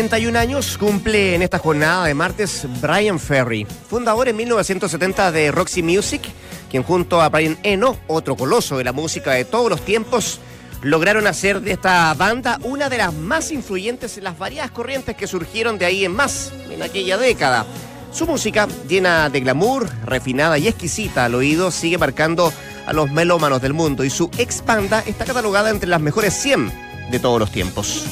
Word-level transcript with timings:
71 0.00 0.38
años 0.38 0.78
cumple 0.78 1.34
en 1.34 1.42
esta 1.42 1.58
jornada 1.58 2.06
de 2.06 2.14
martes 2.14 2.66
Brian 2.80 3.18
Ferry, 3.20 3.66
fundador 3.66 4.30
en 4.30 4.36
1970 4.36 5.30
de 5.30 5.52
Roxy 5.52 5.82
Music, 5.82 6.22
quien 6.70 6.82
junto 6.82 7.20
a 7.20 7.28
Brian 7.28 7.58
Eno, 7.64 7.98
otro 8.06 8.34
coloso 8.34 8.78
de 8.78 8.84
la 8.84 8.94
música 8.94 9.32
de 9.32 9.44
todos 9.44 9.68
los 9.68 9.84
tiempos, 9.84 10.40
lograron 10.80 11.26
hacer 11.26 11.60
de 11.60 11.72
esta 11.72 12.14
banda 12.14 12.58
una 12.62 12.88
de 12.88 12.96
las 12.96 13.12
más 13.12 13.50
influyentes 13.50 14.16
en 14.16 14.24
las 14.24 14.38
variadas 14.38 14.70
corrientes 14.70 15.16
que 15.16 15.26
surgieron 15.26 15.76
de 15.76 15.84
ahí 15.84 16.06
en 16.06 16.12
más 16.12 16.50
en 16.70 16.82
aquella 16.82 17.18
década. 17.18 17.66
Su 18.10 18.26
música, 18.26 18.68
llena 18.88 19.28
de 19.28 19.40
glamour, 19.40 19.86
refinada 20.06 20.56
y 20.56 20.66
exquisita 20.66 21.26
al 21.26 21.34
oído, 21.34 21.70
sigue 21.70 21.98
marcando 21.98 22.54
a 22.86 22.94
los 22.94 23.10
melómanos 23.10 23.60
del 23.60 23.74
mundo 23.74 24.02
y 24.02 24.08
su 24.08 24.30
ex 24.38 24.64
banda 24.64 25.04
está 25.06 25.26
catalogada 25.26 25.68
entre 25.68 25.90
las 25.90 26.00
mejores 26.00 26.32
100 26.32 26.72
de 27.10 27.18
todos 27.18 27.38
los 27.38 27.52
tiempos. 27.52 28.06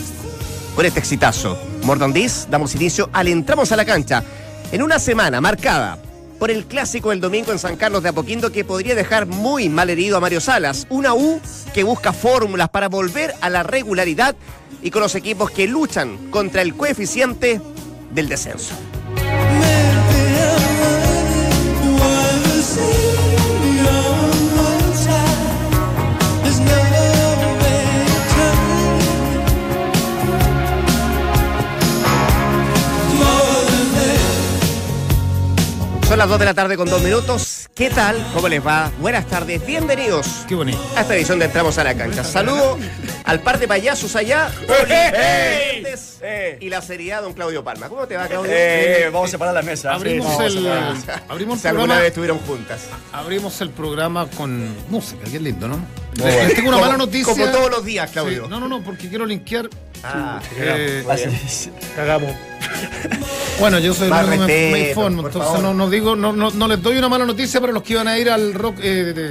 Con 0.79 0.87
este 0.87 1.01
exitazo, 1.01 1.59
This, 1.89 2.47
damos 2.51 2.75
inicio 2.75 3.09
al 3.15 3.29
Entramos 3.29 3.73
a 3.73 3.77
la 3.77 3.87
Cancha 3.87 4.23
en 4.73 4.83
una 4.83 4.99
semana 4.99 5.41
marcada 5.41 5.99
por 6.39 6.51
el 6.51 6.67
clásico 6.67 7.09
del 7.09 7.21
domingo 7.23 7.51
en 7.51 7.59
San 7.59 7.77
Carlos 7.77 8.03
de 8.03 8.11
Apoquindo 8.11 8.53
que 8.53 8.63
podría 8.63 8.95
dejar 8.95 9.25
muy 9.25 9.71
mal 9.71 9.89
herido 9.89 10.19
a 10.19 10.21
Mario 10.21 10.43
Salas. 10.43 10.87
Una 10.91 11.15
U 11.15 11.41
que 11.73 11.85
busca 11.85 12.13
fórmulas 12.13 12.69
para 12.69 12.91
volver 12.91 13.35
a 13.41 13.49
la 13.49 13.63
regularidad 13.63 14.37
y 14.83 14.91
con 14.91 15.01
los 15.01 15.15
equipos 15.15 15.51
que 15.51 15.67
luchan 15.67 16.31
contra 16.31 16.61
el 16.61 16.75
coeficiente 16.75 17.59
del 18.13 18.29
descenso. 18.29 18.75
Son 36.19 36.25
las 36.25 36.31
2 36.31 36.39
de 36.41 36.45
la 36.47 36.55
tarde 36.55 36.77
con 36.77 36.91
2 36.91 37.01
minutos. 37.03 37.69
¿Qué 37.77 37.91
tal? 37.91 38.17
¿Cómo 38.35 38.49
les 38.49 38.67
va? 38.67 38.91
Buenas 38.99 39.25
tardes, 39.29 39.65
bienvenidos. 39.65 40.27
Qué 40.49 40.57
bonito. 40.57 40.85
A 40.97 41.03
esta 41.03 41.15
edición 41.15 41.39
de 41.39 41.45
Entramos 41.45 41.79
a 41.79 41.85
la 41.85 41.95
Cancha. 41.95 42.25
Saludo 42.25 42.77
al 43.25 43.39
par 43.39 43.61
de 43.61 43.69
payasos 43.69 44.17
allá. 44.17 44.51
¡Ey! 44.89 45.85
¡Ey! 46.21 46.57
Y 46.61 46.71
la 46.71 46.83
seriedad, 46.83 47.23
don 47.23 47.35
Claudio 47.35 47.63
Palma. 47.63 47.89
¿Cómo 47.89 48.05
te 48.09 48.17
va, 48.17 48.27
Claudio? 48.27 48.51
Eh, 48.53 49.11
vamos 49.13 49.29
a 49.29 49.31
separar 49.31 49.55
la 49.55 49.63
mesa. 49.63 49.95
Abrimos 49.95 50.37
Sí, 50.39 50.43
el, 50.43 50.53
separar. 50.55 51.23
abrimos 51.29 51.55
el 51.59 51.63
Si 51.63 51.69
alguna 51.69 51.85
programa, 51.85 52.01
vez 52.01 52.09
estuvieron 52.09 52.39
juntas. 52.41 52.81
abrimos 53.13 53.61
el 53.61 53.71
programa 53.71 54.27
con 54.37 54.75
música, 54.89 55.23
qué 55.31 55.39
lindo, 55.39 55.69
¿no? 55.69 55.79
bueno. 56.19 56.53
Tengo 56.53 56.71
una 56.71 56.79
mala 56.79 56.97
noticia. 56.97 57.33
Como 57.33 57.47
todos 57.53 57.71
los 57.71 57.85
días, 57.85 58.09
Sí, 58.11 58.15
Claudio. 58.15 58.49
no, 58.49 58.59
no, 58.59 58.67
no, 58.67 58.83
porque 58.83 59.09
quiero 59.09 59.25
linkear. 59.25 59.71
Ah, 60.03 60.41
eh, 60.57 61.05
Así- 61.09 61.71
Cagamos. 61.95 62.33
Bueno, 63.61 63.79
yo 63.79 63.95
soy 63.95 64.11
el 64.11 64.39
me, 64.39 64.47
me 64.47 64.89
informo, 64.91 65.27
entonces 65.27 65.61
no, 65.63 65.75
no 65.75 65.91
digo, 65.91 66.15
no, 66.15 66.33
no, 66.33 66.51
no 66.51 66.69
les 66.69 66.83
doy 66.83 66.97
una 66.99 67.09
mala 67.09 67.27
noticia 67.27 67.61
para 67.61 67.73
los 67.73 67.83
que 67.83 67.95
iban 67.95 68.09
a 68.09 68.19
ir 68.19 68.31
al 68.31 68.55
rock 68.55 68.77
eh, 68.83 69.13
de 69.15 69.31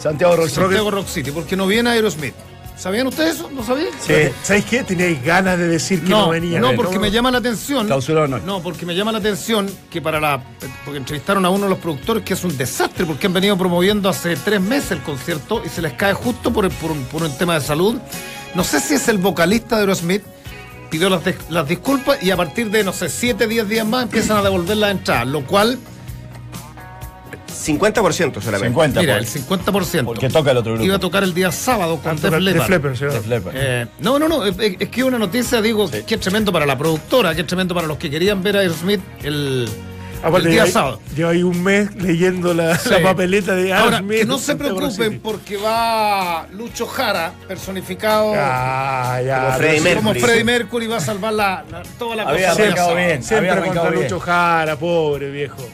Santiago 0.00 0.36
Roxy. 0.36 0.54
Santiago 0.56 0.90
Rock 0.90 1.06
City, 1.06 1.30
porque 1.30 1.56
no 1.56 1.66
viene 1.66 1.90
Aerosmith. 1.90 2.34
¿Sabían 2.76 3.06
ustedes 3.06 3.36
eso? 3.36 3.48
¿No 3.54 3.64
sabían? 3.64 3.88
Sí. 4.00 4.12
¿Sabéis 4.42 4.64
qué? 4.64 4.82
Teníais 4.82 5.22
ganas 5.24 5.56
de 5.56 5.68
decir 5.68 6.02
que 6.02 6.08
no, 6.10 6.22
No, 6.22 6.28
venía. 6.30 6.58
no, 6.58 6.74
porque 6.74 6.98
me 6.98 7.10
llama 7.12 7.30
la 7.30 7.38
atención. 7.38 7.88
No. 7.88 8.00
No, 8.44 8.62
porque 8.62 8.84
me 8.84 8.96
llama 8.96 9.12
la 9.12 9.18
atención 9.18 9.70
que 9.88 10.02
para 10.02 10.20
la. 10.20 10.42
Porque 10.84 10.98
entrevistaron 10.98 11.44
a 11.46 11.50
uno 11.50 11.64
de 11.64 11.70
los 11.70 11.78
productores 11.78 12.24
que 12.24 12.34
es 12.34 12.42
un 12.42 12.56
desastre, 12.58 13.06
porque 13.06 13.28
han 13.28 13.32
venido 13.32 13.56
promoviendo 13.56 14.08
hace 14.08 14.34
tres 14.36 14.60
meses 14.60 14.90
el 14.90 15.02
concierto 15.02 15.62
y 15.64 15.68
se 15.68 15.82
les 15.82 15.92
cae 15.92 16.14
justo 16.14 16.52
por, 16.52 16.68
por 16.70 16.90
un, 16.90 17.04
por 17.04 17.22
un 17.22 17.38
tema 17.38 17.54
de 17.54 17.60
salud. 17.60 17.94
No 18.56 18.64
sé 18.64 18.80
si 18.80 18.94
es 18.94 19.06
el 19.06 19.18
vocalista 19.18 19.76
de 19.76 19.82
Aerosmith, 19.82 20.24
pidió 20.90 21.08
las, 21.10 21.22
las 21.50 21.68
disculpas 21.68 22.22
y 22.22 22.30
a 22.30 22.36
partir 22.36 22.70
de, 22.70 22.84
no 22.84 22.92
sé, 22.92 23.08
siete, 23.08 23.46
diez 23.46 23.68
días 23.68 23.86
más 23.86 24.04
empiezan 24.04 24.36
a 24.38 24.42
devolver 24.42 24.76
la 24.76 24.90
entrada, 24.90 25.24
lo 25.24 25.44
cual, 25.44 25.78
50% 27.48 28.40
solamente. 28.40 28.66
50. 28.68 29.00
mira, 29.00 29.18
el 29.18 29.24
pues. 29.24 29.48
50%. 29.48 30.04
Porque 30.04 30.28
toca 30.28 30.50
el 30.50 30.56
otro 30.58 30.72
grupo. 30.72 30.84
Iba 30.84 30.96
a 30.96 30.98
tocar 30.98 31.22
el 31.22 31.34
día 31.34 31.50
sábado 31.52 31.98
con 32.02 32.16
Def 32.16 32.30
Def 32.30 32.40
Leppard. 32.40 32.70
Leppard, 32.70 32.96
sí, 32.96 33.04
Def 33.04 33.26
Leppard. 33.26 33.54
Eh, 33.56 33.86
no, 34.00 34.18
no, 34.18 34.28
no, 34.28 34.44
es, 34.44 34.56
es 34.58 34.88
que 34.88 35.04
una 35.04 35.18
noticia, 35.18 35.62
digo, 35.62 35.88
Sí. 35.88 36.02
que 36.06 36.16
es 36.16 36.20
tremendo 36.20 36.52
para 36.52 36.66
la 36.66 36.76
productora, 36.76 37.34
que 37.34 37.42
es 37.42 37.46
tremendo 37.46 37.74
para 37.74 37.86
los 37.86 37.98
que 37.98 38.10
querían 38.10 38.42
ver 38.42 38.56
a 38.56 38.60
Aerosmith 38.60 39.00
el, 39.22 39.68
Aparte, 40.28 40.46
el 40.48 40.52
día 40.54 40.64
lleva- 40.64 40.72
sábado. 40.72 41.00
Lleva 41.14 41.30
ahí 41.30 41.42
un 41.42 41.62
mes 41.62 41.94
leyendo 41.96 42.54
la, 42.54 42.78
Sí. 42.78 42.88
la 42.90 43.02
papeleta 43.02 43.54
de 43.54 43.72
Ahora, 43.72 44.02
que 44.08 44.24
no 44.24 44.38
se 44.38 44.52
Rock 44.52 44.60
preocupen 44.62 45.20
porque 45.20 45.56
va 45.56 46.46
Lucho 46.52 46.86
Jara, 46.86 47.32
personificado 47.46 48.32
Ah, 48.36 49.20
ya. 49.24 49.56
Sí, 49.56 49.62
Mercury. 49.80 49.94
como 49.94 50.14
Freddie 50.14 50.44
Mercury, 50.44 50.86
va 50.86 50.96
a 50.96 51.00
salvar 51.00 51.32
la, 51.32 51.64
la- 51.70 51.82
toda 51.98 52.16
la 52.16 52.22
Había 52.24 52.50
cosa. 52.50 52.62
arrancado 52.62 52.94
bien. 52.94 53.22
Siempre 53.22 53.36
Había 53.50 53.52
arrancado 53.52 53.74
contra 53.86 53.90
bien. 53.90 54.02
Lucho 54.04 54.20
Jara, 54.20 54.76
pobre 54.76 55.30
viejo. 55.30 55.68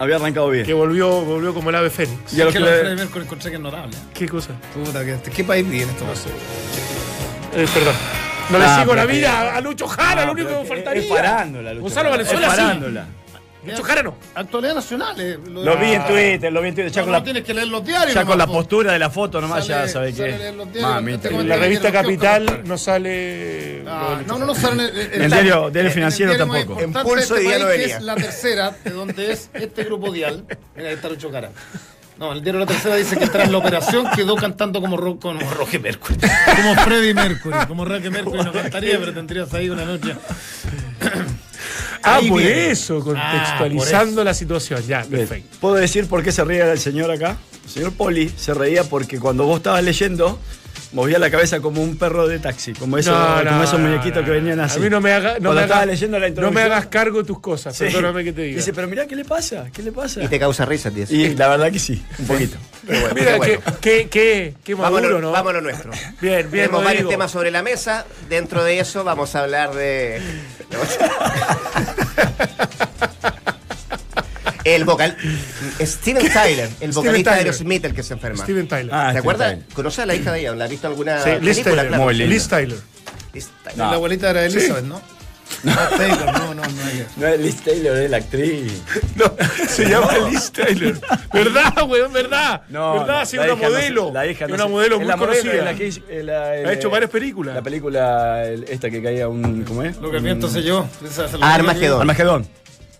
Había 0.00 0.16
arrancado 0.16 0.50
Que 0.50 0.62
bien. 0.62 0.76
volvió, 0.76 1.10
volvió 1.22 1.52
como 1.54 1.70
el 1.70 1.76
ave 1.76 1.90
fénix. 1.90 2.32
Y 2.32 2.36
a 2.36 2.38
Es 2.38 2.44
los 2.44 2.52
que 2.52 2.52
que 2.52 2.60
lo 2.60 2.66
de 2.66 2.72
le- 2.72 2.80
Freddie 2.80 2.96
Mercury 2.96 3.24
encontré 3.24 3.50
que 3.50 3.56
es 3.56 3.62
notable. 3.62 3.96
¿Qué 4.14 4.28
cosa? 4.28 4.50
Puta, 4.74 5.04
que- 5.04 5.18
¿qué 5.30 5.42
país 5.44 5.68
vive 5.68 5.82
en 5.84 5.88
esto? 5.90 6.04
Eh, 7.56 7.66
perdón. 7.74 7.94
No 8.50 8.58
le 8.58 8.64
Ah, 8.64 8.78
sigo 8.80 8.94
la 8.94 9.04
vida 9.06 9.30
que- 9.42 9.58
a- 9.58 9.60
Lucho 9.60 9.86
Jara, 9.88 10.22
Ah, 10.22 10.26
lo 10.26 10.32
único 10.32 10.48
que 10.48 10.56
me 10.56 10.64
faltaría. 10.64 11.02
Es 11.02 11.08
parándola, 11.08 11.70
Lucho. 11.72 11.82
Gonzalo 11.82 12.10
Valenzuela, 12.10 12.46
Es 12.46 12.54
sí. 12.54 13.17
Parándola. 13.60 13.76
Lucho 13.78 13.82
Jara 13.82 14.02
no. 14.02 14.14
Actualidad 14.34 14.74
nacional. 14.74 15.20
eh, 15.20 15.38
lo, 15.48 15.62
Lo 15.64 15.76
vi 15.78 15.92
en 15.92 16.06
Twitter, 16.06 16.52
lo 16.52 16.62
vi 16.62 16.68
en 16.68 16.74
Twitter. 16.74 16.92
Ya 16.92 17.00
No, 17.00 17.04
con 17.06 17.12
no 17.12 17.18
la, 17.18 17.24
tienes 17.24 17.44
que 17.44 17.54
leer 17.54 17.68
los 17.68 17.84
diarios. 17.84 18.14
ya 18.14 18.20
nomás, 18.20 18.30
con 18.30 18.38
la 18.38 18.46
po. 18.46 18.52
postura 18.52 18.92
de 18.92 18.98
la 18.98 19.10
foto 19.10 19.40
nomás 19.40 19.66
Sale- 19.66 19.86
ya 19.86 19.92
sabes 19.92 20.14
que. 20.16 20.24
en 20.28 21.08
este 21.10 21.28
En 21.28 21.48
la 21.48 21.56
revista 21.56 21.92
Capital 21.92 22.62
no 22.64 22.78
sale. 22.78 23.82
Ah, 23.86 24.20
no, 24.26 24.38
no, 24.38 24.46
no 24.46 24.54
sale 24.54 24.84
en 24.88 24.96
el, 24.96 25.22
El 25.22 25.30
diario- 25.32 25.70
diario 25.70 25.90
en 25.90 25.94
financiero 25.94 26.30
diario 26.32 26.46
más 26.46 26.58
tampoco. 26.60 26.80
En 26.82 26.92
Pulso 26.92 27.40
y 27.40 27.46
este 27.46 27.58
que 27.58 27.64
Venía. 27.64 27.96
es 27.96 28.02
la 28.02 28.14
tercera, 28.14 28.76
de 28.84 28.90
donde 28.90 29.32
es 29.32 29.50
este 29.54 29.84
grupo 29.84 30.10
dial. 30.12 30.44
Mira, 30.76 30.88
ahí 30.90 30.94
está. 30.94 31.08
No, 32.18 32.32
el 32.32 32.42
diario 32.42 32.58
La 32.58 32.66
Tercera 32.66 32.96
dice 32.96 33.16
que 33.16 33.28
tras 33.28 33.48
la 33.48 33.58
operación 33.58 34.04
quedó 34.16 34.34
cantando 34.34 34.80
como, 34.80 34.96
Ro- 34.96 35.20
como 35.20 35.38
Roger 35.52 35.80
Mercury. 35.80 36.16
Como 36.56 36.74
Freddie 36.82 37.14
Mercury. 37.14 37.56
Como 37.68 37.84
Roger 37.84 38.10
Mercury 38.10 38.42
no 38.42 38.52
cantaría, 38.52 38.98
pero 38.98 39.14
tendrías 39.14 39.54
ahí 39.54 39.70
una 39.70 39.84
noche. 39.84 40.16
Ah, 42.02 42.16
Ahí 42.16 42.28
por 42.28 42.38
viene. 42.38 42.70
eso, 42.70 42.98
Ah, 42.98 43.04
por 43.04 43.14
contextualizando 43.14 44.24
la 44.24 44.34
situación. 44.34 44.82
Ya, 44.86 45.02
perfecto. 45.02 45.56
¿Puedo 45.60 45.74
decir 45.76 46.06
por 46.06 46.22
qué 46.22 46.32
se 46.32 46.44
reía 46.44 46.70
el 46.72 46.78
señor 46.78 47.10
acá? 47.10 47.36
El 47.64 47.70
señor 47.70 47.92
Poli 47.92 48.28
se 48.36 48.54
reía 48.54 48.84
porque 48.84 49.18
cuando 49.18 49.44
vos 49.44 49.58
estabas 49.58 49.82
leyendo, 49.84 50.38
movía 50.92 51.18
la 51.18 51.30
cabeza 51.30 51.60
como 51.60 51.82
un 51.82 51.96
perro 51.96 52.26
de 52.26 52.38
taxi, 52.38 52.72
como, 52.72 52.98
eso, 52.98 53.12
No, 53.12 53.42
no, 53.44 53.50
como 53.50 53.62
esos 53.64 53.80
muñequitos 53.80 54.20
no, 54.20 54.24
que 54.24 54.30
venían 54.30 54.60
así. 54.60 54.78
A 54.78 54.82
mí 54.82 54.90
no 54.90 55.00
me 55.00 55.12
hagas. 55.12 55.34
No 55.40 55.50
Cuando 55.50 55.54
me 55.54 55.62
estaba 55.62 55.80
hagas- 55.82 55.94
leyendo 55.94 56.18
la 56.18 56.28
no 56.30 56.50
me 56.50 56.62
hagas 56.62 56.86
cargo 56.86 57.18
de 57.18 57.24
tus 57.24 57.40
cosas, 57.40 57.76
Sí. 57.76 57.84
perdóname 57.84 58.24
que 58.24 58.32
te 58.32 58.42
diga. 58.42 58.56
Dice, 58.56 58.72
pero 58.72 58.88
mirá, 58.88 59.06
¿qué 59.06 59.16
le 59.16 59.24
pasa? 59.24 59.66
¿Qué 59.72 59.82
le 59.82 59.92
pasa? 59.92 60.22
Y 60.22 60.28
te 60.28 60.38
causa 60.38 60.64
risa, 60.64 60.90
tío. 60.90 61.04
Y 61.08 61.34
la 61.34 61.48
verdad 61.48 61.70
que 61.72 61.78
sí, 61.78 62.02
un 62.18 62.26
poquito. 62.26 62.56
Pero 62.86 63.00
bueno, 63.00 63.14
Mira, 63.14 63.26
pero 63.26 63.38
bueno. 63.38 63.60
qué, 63.80 64.02
qué, 64.02 64.08
qué, 64.08 64.54
qué 64.64 64.76
maduro, 64.76 65.02
Vámonos, 65.02 65.22
¿no? 65.22 65.32
vámonos 65.32 65.62
nuestro. 65.62 65.90
Bien, 65.90 66.12
bien, 66.20 66.50
Tenemos 66.50 66.84
varios 66.84 67.02
Rodrigo. 67.02 67.10
temas 67.10 67.30
sobre 67.30 67.50
la 67.50 67.62
mesa. 67.62 68.06
Dentro 68.28 68.64
de 68.64 68.80
eso 68.80 69.04
vamos 69.04 69.34
a 69.34 69.40
hablar 69.42 69.74
de. 69.74 70.20
El 74.74 74.84
vocal. 74.84 75.16
Steven 75.80 76.32
Tyler, 76.32 76.68
el 76.80 76.92
vocalista 76.92 77.30
de 77.30 77.36
Tyler. 77.38 77.52
Aerosmith, 77.52 77.84
el 77.84 77.94
que 77.94 78.02
se 78.02 78.14
enferma. 78.14 78.42
Steven 78.44 78.68
Tyler. 78.68 78.90
Ah, 78.94 79.10
¿Te 79.12 79.18
acuerdas? 79.18 79.56
¿Conoces 79.74 80.00
a 80.00 80.06
la 80.06 80.14
hija 80.14 80.32
de 80.32 80.40
ella? 80.40 80.54
¿La 80.54 80.64
has 80.64 80.70
visto 80.70 80.86
alguna 80.86 81.22
sí, 81.22 81.30
Liz 81.40 81.58
película? 81.58 81.64
Tyler. 81.64 81.88
Claro. 81.88 82.02
Muy 82.04 82.14
linda. 82.14 82.34
Liz 82.34 82.48
Tyler. 82.48 82.78
Liz 83.32 83.48
Tyler. 83.62 83.78
No. 83.78 83.84
La 83.90 83.96
abuelita 83.96 84.30
era 84.30 84.44
Elizabeth, 84.44 84.84
¿no? 84.84 85.00
No, 85.62 85.74
Taylor, 85.96 86.26
no, 86.34 86.54
no, 86.54 86.62
no. 86.62 86.62
hay 86.84 87.06
No 87.16 87.26
es 87.26 87.40
Liz 87.40 87.56
Taylor, 87.64 87.96
es 87.96 88.10
la 88.10 88.18
actriz. 88.18 88.82
No, 89.16 89.32
se 89.66 89.88
llama 89.88 90.12
Liz 90.30 90.52
Tyler. 90.52 91.00
¿Verdad, 91.32 91.72
weón? 91.88 92.12
¿Verdad? 92.12 92.62
No, 92.68 93.00
¿Verdad? 93.00 93.20
no, 93.20 93.26
Sí, 93.26 93.38
una 93.38 93.46
no 93.46 93.56
modelo. 93.56 94.10
la 94.12 94.26
hija 94.26 94.44
Es 94.44 94.48
no 94.50 94.54
una 94.56 94.64
sé. 94.64 94.70
modelo 94.70 94.98
muy 94.98 95.06
la 95.08 95.16
modelo, 95.16 95.40
conocida. 95.42 95.64
la 95.64 95.74
que 95.74 95.88
eh, 95.88 96.22
la- 96.22 96.54
el- 96.56 96.66
Ha 96.66 96.72
hecho 96.74 96.90
varias 96.90 97.10
películas. 97.10 97.54
La 97.54 97.62
película, 97.62 98.44
el- 98.44 98.64
esta 98.64 98.90
que 98.90 99.02
caía 99.02 99.26
un. 99.28 99.64
¿Cómo 99.64 99.82
es? 99.82 99.96
Lo 99.96 100.10
que 100.10 100.18
el 100.18 100.22
viento 100.22 100.48
sé 100.48 100.62
yo. 100.62 100.86
Ah, 101.40 101.54
Armagedón. 101.54 102.00
Armagedón. 102.02 102.46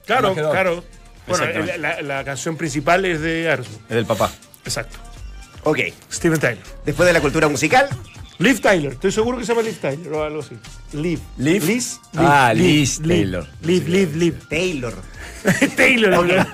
Claro, 0.06 0.28
Armagedón. 0.28 0.50
claro. 0.52 0.84
Bueno, 1.28 1.46
la, 1.66 1.76
la- 1.76 2.02
la 2.02 2.24
canción 2.24 2.56
principal 2.56 3.04
es 3.04 3.20
de 3.20 3.48
Aerosmith. 3.50 3.80
Es 3.88 3.96
del 3.96 4.06
papá. 4.06 4.30
Exacto. 4.64 4.98
Ok. 5.64 5.78
Steven 6.12 6.38
Tyler. 6.40 6.58
Después 6.86 7.06
de 7.06 7.12
la 7.12 7.20
cultura 7.20 7.48
musical, 7.48 7.88
Liv 8.38 8.60
Tyler. 8.60 8.92
Estoy 8.92 9.12
seguro 9.12 9.36
que 9.38 9.44
se 9.44 9.52
llama 9.52 9.62
Liv 9.66 9.78
Tyler 9.80 10.12
o 10.12 10.22
algo 10.24 10.40
así. 10.40 10.56
Liv. 10.92 11.20
Liv. 11.38 11.64
Liz. 11.64 12.00
Ah, 12.16 12.52
Liz 12.54 13.00
Liv, 13.00 13.08
Taylor. 13.08 13.46
Liv, 13.62 13.88
Liv, 13.88 14.16
Liv. 14.16 14.34
Taylor. 14.48 14.94
Taylor. 15.76 16.14
Ok. 16.14 16.26
weón. 16.28 16.46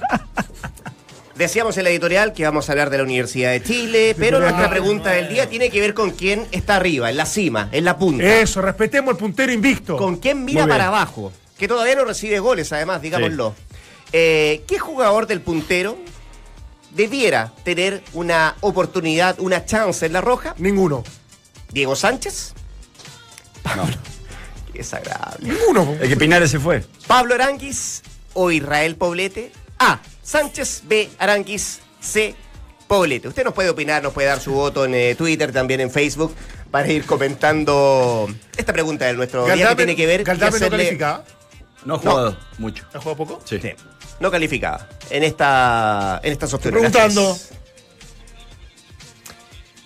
Decíamos 1.37 1.77
en 1.79 1.85
la 1.85 1.91
editorial 1.91 2.33
que 2.33 2.45
vamos 2.45 2.69
a 2.69 2.73
hablar 2.73 2.91
de 2.91 2.99
la 2.99 3.03
Universidad 3.03 3.51
de 3.51 3.61
Chile, 3.61 4.15
pero 4.17 4.39
nuestra 4.39 4.71
pregunta 4.71 5.11
del 5.11 5.29
día 5.29 5.49
tiene 5.49 5.69
que 5.69 5.81
ver 5.81 5.93
con 5.93 6.13
quién 6.13 6.47
está 6.53 6.77
arriba, 6.77 7.11
en 7.11 7.17
la 7.17 7.27
cima, 7.27 7.69
en 7.73 7.85
la 7.85 7.99
punta. 7.99 8.25
Eso, 8.25 8.63
respetemos 8.63 9.11
el 9.13 9.17
puntero 9.19 9.53
invicto. 9.53 9.97
¿Con 9.97 10.19
quién 10.19 10.45
mira 10.45 10.65
para 10.69 10.87
abajo? 10.87 11.33
Que 11.59 11.67
todavía 11.67 11.97
no 11.97 12.05
recibe 12.05 12.39
goles, 12.39 12.73
además, 12.73 13.03
digámoslo. 13.03 13.55
Eh, 14.17 14.63
¿Qué 14.69 14.79
jugador 14.79 15.27
del 15.27 15.41
puntero 15.41 15.99
debiera 16.93 17.53
tener 17.65 18.01
una 18.13 18.55
oportunidad, 18.61 19.41
una 19.41 19.65
chance 19.65 20.07
en 20.07 20.13
la 20.13 20.21
roja? 20.21 20.55
Ninguno. 20.59 21.03
¿Diego 21.73 21.97
Sánchez? 21.97 22.55
No. 23.77 23.85
Qué 24.73 24.79
desagradable. 24.79 25.49
Ninguno. 25.53 25.97
El 26.01 26.09
que 26.09 26.17
Pinares 26.17 26.53
se 26.53 26.61
fue. 26.61 26.85
Pablo 27.09 27.35
Aranguis 27.35 28.03
o 28.35 28.53
Israel 28.53 28.95
Poblete. 28.95 29.51
A. 29.81 29.99
Sánchez. 30.23 30.83
B. 30.87 31.11
Aranguis. 31.19 31.81
C. 32.01 32.37
Poblete. 32.87 33.27
Usted 33.27 33.43
nos 33.43 33.55
puede 33.55 33.71
opinar, 33.71 34.01
nos 34.05 34.13
puede 34.13 34.29
dar 34.29 34.39
su 34.41 34.53
voto 34.53 34.85
en 34.85 34.95
eh, 34.95 35.15
Twitter, 35.17 35.51
también 35.51 35.81
en 35.81 35.91
Facebook, 35.91 36.33
para 36.71 36.87
ir 36.89 37.05
comentando 37.05 38.29
esta 38.57 38.73
pregunta 38.73 39.07
de 39.07 39.15
nuestro 39.15 39.45
día 39.47 39.71
que 39.71 39.75
tiene 39.75 39.97
que 39.97 40.07
ver. 40.07 40.23
Galdames 40.23 40.61
no 40.61 40.67
hacerle- 40.69 40.77
calificaba. 40.85 41.25
No 41.85 41.97
ha 41.97 41.99
jugado 41.99 42.37
mucho. 42.59 42.85
¿Ha 42.95 42.99
jugado 42.99 43.17
poco? 43.17 43.41
Sí. 43.45 43.59
Sí, 43.61 43.73
no 44.21 44.31
calificaba 44.31 44.89
en 45.11 45.23
esta 45.25 46.21
en 46.23 46.33
estas 46.33 46.53
opciones. 46.55 46.79
preguntando. 46.81 47.37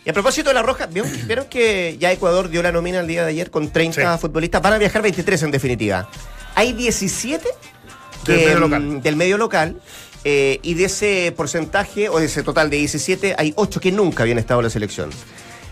Y 0.04 0.10
a 0.10 0.12
propósito 0.12 0.48
de 0.50 0.54
la 0.54 0.62
roja, 0.62 0.86
¿vieron, 0.86 1.10
vieron 1.26 1.46
que 1.46 1.96
ya 1.98 2.12
Ecuador 2.12 2.48
dio 2.48 2.62
la 2.62 2.72
nómina 2.72 3.00
el 3.00 3.06
día 3.06 3.25
de 3.25 3.30
ayer 3.30 3.50
con 3.50 3.70
30 3.70 4.14
Sí. 4.16 4.20
futbolistas? 4.20 4.62
Van 4.62 4.72
a 4.75 4.78
viajar 4.78 5.02
23 5.02 5.42
en 5.42 5.50
definitiva. 5.50 6.08
Hay 6.54 6.72
17 6.72 7.46
que, 8.25 8.32
Del 8.32 8.40
medio 8.44 8.56
mm, 8.56 8.60
local. 8.60 9.02
del 9.02 9.16
medio 9.16 9.38
local, 9.38 9.80
eh, 10.25 10.58
y 10.62 10.75
de 10.75 10.84
ese 10.84 11.32
porcentaje, 11.36 12.08
o 12.08 12.19
de 12.19 12.26
ese 12.26 12.42
total 12.42 12.69
de 12.70 12.76
17, 12.78 13.34
hay 13.38 13.52
8 13.56 13.80
que 13.80 13.92
nunca 13.92 14.22
habían 14.25 14.38
estado 14.38 14.60
en 14.60 14.64
la 14.64 14.70
selección. 14.70 15.10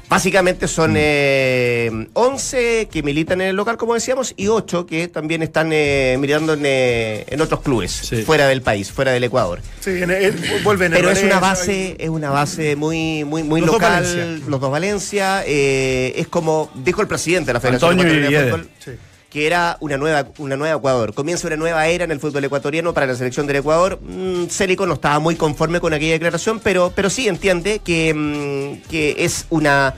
Básicamente 0.08 0.68
son 0.68 0.94
eh, 0.96 2.06
11 2.12 2.88
que 2.92 3.02
militan 3.02 3.40
en 3.40 3.48
el 3.48 3.56
local, 3.56 3.76
como 3.76 3.94
decíamos, 3.94 4.34
y 4.36 4.46
8 4.46 4.86
que 4.86 5.08
también 5.08 5.42
están 5.42 5.70
eh, 5.72 6.16
militando 6.20 6.52
en, 6.52 6.62
eh, 6.64 7.24
en 7.28 7.40
otros 7.40 7.60
clubes, 7.60 7.90
Sí. 7.90 8.22
fuera 8.22 8.46
del 8.46 8.62
país, 8.62 8.92
fuera 8.92 9.10
del 9.10 9.24
Ecuador. 9.24 9.60
Sí, 9.80 9.90
en 10.02 10.10
el- 10.12 10.34
vuelven 10.62 10.92
en 10.92 10.98
Pero 11.00 11.10
es 11.10 11.22
una 11.24 11.40
base, 11.40 11.96
es 11.98 12.08
una 12.08 12.30
base 12.30 12.76
muy, 12.76 13.24
muy, 13.24 13.42
muy 13.42 13.60
Los 13.60 13.70
dos 13.72 13.80
local. 13.80 14.04
Valencia. 14.04 14.44
los 14.48 14.60
dos 14.60 14.70
Valencia. 14.70 15.42
eh, 15.44 16.12
es 16.16 16.28
como 16.28 16.70
dijo 16.76 17.02
el 17.02 17.08
presidente 17.08 17.48
de 17.48 17.54
la 17.54 17.60
Federación 17.60 17.90
Antonio 17.98 18.30
de 18.30 18.44
Fútbol, 18.44 18.68
Sí. 18.78 18.90
Que 19.36 19.46
era 19.46 19.76
una 19.80 19.98
nueva, 19.98 20.26
una 20.38 20.56
nueva 20.56 20.78
Ecuador. 20.78 21.12
Comienza 21.12 21.46
una 21.46 21.58
nueva 21.58 21.86
era 21.88 22.04
en 22.04 22.10
el 22.10 22.20
fútbol 22.20 22.42
ecuatoriano 22.42 22.94
para 22.94 23.06
la 23.06 23.14
selección 23.14 23.46
del 23.46 23.56
Ecuador. 23.56 24.00
Mm, 24.00 24.46
Célico 24.46 24.86
no 24.86 24.94
estaba 24.94 25.18
muy 25.18 25.36
conforme 25.36 25.78
con 25.78 25.92
aquella 25.92 26.14
declaración, 26.14 26.58
pero, 26.58 26.90
pero 26.96 27.10
sí 27.10 27.28
entiende 27.28 27.80
que, 27.80 28.14
mm, 28.14 28.88
que 28.88 29.14
es 29.18 29.44
una, 29.50 29.94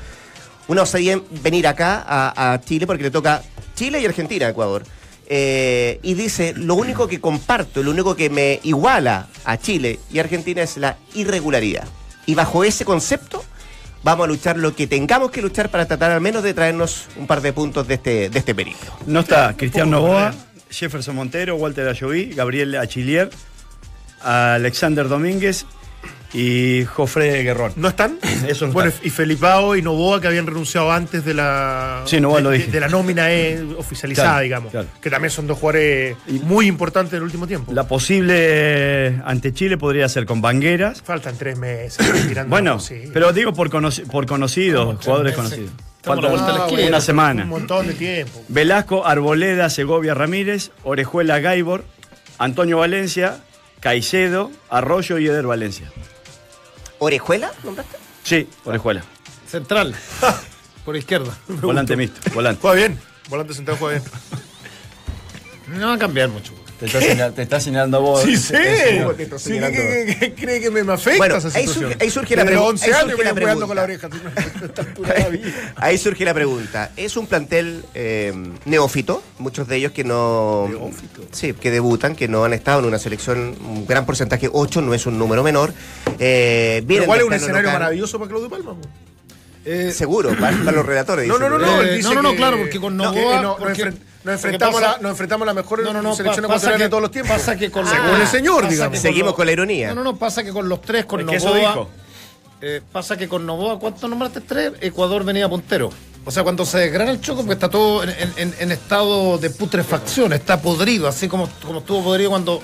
una 0.67 0.83
osadía 0.83 1.21
venir 1.41 1.69
acá 1.69 2.05
a, 2.09 2.61
Chile 2.65 2.85
porque 2.85 3.05
le 3.05 3.13
toca 3.13 3.45
Chile 3.77 4.01
y 4.01 4.07
Argentina 4.07 4.47
a 4.47 4.49
Ecuador. 4.49 4.83
Eh, 5.29 6.01
y 6.03 6.15
dice, 6.15 6.55
lo 6.57 6.75
único 6.75 7.07
que 7.07 7.21
comparto, 7.21 7.81
lo 7.85 7.93
único 7.93 8.17
que 8.17 8.31
me 8.31 8.59
iguala 8.65 9.29
a 9.45 9.57
Chile 9.57 10.01
y 10.11 10.19
Argentina 10.19 10.63
es 10.63 10.79
la 10.79 10.97
irregularidad. 11.15 11.87
Y 12.27 12.35
bajo 12.35 12.65
ese 12.65 12.85
concepto 12.85 13.45
vamos 14.03 14.25
a 14.25 14.29
luchar 14.29 14.57
lo 14.59 14.75
que 14.75 14.87
tengamos 14.87 15.31
que 15.31 15.43
luchar 15.43 15.71
para 15.71 15.87
tratar 15.87 16.11
al 16.11 16.21
menos 16.21 16.43
de 16.43 16.55
traernos 16.55 17.07
un 17.17 17.27
par 17.27 17.41
de 17.41 17.53
puntos 17.53 17.87
de 17.89 17.95
este, 17.95 18.31
de 18.31 18.39
este 18.39 18.55
periplo. 18.55 18.93
No 19.07 19.21
está 19.21 19.55
Cristian 19.57 19.91
Novoa, 19.91 20.35
Jefferson 20.71 21.17
Montero, 21.17 21.57
Walter 21.57 21.89
Ayoví, 21.89 22.33
Gabriel 22.35 22.77
Achillier, 22.77 23.31
Alexander 24.23 25.09
Domínguez 25.09 25.67
y 26.33 26.85
Jofre 26.85 27.43
Guerrón. 27.43 27.73
¿No 27.77 27.89
están? 27.89 28.19
Eso 28.49 28.67
no 28.67 28.73
bueno, 28.73 28.91
está. 28.91 29.07
y 29.07 29.11
Felipao 29.11 29.77
y 29.77 29.83
Novoa 29.83 30.21
que 30.21 30.27
habían 30.29 30.47
renunciado 30.47 30.93
antes 30.93 31.25
de 31.25 31.35
la 31.35 32.03
Sí, 32.05 32.17
de, 32.17 32.23
lo 32.23 32.39
de- 32.51 32.59
dije. 32.59 32.71
de 32.71 32.81
la 32.81 32.89
nómina 32.89 33.33
eh, 33.33 33.63
oficializada, 33.79 34.29
Claro, 34.31 34.43
digamos. 34.43 34.71
claro. 34.71 34.89
Que 35.01 35.09
también 35.11 35.31
son 35.31 35.47
dos 35.47 35.59
jugadores 35.59 36.17
muy 36.43 36.67
importantes 36.67 37.13
del 37.13 37.23
último 37.23 37.47
tiempo. 37.47 37.73
La 37.73 37.89
posible 37.89 38.35
eh, 38.39 39.21
ante 39.25 39.53
Chile 39.55 39.79
podría 39.79 40.09
ser 40.09 40.27
con 40.27 40.41
Bangueras. 40.43 41.03
Faltan 41.03 41.37
tres 41.39 41.57
meses. 41.59 41.99
tirando- 42.29 42.51
Bueno, 42.51 42.79
sí. 42.79 43.05
pero 43.13 43.33
digo 43.33 43.53
por, 43.55 43.71
conoci- 43.71 44.07
por 44.07 44.27
conocidos, 44.27 45.03
jugadores 45.05 45.35
conocidos. 45.35 45.71
Falta 46.03 46.29
esquina. 46.67 46.89
una 46.89 47.01
semana. 47.01 47.43
Un 47.43 47.49
montón 47.51 47.87
de 47.87 47.95
tiempo. 47.95 48.43
Velasco, 48.49 49.07
Arboleda, 49.07 49.69
Segovia 49.69 50.15
Ramírez, 50.15 50.71
Orejuela 50.85 51.39
Gaibor, 51.41 51.85
Antonio 52.39 52.79
Valencia, 52.79 53.41
Caicedo, 53.81 54.51
Arroyo 54.71 55.19
y 55.19 55.27
Eder 55.27 55.47
Valencia. 55.47 55.91
¿Orejuela? 56.99 57.53
¿Nombraste? 57.65 57.97
Sí, 58.25 58.49
Orejuela. 58.65 59.03
Central. 59.47 59.95
Por 60.85 60.97
izquierda. 60.97 61.37
Volante 61.49 61.97
mixto, 61.97 62.31
volante. 62.35 62.61
Juega 62.63 62.77
bien. 62.77 63.01
Volante 63.29 63.55
sentado 63.55 63.77
juega 63.79 64.01
bien. 64.01 65.79
No 65.79 65.89
va 65.89 65.95
a 65.95 65.99
cambiar 65.99 66.29
mucho. 66.29 66.53
Te 66.79 66.87
está, 66.87 67.01
señal- 67.01 67.33
te 67.35 67.43
está 67.43 67.59
señalando 67.61 68.01
vos. 68.01 68.23
Sí, 68.23 68.37
sí. 68.37 68.55
¿Cómo 69.03 69.13
te 69.15 69.25
estás 69.25 69.43
Sí, 69.43 69.59
cree 70.37 70.61
que 70.61 70.71
me, 70.71 70.85
me 70.85 70.93
afecta 70.93 71.19
Bueno, 71.19 71.37
esa 71.37 71.49
ahí 71.49 71.67
situación? 71.67 71.91
surge- 71.93 72.03
ahí 72.03 72.11
surge 72.11 72.37
la 72.37 72.45
Desde 72.45 72.55
los 72.57 72.65
pregu- 72.65 72.69
11 72.71 72.85
ahí 72.85 72.91
la 72.93 72.99
jugando 73.33 73.67
con 73.67 73.77
la 73.77 73.85
pregunta. 73.85 74.07
oreja. 74.07 74.09
Ahí 75.77 75.99
surge 75.99 76.25
la 76.25 76.35
pregunta. 76.35 76.91
Es 76.97 77.17
un 77.17 77.27
plantel 77.27 77.85
eh, 77.95 78.33
neófito, 78.65 79.23
muchos 79.39 79.67
de 79.69 79.77
ellos 79.77 79.93
que 79.93 80.05
no. 80.05 80.67
Neófito. 80.69 81.23
Sí, 81.33 81.53
que 81.55 81.71
debutan, 81.71 82.15
que 82.15 82.29
no 82.29 82.45
han 82.45 82.53
estado 82.53 82.81
en 82.81 82.85
una 82.87 82.99
selección, 82.99 83.57
un 83.61 83.87
gran 83.87 84.07
porcentaje, 84.07 84.49
8 84.53 84.81
no 84.81 84.95
es 84.95 85.07
un 85.07 85.19
número 85.19 85.43
menor. 85.43 85.73
Eh, 86.19 86.85
Pero 86.87 87.03
igual 87.05 87.21
es 87.21 87.27
un 87.27 87.33
escenario 87.35 87.63
local. 87.63 87.81
maravilloso 87.81 88.19
para 88.19 88.29
Claudio 88.31 88.49
Palma. 88.51 88.77
Eh, 89.65 89.93
Seguro, 89.95 90.31
para, 90.39 90.57
para 90.59 90.73
los 90.73 90.87
relatores. 90.87 91.27
No, 91.29 91.39
no, 91.39 91.49
no, 91.51 91.59
no. 91.59 91.83
Eh, 91.83 92.01
no, 92.03 92.15
no, 92.15 92.23
no, 92.23 92.31
que- 92.31 92.37
claro, 92.37 92.57
porque 92.59 92.81
con 92.81 92.97
Novoa, 92.97 93.43
no- 93.43 93.57
porque- 93.59 93.93
nos, 94.25 94.35
enfrentamos 94.35 94.75
pasa- 94.81 94.93
a 94.93 94.97
la, 94.97 95.03
nos 95.03 95.11
enfrentamos 95.13 95.43
a 95.45 95.47
la 95.47 95.55
mejor 95.55 95.83
No, 95.83 95.93
no, 95.93 96.03
no, 96.03 96.15
selección 96.15 96.47
pa- 96.47 96.55
pasa 96.55 96.67
ecuatoriana 96.67 96.79
que- 96.79 96.85
de 96.85 96.89
todos 96.91 97.03
los 97.03 97.11
tiempos. 97.11 97.37
pasa 97.37 97.57
que 97.57 97.71
con 97.71 97.87
Según 97.87 98.07
Ah, 98.17 98.21
el 98.23 98.27
señor, 98.29 98.61
pasa 98.63 98.69
digamos. 98.73 98.93
que 98.93 99.01
Seguimos 99.01 99.31
lo- 99.33 99.37
con 99.37 99.47
la 99.47 99.53
ironía. 99.53 99.89
No, 99.89 99.95
no, 99.97 100.05
no, 100.05 100.17
pasa 100.17 100.43
que 100.45 100.53
con 100.53 100.69
los 100.69 100.81
tres, 100.83 101.05
con 101.07 101.27
que 101.27 101.37
eso 101.37 101.47
Novoa. 101.55 101.61
dijo. 101.61 101.89
eh, 102.61 102.81
pasa 102.93 103.17
que 103.17 103.29
con 103.29 103.47
Novoa, 103.47 103.79
¿cuántos 103.79 104.11
nombraste? 104.11 104.41
Tres. 104.41 104.73
Ecuador 104.81 105.25
venía 105.25 105.49
puntero. 105.49 105.91
O 106.25 106.31
sea, 106.33 106.43
cuando 106.43 106.67
se 106.67 106.79
desgrana 106.79 107.13
el 107.13 107.21
choco, 107.21 107.39
porque 107.43 107.53
está 107.55 107.71
todo 107.71 108.03
en, 108.03 108.11
en- 108.37 108.55
en 108.59 108.73
estado 108.73 109.39
de 109.39 109.49
putrefacción, 109.51 110.33
está 110.33 110.61
podrido, 110.61 111.07
así 111.09 111.29
como, 111.29 111.49
como 111.65 111.79
estuvo 111.79 112.03
podrido 112.03 112.31
cuando, 112.31 112.61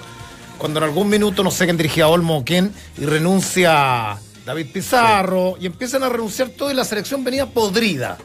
cuando 0.58 0.78
en 0.80 0.84
algún 0.84 1.08
minuto, 1.08 1.42
no 1.44 1.50
sé 1.52 1.64
quién 1.64 1.76
dirigía 1.76 2.04
a 2.04 2.08
Olmo 2.08 2.38
o 2.38 2.44
quién, 2.44 2.74
y 2.98 3.06
renuncia 3.06 4.18
David 4.44 4.66
Pizarro, 4.72 5.56
y 5.60 5.66
empiezan 5.66 6.02
a 6.02 6.08
renunciar 6.08 6.48
todo 6.50 6.70
y 6.70 6.74
la 6.74 6.84
selección 6.84 7.22
venía 7.24 7.46
podrida. 7.46 8.18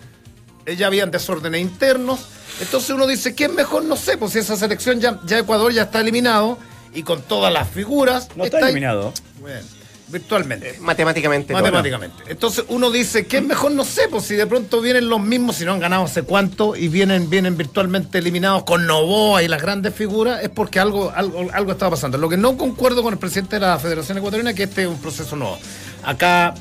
Eh, 0.66 0.76
Ya 0.76 0.88
habían 0.88 1.12
desórdenes 1.12 1.62
internos. 1.62 2.20
Entonces 2.62 2.90
uno 2.92 3.08
dice, 3.08 3.36
¿quién 3.36 3.56
mejor? 3.56 3.84
No 3.86 3.96
sé, 3.96 4.18
pues 4.18 4.34
si 4.34 4.40
esa 4.40 4.56
selección 4.58 5.00
ya, 5.00 5.20
ya 5.26 5.40
Ecuador 5.40 5.72
ya 5.72 5.84
está 5.84 6.02
eliminado 6.02 6.58
y 6.94 7.04
con 7.04 7.22
todas 7.22 7.54
las 7.54 7.68
figuras. 7.70 8.28
No 8.36 8.44
está 8.44 8.58
ahí- 8.58 8.64
eliminado. 8.66 9.14
Bueno, 9.40 9.62
virtualmente. 10.10 10.76
Matemáticamente. 10.82 11.54
no, 11.54 11.60
Matemáticamente. 11.60 12.24
Entonces 12.28 12.66
uno 12.68 12.92
dice, 12.92 13.26
¿qué 13.28 13.38
es 13.38 13.44
mejor? 13.44 13.72
No 13.72 13.86
sé, 13.86 14.08
pues 14.10 14.26
si 14.26 14.36
de 14.36 14.46
pronto 14.48 14.82
vienen 14.82 15.08
los 15.08 15.22
mismos, 15.22 15.56
si 15.58 15.66
no 15.66 15.72
han 15.74 15.80
ganado 15.80 16.04
hace 16.04 16.24
cuánto, 16.24 16.76
y 16.76 16.88
vienen, 16.90 17.30
vienen 17.30 17.56
virtualmente 17.56 18.18
eliminados 18.18 18.64
con 18.64 18.86
Novoa 18.88 19.42
y 19.44 19.48
las 19.48 19.62
grandes 19.62 19.94
figuras, 19.94 20.44
es 20.44 20.50
porque 20.50 20.80
algo, 20.80 21.12
algo, 21.16 21.48
algo 21.54 21.72
estaba 21.72 21.92
pasando. 21.92 22.18
Lo 22.18 22.28
que 22.28 22.38
no 22.38 22.58
concuerdo 22.58 23.04
con 23.04 23.14
el 23.14 23.20
presidente 23.20 23.56
de 23.58 23.62
la 23.62 23.80
Federación 23.80 24.18
Ecuatoriana 24.18 24.50
es 24.50 24.56
que 24.58 24.64
este 24.64 24.82
es 24.82 24.88
un 24.90 24.98
proceso 25.00 25.36
nuevo. 25.36 25.58
Acá, 26.04 26.56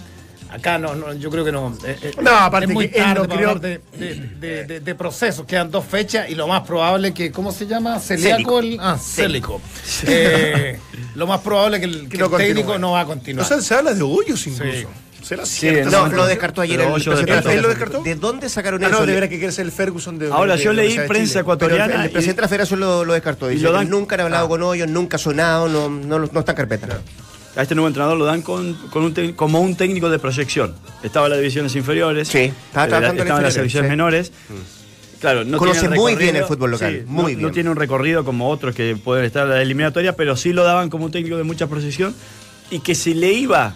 acá 0.50 0.78
no, 0.78 0.94
no 0.94 1.12
yo 1.14 1.30
creo 1.30 1.44
que 1.44 1.52
no. 1.52 1.76
eh, 1.84 1.96
eh, 2.02 2.12
No, 2.20 2.30
aparte 2.30 2.66
es 2.66 2.72
muy 2.72 2.88
que 2.88 2.98
él 2.98 3.14
no 3.14 3.54
de, 3.56 3.80
de, 3.98 4.14
de- 4.40 4.64
de- 4.64 4.80
de 4.80 4.94
procesos. 4.94 5.46
Quedan 5.46 5.70
dos 5.70 5.84
fechas 5.84 6.28
y 6.30 6.34
lo 6.34 6.46
más 6.48 6.62
probable 6.62 7.12
que, 7.14 7.30
¿cómo 7.32 7.52
se 7.52 7.66
llama? 7.66 7.98
Celíaco. 8.00 8.60
El, 8.60 8.78
ah, 8.80 8.98
Célico. 8.98 9.60
Eh, 10.06 10.78
lo 11.14 11.26
más 11.26 11.40
probable 11.40 11.76
es 11.76 11.80
que 11.80 11.86
el, 11.88 12.08
que 12.08 12.16
el 12.22 12.30
técnico 12.30 12.78
no 12.78 12.92
va 12.92 13.00
a 13.00 13.04
O 13.04 13.08
continuar. 13.08 13.46
sea, 13.46 13.60
se 13.60 13.74
habla 13.74 13.94
de 13.94 14.02
hoyos 14.02 14.46
incluso. 14.46 14.88
¿Será 15.22 15.44
Sí, 15.44 15.58
cierto? 15.60 15.90
No, 15.90 16.08
No, 16.08 16.16
lo 16.16 16.26
descartó 16.26 16.62
ayer 16.62 16.80
el 16.80 16.92
presidente. 16.92 17.52
¿Él 17.52 17.60
lo 17.60 17.68
descartó? 17.68 18.00
¿De 18.02 18.14
dónde 18.14 18.48
sacaron 18.48 18.82
Ah, 18.82 18.86
eso? 18.88 19.00
no, 19.00 19.06
de 19.06 19.12
veras 19.12 19.28
que 19.28 19.36
quiere 19.38 19.52
ser 19.52 19.66
el 19.66 19.72
Ferguson 19.72 20.18
de 20.18 20.30
Ahora, 20.32 20.56
de- 20.56 20.62
yo 20.62 20.72
leí 20.72 20.96
de 20.96 21.06
prensa 21.06 21.32
Chile. 21.32 21.40
ecuatoriana. 21.40 21.84
Pero 21.86 21.96
el, 21.98 22.04
el 22.04 22.10
y- 22.10 22.12
presidente 22.12 22.36
de 22.40 22.42
la 22.42 22.48
federación 22.48 22.80
lo, 22.80 23.04
lo 23.04 23.12
descartó. 23.12 23.48
Dice 23.48 23.62
lo 23.64 23.72
dan- 23.72 23.90
nunca 23.90 24.14
han 24.14 24.22
hablado 24.22 24.46
Ah. 24.46 24.48
con 24.48 24.62
hoyos, 24.62 24.88
nunca 24.88 25.16
ha 25.16 25.18
sonado, 25.18 25.68
no, 25.68 25.90
no, 25.90 26.18
no 26.20 26.40
está 26.40 26.52
en 26.52 26.56
carpeta. 26.56 27.00
A 27.58 27.62
este 27.62 27.74
nuevo 27.74 27.88
entrenador 27.88 28.16
lo 28.16 28.24
dan 28.24 28.40
con, 28.42 28.74
con 28.88 29.02
un 29.02 29.32
como 29.32 29.60
un 29.60 29.74
técnico 29.74 30.08
de 30.10 30.20
proyección. 30.20 30.76
Estaba 31.02 31.26
en 31.26 31.30
las 31.30 31.40
divisiones 31.40 31.74
inferiores. 31.74 32.28
Sí, 32.28 32.52
estaba 32.68 32.86
eh, 32.86 32.88
trabajando 32.88 33.22
estaba 33.24 33.40
en 33.40 33.44
las 33.46 33.54
divisiones 33.56 33.88
sí. 33.88 33.90
menores. 33.90 34.32
Claro, 35.18 35.44
no 35.44 35.58
Conoce 35.58 35.88
muy 35.88 36.14
bien 36.14 36.36
el 36.36 36.44
fútbol 36.44 36.70
local, 36.70 36.98
sí, 37.00 37.04
muy 37.08 37.22
no, 37.22 37.26
bien. 37.26 37.42
no 37.42 37.50
tiene 37.50 37.70
un 37.70 37.74
recorrido 37.74 38.24
como 38.24 38.48
otros 38.48 38.76
que 38.76 38.94
pueden 38.94 39.24
estar 39.24 39.42
en 39.42 39.50
la 39.50 39.60
eliminatoria, 39.60 40.14
pero 40.14 40.36
sí 40.36 40.52
lo 40.52 40.62
daban 40.62 40.88
como 40.88 41.06
un 41.06 41.10
técnico 41.10 41.36
de 41.36 41.42
mucha 41.42 41.66
proyección 41.66 42.14
y 42.70 42.78
que 42.78 42.94
si 42.94 43.14
le 43.14 43.32
iba 43.32 43.74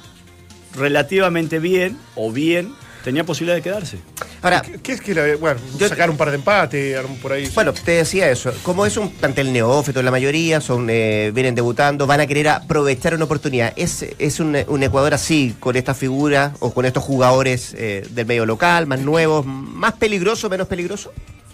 relativamente 0.76 1.58
bien 1.58 1.98
o 2.14 2.30
bien, 2.30 2.72
tenía 3.02 3.24
posibilidad 3.24 3.56
de 3.56 3.62
quedarse. 3.62 3.98
Ahora, 4.42 4.62
¿Qué 4.82 4.92
es 4.92 5.00
que 5.00 5.14
la- 5.14 5.36
bueno, 5.36 5.60
Yo- 5.78 5.88
sacar 5.88 6.10
un 6.10 6.16
par 6.16 6.30
de 6.30 6.36
empates 6.36 6.98
por 7.20 7.32
ahí? 7.32 7.48
Bueno, 7.54 7.72
te 7.72 7.92
decía 7.92 8.30
eso. 8.30 8.52
Como 8.62 8.84
es 8.86 8.96
un 8.96 9.10
plantel 9.12 9.52
neófito, 9.52 10.02
la 10.02 10.10
mayoría 10.10 10.60
son 10.60 10.88
eh, 10.90 11.30
vienen 11.34 11.54
debutando, 11.54 12.06
van 12.06 12.20
a 12.20 12.26
querer 12.26 12.48
aprovechar 12.48 13.14
una 13.14 13.24
oportunidad. 13.24 13.72
¿Es, 13.76 14.04
es 14.18 14.40
un, 14.40 14.56
un 14.66 14.82
Ecuador 14.82 15.14
así, 15.14 15.54
con 15.60 15.76
estas 15.76 15.96
figuras 15.96 16.52
o 16.60 16.72
con 16.72 16.84
estos 16.84 17.02
jugadores 17.04 17.74
eh, 17.76 18.06
del 18.10 18.26
medio 18.26 18.46
local, 18.46 18.86
más 18.86 19.00
nuevos, 19.00 19.44
más 19.46 19.92
peligroso, 19.94 20.48
menos 20.50 20.66
peligroso? 20.68 21.12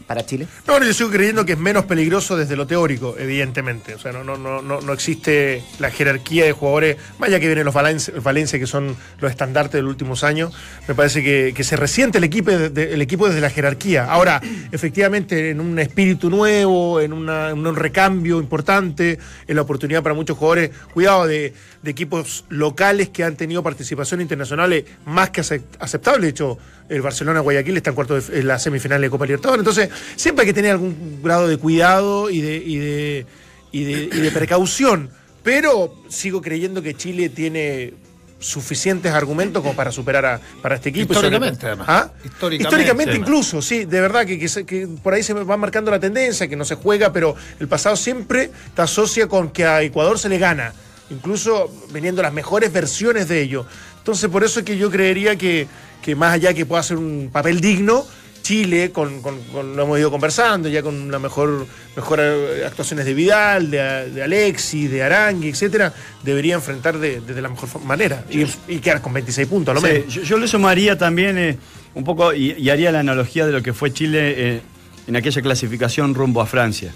Para 0.08 0.26
Chile? 0.26 0.48
No, 0.66 0.82
yo 0.82 0.92
sigo 0.92 1.10
creyendo 1.10 1.44
que 1.44 1.52
es 1.52 1.58
menos 1.58 1.84
peligroso 1.84 2.36
desde 2.36 2.56
lo 2.56 2.66
teórico, 2.66 3.14
evidentemente. 3.18 3.94
O 3.94 3.98
sea, 4.00 4.10
no, 4.10 4.24
no, 4.24 4.36
no, 4.36 4.62
no, 4.62 4.92
existe 4.92 5.62
la 5.78 5.90
jerarquía 5.90 6.44
de 6.46 6.52
jugadores, 6.52 6.96
vaya 7.18 7.38
que 7.38 7.46
vienen 7.46 7.64
los 7.66 7.74
Valencia, 7.74 8.12
Valencia, 8.22 8.58
que 8.58 8.66
son 8.66 8.96
los 9.20 9.30
estandartes 9.30 9.74
de 9.74 9.82
los 9.82 9.90
últimos 9.90 10.24
años. 10.24 10.52
Me 10.88 10.94
parece 10.94 11.22
que, 11.22 11.62
se 11.62 11.76
resiente 11.76 12.18
el 12.18 12.24
equipo, 12.24 12.50
de- 12.50 12.94
el 12.94 13.02
equipo 13.02 13.28
desde 13.28 13.40
la 13.42 13.50
jerarquía. 13.50 14.06
Ahora, 14.10 14.40
efectivamente, 14.72 15.50
en 15.50 15.60
un 15.60 15.78
espíritu 15.78 16.30
nuevo, 16.30 17.00
en, 17.00 17.12
una- 17.12 17.52
un 17.52 17.76
recambio 17.76 18.40
importante, 18.40 19.18
en 19.46 19.56
la 19.56 19.62
oportunidad 19.62 20.02
para 20.02 20.14
muchos 20.14 20.38
jugadores, 20.38 20.70
cuidado 20.94 21.26
de, 21.26 21.52
equipos 21.84 22.44
locales 22.50 23.08
que 23.08 23.24
han 23.24 23.36
tenido 23.36 23.62
participación 23.62 24.20
internacionales 24.20 24.84
más 25.06 25.30
que 25.30 25.40
acep- 25.40 25.62
aceptable. 25.78 26.22
De 26.26 26.30
hecho, 26.30 26.58
el 26.90 27.00
Barcelona 27.02 27.40
Guayaquil 27.40 27.76
está 27.78 27.90
en 27.90 27.94
cuarto 27.96 28.20
de, 28.20 28.40
en 28.40 28.46
la 28.46 28.58
semifinal 28.58 29.00
de 29.00 29.08
Copa 29.10 29.24
Libertadores. 29.24 29.60
Entonces, 29.60 29.88
siempre 30.16 30.42
hay 30.42 30.46
que 30.46 30.54
tener 30.54 30.72
algún 30.72 31.20
grado 31.22 31.48
de 31.48 31.56
cuidado 31.56 32.30
y 32.30 32.40
de, 32.40 32.56
y 32.56 32.76
de, 32.76 33.26
y 33.72 33.84
de, 33.84 34.02
y 34.04 34.20
de 34.20 34.30
precaución. 34.30 35.10
Pero 35.42 35.94
sigo 36.08 36.42
creyendo 36.42 36.82
que 36.82 36.94
Chile 36.94 37.28
tiene 37.28 37.94
suficientes 38.40 39.12
argumentos 39.12 39.62
como 39.62 39.74
para 39.74 39.90
superar 39.90 40.24
a 40.24 40.40
para 40.62 40.76
este 40.76 40.90
equipo. 40.90 41.12
Históricamente, 41.12 41.66
además. 41.66 41.86
¿Ah? 41.88 42.12
Históricamente, 42.24 43.16
incluso, 43.16 43.60
sí, 43.60 43.84
de 43.84 44.00
verdad 44.00 44.26
que, 44.26 44.38
que 44.38 44.88
por 45.02 45.14
ahí 45.14 45.22
se 45.22 45.34
va 45.34 45.56
marcando 45.56 45.90
la 45.90 45.98
tendencia, 45.98 46.46
que 46.48 46.56
no 46.56 46.64
se 46.64 46.76
juega, 46.76 47.12
pero 47.12 47.34
el 47.58 47.68
pasado 47.68 47.96
siempre 47.96 48.50
te 48.74 48.82
asocia 48.82 49.26
con 49.26 49.50
que 49.50 49.64
a 49.64 49.82
Ecuador 49.82 50.18
se 50.18 50.28
le 50.28 50.38
gana, 50.38 50.72
incluso 51.10 51.72
viniendo 51.92 52.22
las 52.22 52.32
mejores 52.32 52.72
versiones 52.72 53.28
de 53.28 53.42
ello. 53.42 53.66
Entonces, 53.98 54.30
por 54.30 54.44
eso 54.44 54.60
es 54.60 54.66
que 54.66 54.78
yo 54.78 54.90
creería 54.90 55.36
que, 55.36 55.66
que 56.02 56.14
más 56.14 56.34
allá 56.34 56.54
que 56.54 56.64
pueda 56.64 56.80
hacer 56.80 56.96
un 56.96 57.30
papel 57.32 57.60
digno, 57.60 58.06
Chile, 58.42 58.90
con, 58.92 59.20
con- 59.20 59.42
con- 59.44 59.76
lo 59.76 59.82
hemos 59.82 59.98
ido 59.98 60.10
conversando, 60.10 60.68
ya 60.68 60.82
con 60.82 61.10
la 61.10 61.18
mejor, 61.18 61.66
mejor 61.96 62.18
eh, 62.22 62.64
actuaciones 62.66 63.04
de 63.04 63.14
Vidal, 63.14 63.70
de, 63.70 64.10
de 64.10 64.22
Alexis, 64.22 64.90
de 64.90 65.02
Arangui, 65.02 65.48
etcétera, 65.50 65.92
debería 66.22 66.54
enfrentar 66.54 66.98
de, 66.98 67.20
de 67.20 67.42
la 67.42 67.48
mejor 67.48 67.68
manera 67.84 68.24
y, 68.30 68.44
y 68.68 68.78
quedar 68.78 69.02
con 69.02 69.12
26 69.12 69.46
puntos, 69.48 69.72
a 69.72 69.74
lo 69.80 69.86
Sí, 69.86 69.92
menos. 69.92 70.14
yo, 70.14 70.22
yo 70.22 70.38
le 70.38 70.48
sumaría 70.48 70.96
también 70.96 71.36
eh, 71.38 71.58
un 71.94 72.04
poco 72.04 72.32
y, 72.32 72.52
y 72.52 72.70
haría 72.70 72.90
la 72.92 73.00
analogía 73.00 73.44
de 73.46 73.52
lo 73.52 73.62
que 73.62 73.72
fue 73.74 73.92
Chile 73.92 74.34
eh, 74.36 74.60
en 75.06 75.16
aquella 75.16 75.42
clasificación 75.42 76.14
rumbo 76.14 76.40
a 76.40 76.46
Francia. 76.46 76.92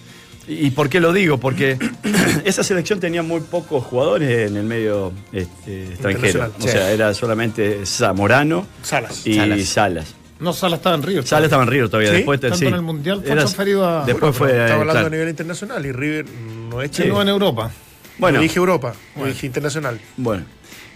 ¿Y, 0.48 0.66
y 0.66 0.70
por 0.70 0.88
qué 0.88 1.00
lo 1.00 1.12
digo? 1.12 1.38
Porque 1.38 1.78
esa 2.44 2.64
selección 2.64 2.98
tenía 2.98 3.22
muy 3.22 3.40
pocos 3.40 3.84
jugadores 3.84 4.48
en 4.50 4.56
el 4.56 4.64
medio 4.64 5.12
este, 5.32 5.84
extranjero. 5.84 6.52
O 6.58 6.62
sí. 6.62 6.68
sea, 6.68 6.90
era 6.90 7.12
solamente 7.14 7.84
Zamorano 7.86 8.66
Salas. 8.82 9.26
y 9.26 9.34
Salas. 9.34 9.64
Salas. 9.68 10.14
No, 10.42 10.52
Sala 10.52 10.76
estaba 10.76 10.96
en 10.96 11.02
Río. 11.02 11.22
Salas 11.22 11.44
estaba 11.44 11.62
en 11.62 11.68
Río 11.70 11.88
todavía. 11.88 12.10
¿Sí? 12.10 12.16
Después 12.16 12.40
Tanto 12.40 12.56
sí. 12.56 12.66
en 12.66 12.74
el 12.74 12.82
Mundial 12.82 13.20
fue 13.22 13.26
Era- 13.32 13.40
transferido 13.42 13.88
a- 13.88 14.04
Después 14.04 14.36
fue. 14.36 14.52
Eh, 14.56 14.62
hablando 14.62 14.92
claro. 14.92 15.06
a 15.06 15.10
nivel 15.10 15.28
internacional 15.28 15.86
y 15.86 15.92
River 15.92 16.26
no 16.68 16.82
es 16.82 16.90
Sí, 16.90 16.96
Chile. 17.02 17.08
no 17.10 17.22
en 17.22 17.28
Europa. 17.28 17.70
Bueno, 18.18 18.36
No 18.38 18.42
dije 18.42 18.58
Europa, 18.58 18.94
no 19.16 19.24
dije 19.26 19.46
internacional. 19.46 19.98
Bueno, 20.16 20.44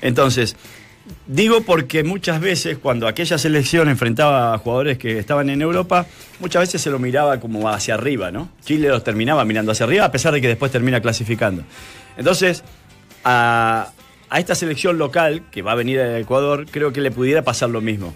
entonces, 0.03 0.55
digo 1.27 1.63
porque 1.63 2.05
muchas 2.05 2.41
veces 2.41 2.79
cuando 2.79 3.09
aquella 3.09 3.39
selección 3.39 3.89
enfrentaba 3.89 4.53
a 4.55 4.59
jugadores 4.59 4.99
que 4.99 5.19
estaban 5.19 5.49
en 5.49 5.63
Europa, 5.63 6.07
muchas 6.41 6.63
veces 6.63 6.83
se 6.83 6.91
lo 6.91 6.99
miraba 6.99 7.41
como 7.41 7.69
hacia 7.69 7.95
arriba, 7.95 8.31
¿no? 8.31 8.51
Chile 8.65 8.89
los 8.89 9.03
terminaba 9.03 9.45
mirando 9.45 9.73
hacia 9.73 9.87
arriba, 9.87 10.05
a 10.05 10.13
pesar 10.13 10.33
de 10.35 10.41
que 10.41 10.49
después 10.49 10.71
termina 10.73 11.01
clasificando. 11.01 11.63
Entonces, 12.17 12.63
a, 13.25 13.89
a 14.29 14.39
esta 14.39 14.55
selección 14.55 14.99
local 14.99 15.43
que 15.51 15.63
va 15.63 15.73
a 15.73 15.75
venir 15.77 16.01
a 16.01 16.19
Ecuador, 16.19 16.67
creo 16.71 16.93
que 16.93 17.01
le 17.01 17.11
pudiera 17.11 17.43
pasar 17.43 17.71
lo 17.71 17.81
mismo. 17.81 18.15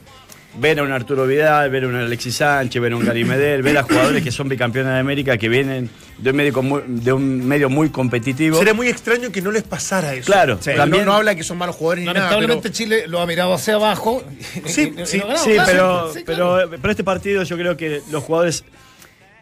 Ver 0.59 0.81
a 0.81 0.83
un 0.83 0.91
Arturo 0.91 1.27
Vidal, 1.29 1.71
ver 1.71 1.85
a 1.85 1.87
un 1.87 1.95
Alexis 1.95 2.35
Sánchez, 2.37 2.83
ver 2.83 2.93
a 2.93 2.97
un 2.97 3.05
Gary 3.05 3.25
Medel, 3.25 3.63
ver 3.63 3.79
a 3.79 3.85
jugadores 3.85 4.23
que 4.25 4.33
son 4.33 4.49
bicampeones 4.49 4.93
de 4.93 4.99
América, 4.99 5.39
que 5.39 5.49
vienen 5.49 5.89
de 6.19 6.31
un 6.31 6.37
medio, 6.37 6.53
como- 6.53 6.81
de 6.81 7.13
un 7.13 7.47
medio 7.47 7.71
muy 7.71 7.91
competitivo. 7.91 8.59
Sería 8.59 8.75
muy 8.75 8.89
extraño 8.89 9.31
que 9.31 9.41
no 9.43 9.53
les 9.53 9.63
pasara 9.63 10.13
eso. 10.13 10.27
Claro, 10.27 10.57
Porque 10.57 10.75
también- 10.75 11.05
no, 11.05 11.13
no 11.13 11.17
habla 11.19 11.37
que 11.37 11.45
son 11.45 11.57
malos 11.57 11.77
jugadores 11.77 12.01
ni 12.03 12.07
nada. 12.07 12.19
Lamentablemente 12.19 12.63
pero- 12.65 12.75
Chile 12.75 13.05
lo 13.07 13.21
ha 13.21 13.27
mirado 13.27 13.55
hacia 13.55 13.75
abajo. 13.77 14.25
Sí, 14.67 14.93
y- 14.97 15.01
y 15.03 15.07
sí, 15.07 15.21
Sí, 15.37 15.53
claro. 15.53 15.65
pero, 15.67 16.13
Sí, 16.15 16.23
pero, 16.27 16.55
claro. 16.55 16.71
pero 16.83 16.91
este 16.91 17.05
partido 17.05 17.43
yo 17.45 17.57
creo 17.57 17.77
que 17.77 18.03
los 18.11 18.25
jugadores 18.25 18.65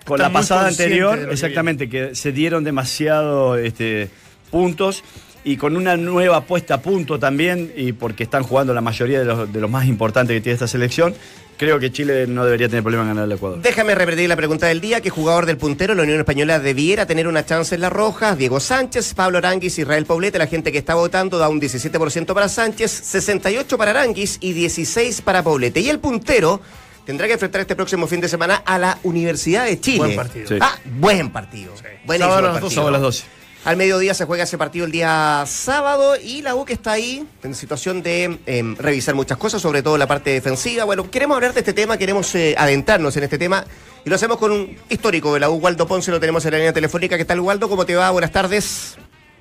con 0.05 0.21
Están 0.21 0.33
la 0.33 0.39
pasada 0.39 0.69
anterior, 0.69 1.27
que 1.27 1.33
exactamente, 1.33 1.89
que 1.89 2.15
se 2.15 2.33
dieron 2.33 2.65
demasiado 2.65 3.57
este, 3.57 4.11
puntos 4.51 5.03
y 5.45 5.57
con 5.57 5.77
una 5.77 5.97
nueva 5.97 6.43
puesta 6.43 6.75
a 6.75 6.81
punto 6.83 7.19
también, 7.19 7.73
y 7.77 7.93
porque 7.93 8.25
están 8.25 8.43
jugando 8.43 8.75
la 8.75 8.81
mayoría 8.81 9.19
de 9.21 9.25
los, 9.25 9.53
de 9.53 9.61
los 9.61 9.71
más 9.71 9.87
importantes 9.87 10.35
que 10.37 10.41
tiene 10.41 10.55
esta 10.55 10.69
selección, 10.69 11.15
creo 11.57 11.79
que 11.81 11.91
Chile 11.91 12.27
no 12.27 12.45
debería 12.45 12.69
tener 12.69 12.83
problema 12.83 13.03
en 13.05 13.09
ganar 13.11 13.25
al 13.25 13.33
Ecuador. 13.33 13.61
Déjame 13.61 13.95
repetir 13.95 14.29
la 14.29 14.37
pregunta 14.37 14.67
del 14.67 14.81
día. 14.81 15.01
¿Qué 15.01 15.11
jugador 15.11 15.47
del 15.47 15.57
puntero 15.57 15.95
la 15.95 16.03
Unión 16.05 16.19
Española 16.21 16.61
debiera 16.61 17.07
tener 17.07 17.27
una 17.27 17.45
chance 17.45 17.75
en 17.75 17.81
las 17.81 17.93
rojas? 17.93 18.39
Diego 18.39 18.61
Sánchez, 18.61 19.15
Pablo 19.15 19.39
Aranguis, 19.39 19.79
Israel 19.79 20.05
Poblete. 20.07 20.39
La 20.39 20.47
gente 20.47 20.71
que 20.71 20.79
está 20.79 20.95
votando 20.95 21.39
da 21.39 21.49
un 21.49 21.61
17% 21.61 22.33
para 22.35 22.49
Sánchez, 22.49 23.03
68% 23.15 23.77
para 23.77 23.91
Aranguis 23.91 24.39
y 24.41 24.55
16% 24.55 25.23
para 25.23 25.43
Poblete. 25.43 25.81
Y 25.81 25.89
el 25.89 25.99
puntero 25.99 26.61
tendrá 27.05 27.27
que 27.27 27.33
enfrentar 27.33 27.63
este 27.63 27.75
próximo 27.75 28.07
fin 28.07 28.21
de 28.21 28.29
semana 28.29 28.63
a 28.65 28.79
la 28.79 28.99
Universidad 29.03 29.65
de 29.65 29.81
Chile. 29.81 29.99
Buen 29.99 30.17
partido. 30.17 30.47
Sí. 30.49 30.59
Ah, 30.61 30.77
buen 30.85 31.31
partido. 31.31 31.73
Buenísimo 32.05 32.31
Sábado 32.35 32.39
a 32.39 32.53
las 32.53 32.61
partido. 32.61 32.61
doce. 32.61 32.75
Sábado 32.75 32.89
a 32.89 32.93
las 32.93 33.03
12. 33.03 33.25
Al 33.65 33.77
mediodía 33.77 34.15
se 34.15 34.25
juega 34.25 34.45
ese 34.45 34.57
partido 34.57 34.87
el 34.87 34.93
día 34.93 35.43
sábado 35.47 36.15
y 36.17 36.43
la 36.43 36.55
U 36.55 36.65
que 36.65 36.73
está 36.73 36.93
ahí 36.93 37.27
en 37.43 37.55
situación 37.55 38.03
de 38.03 38.39
em, 38.47 38.77
revisar 38.77 39.15
muchas 39.15 39.37
cosas, 39.37 39.61
sobre 39.61 39.83
todo 39.83 39.99
la 39.99 40.07
parte 40.07 40.31
defensiva. 40.31 40.85
Bueno, 40.85 41.11
queremos 41.11 41.35
hablar 41.35 41.53
de 41.53 41.61
este 41.61 41.73
tema, 41.73 41.99
queremos 41.99 42.35
eh, 42.35 42.55
adentrarnos 42.57 43.17
en 43.17 43.25
este 43.25 43.37
tema 43.37 43.65
y 44.05 44.09
lo 44.09 44.15
hacemos 44.15 44.39
con 44.39 44.53
un 44.53 44.77
histórico 44.89 45.35
de 45.35 45.41
la 45.41 45.51
U, 45.51 45.57
Waldo 45.57 45.87
Ponce, 45.87 46.11
lo 46.11 46.21
tenemos 46.21 46.45
en 46.47 46.53
la 46.53 46.59
línea 46.59 46.73
telefónica. 46.73 47.17
¿Qué 47.17 47.25
tal, 47.25 47.41
Waldo? 47.41 47.69
¿Cómo 47.69 47.85
te 47.85 47.97
va? 47.97 48.11
Buenas 48.11 48.31
tardes. 48.31 48.97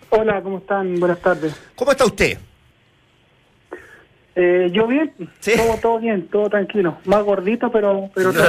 Hola, 0.09 0.41
¿cómo 0.41 0.57
están? 0.57 0.99
Buenas 0.99 1.19
tardes. 1.19 1.53
¿Cómo 1.75 1.91
está 1.91 2.05
usted? 2.05 2.37
Eh, 4.39 4.69
yo 4.71 4.85
bien, 4.85 5.11
Sí. 5.39 5.53
todo, 5.57 5.77
todo 5.81 5.99
bien, 5.99 6.27
todo 6.27 6.47
tranquilo. 6.47 6.99
Más 7.05 7.23
gordito, 7.23 7.71
pero, 7.71 8.07
pero 8.13 8.31
todo 8.31 8.43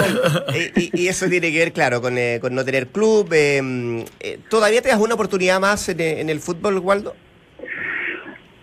bien. 0.52 0.70
Y, 0.76 1.04
y 1.04 1.08
eso 1.08 1.26
tiene 1.30 1.50
que 1.50 1.58
ver, 1.60 1.72
claro, 1.72 2.02
con, 2.02 2.18
eh, 2.18 2.38
con 2.42 2.54
no 2.54 2.62
tener 2.62 2.88
club. 2.88 3.32
em, 3.32 4.00
eh, 4.20 4.38
¿Todavía 4.50 4.82
te 4.82 4.90
das 4.90 5.00
una 5.00 5.14
oportunidad 5.14 5.58
más 5.60 5.88
en, 5.88 5.98
eh, 6.00 6.20
en 6.20 6.28
el 6.28 6.40
fútbol, 6.40 6.78
Waldo? 6.80 7.14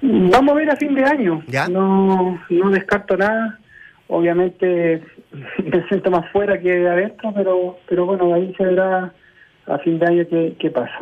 Vamos 0.01 0.51
a 0.51 0.55
ver 0.55 0.70
a 0.70 0.75
fin 0.75 0.94
de 0.94 1.03
año. 1.03 1.44
¿Ya? 1.48 1.67
No, 1.67 2.39
no 2.50 2.70
descarto 2.70 3.17
nada. 3.17 3.60
Obviamente 4.08 5.01
me 5.63 5.88
siento 5.88 6.12
más 6.12 6.32
fuera 6.32 6.60
que 6.60 6.88
adentro, 6.88 7.34
pero, 7.36 7.79
pero 7.89 8.05
bueno, 8.05 8.36
ahí 8.36 8.53
se 8.55 8.65
verá 8.65 9.12
a 9.65 9.77
fin 9.79 9.98
de 9.98 10.05
año 10.05 10.24
qué, 10.29 10.55
qué 10.60 10.70
pasa. 10.70 11.00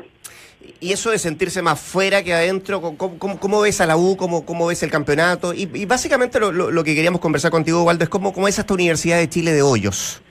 Y 0.79 0.91
eso 0.91 1.11
de 1.11 1.17
sentirse 1.17 1.61
más 1.61 1.79
fuera 1.79 2.23
que 2.23 2.33
adentro, 2.33 2.81
¿cómo, 2.81 3.17
cómo- 3.17 3.39
cómo 3.39 3.61
ves 3.61 3.79
a 3.81 3.85
la 3.85 3.95
U? 3.97 4.17
¿Cómo, 4.17 4.45
cómo 4.45 4.67
ves 4.67 4.83
el 4.83 4.91
campeonato? 4.91 5.53
Y, 5.53 5.69
y 5.73 5.85
básicamente 5.85 6.39
lo, 6.39 6.51
lo- 6.51 6.71
lo 6.71 6.83
que 6.83 6.93
queríamos 6.95 7.21
conversar 7.21 7.51
contigo, 7.51 7.83
Waldo, 7.83 8.03
es 8.03 8.09
cómo, 8.09 8.33
cómo 8.33 8.47
es 8.47 8.59
esta 8.59 8.73
Universidad 8.73 9.17
de 9.17 9.29
Chile 9.29 9.51
de 9.53 9.61
Hoyos. 9.61 10.21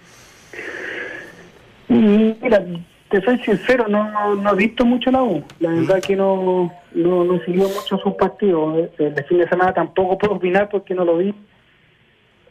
Mm, 1.88 2.32
Mira, 2.42 2.64
te 3.10 3.20
soy 3.22 3.38
sincero, 3.40 3.86
no, 3.88 4.10
no, 4.10 4.34
no 4.34 4.52
he 4.52 4.56
visto 4.56 4.84
mucho 4.84 5.10
la 5.10 5.22
U. 5.22 5.42
La 5.60 5.70
verdad 5.70 6.00
que 6.02 6.16
no, 6.16 6.72
no, 6.94 7.24
no 7.24 7.40
siguió 7.44 7.64
mucho 7.68 7.98
sus 7.98 8.14
partidos. 8.14 8.88
El 8.98 9.24
fin 9.24 9.38
de 9.38 9.48
semana 9.48 9.72
tampoco 9.74 10.18
puedo 10.18 10.34
opinar 10.34 10.68
porque 10.70 10.94
no 10.94 11.04
lo 11.04 11.18
vi. 11.18 11.34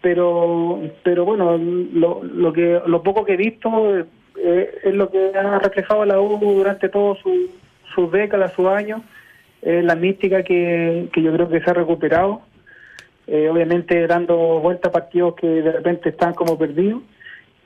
Pero, 0.01 0.81
pero 1.03 1.25
bueno, 1.25 1.57
lo, 1.57 2.23
lo 2.23 2.51
que 2.53 2.81
lo 2.87 3.03
poco 3.03 3.23
que 3.23 3.33
he 3.33 3.37
visto 3.37 3.99
eh, 3.99 4.79
es 4.83 4.93
lo 4.95 5.11
que 5.11 5.31
ha 5.37 5.59
reflejado 5.59 6.05
la 6.05 6.19
U 6.19 6.39
durante 6.39 6.89
todos 6.89 7.19
su, 7.19 7.50
sus 7.93 8.11
décadas, 8.11 8.53
sus 8.53 8.67
años. 8.67 9.01
Es 9.61 9.83
la 9.83 9.95
mística 9.95 10.43
que, 10.43 11.09
que 11.13 11.21
yo 11.21 11.31
creo 11.33 11.49
que 11.49 11.61
se 11.61 11.69
ha 11.69 11.73
recuperado. 11.73 12.41
Eh, 13.27 13.47
obviamente 13.49 14.07
dando 14.07 14.35
vuelta 14.59 14.89
a 14.89 14.91
partidos 14.91 15.35
que 15.35 15.47
de 15.47 15.71
repente 15.71 16.09
están 16.09 16.33
como 16.33 16.57
perdidos. 16.57 17.01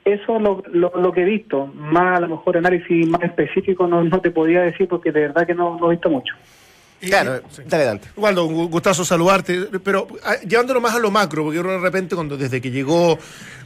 Eso 0.04 0.36
es 0.36 0.42
lo, 0.42 0.62
lo, 0.72 1.12
que 1.12 1.22
he 1.22 1.26
visto. 1.26 1.66
Más 1.68 2.18
a 2.18 2.22
lo 2.22 2.28
mejor 2.28 2.58
análisis 2.58 3.08
más 3.08 3.24
específico 3.24 3.88
no, 3.88 4.04
no 4.04 4.22
te 4.22 4.30
podía 4.30 4.62
decir 4.62 4.88
porque 4.88 5.12
de 5.12 5.22
verdad 5.22 5.48
que 5.48 5.56
no, 5.56 5.80
no 5.80 5.88
he 5.88 5.96
visto 5.96 6.10
mucho. 6.10 6.36
Claro, 7.10 7.42
sí. 7.50 7.62
dale, 7.66 7.84
Dante. 7.86 8.08
Waldo, 8.16 8.46
un 8.46 8.56
gu- 8.56 8.70
gustazo 8.70 9.04
saludarte, 9.06 9.68
pero 9.84 10.08
ah, 10.24 10.36
llevándolo 10.48 10.82
más 10.82 10.96
a 10.96 11.00
lo 11.00 11.12
macro, 11.12 11.44
porque 11.44 11.62
de 11.62 11.78
repente 11.80 12.16
cuando 12.16 12.38
desde 12.38 12.62
que 12.62 12.72
llegó 12.72 13.18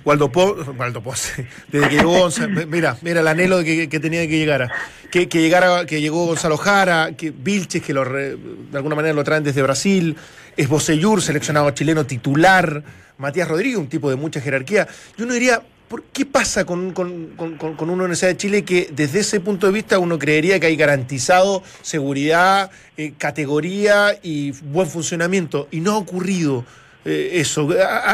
Waldo 0.06 0.32
Po, 0.32 0.56
Waldo 0.78 1.02
Pose, 1.02 1.48
desde 1.72 1.90
que 1.90 1.96
llegó 1.98 2.12
Gonzalo, 2.20 2.68
mira, 2.68 2.98
mira 3.02 3.22
el 3.22 3.28
anhelo 3.28 3.58
de 3.60 3.66
que, 3.66 3.90
que 3.90 4.00
tenía 4.00 4.22
que 4.28 4.38
llegara, 4.38 4.72
que, 5.12 5.28
que 5.30 5.42
llegara, 5.42 5.86
que 5.86 6.02
llegó 6.02 6.26
Gonzalo 6.26 6.58
Jara, 6.58 7.12
que 7.18 7.32
Vilches, 7.32 7.82
que 7.84 7.94
lo 7.94 8.04
re- 8.04 8.36
de 8.38 8.78
alguna 8.78 8.96
manera 8.96 9.14
lo 9.14 9.24
traen 9.24 9.44
desde 9.44 9.62
Brasil, 9.62 10.16
es 10.58 10.68
Bocellur, 10.68 11.22
seleccionado 11.22 11.70
chileno 11.72 12.06
titular, 12.06 12.84
Matías 13.18 13.48
Rodríguez, 13.48 13.78
un 13.78 13.88
tipo 13.90 14.10
de 14.10 14.16
mucha 14.16 14.40
jerarquía. 14.42 14.88
Y 15.18 15.24
uno 15.24 15.34
diría, 15.34 15.62
¿por 15.90 16.04
qué 16.04 16.26
pasa 16.26 16.66
con, 16.66 16.92
con, 16.94 17.30
con, 17.36 17.58
con- 17.58 17.90
una 17.90 18.04
Universidad 18.04 18.30
de 18.32 18.38
Chile 18.38 18.64
que 18.64 18.90
desde 18.92 19.20
ese 19.20 19.40
punto 19.40 19.68
de 19.68 19.74
vista 19.74 20.00
uno 20.00 20.18
creería 20.20 20.60
que 20.60 20.68
hay 20.68 20.76
garantizado 20.76 21.64
seguridad, 21.82 22.72
eh, 22.96 23.14
categoría 23.18 24.12
y 24.22 24.52
buen 24.64 24.88
funcionamiento? 24.88 25.68
Y 25.72 25.80
no 25.82 25.94
ha 25.94 25.98
ocurrido 25.98 26.64
eh, 27.06 27.32
eso. 27.34 27.68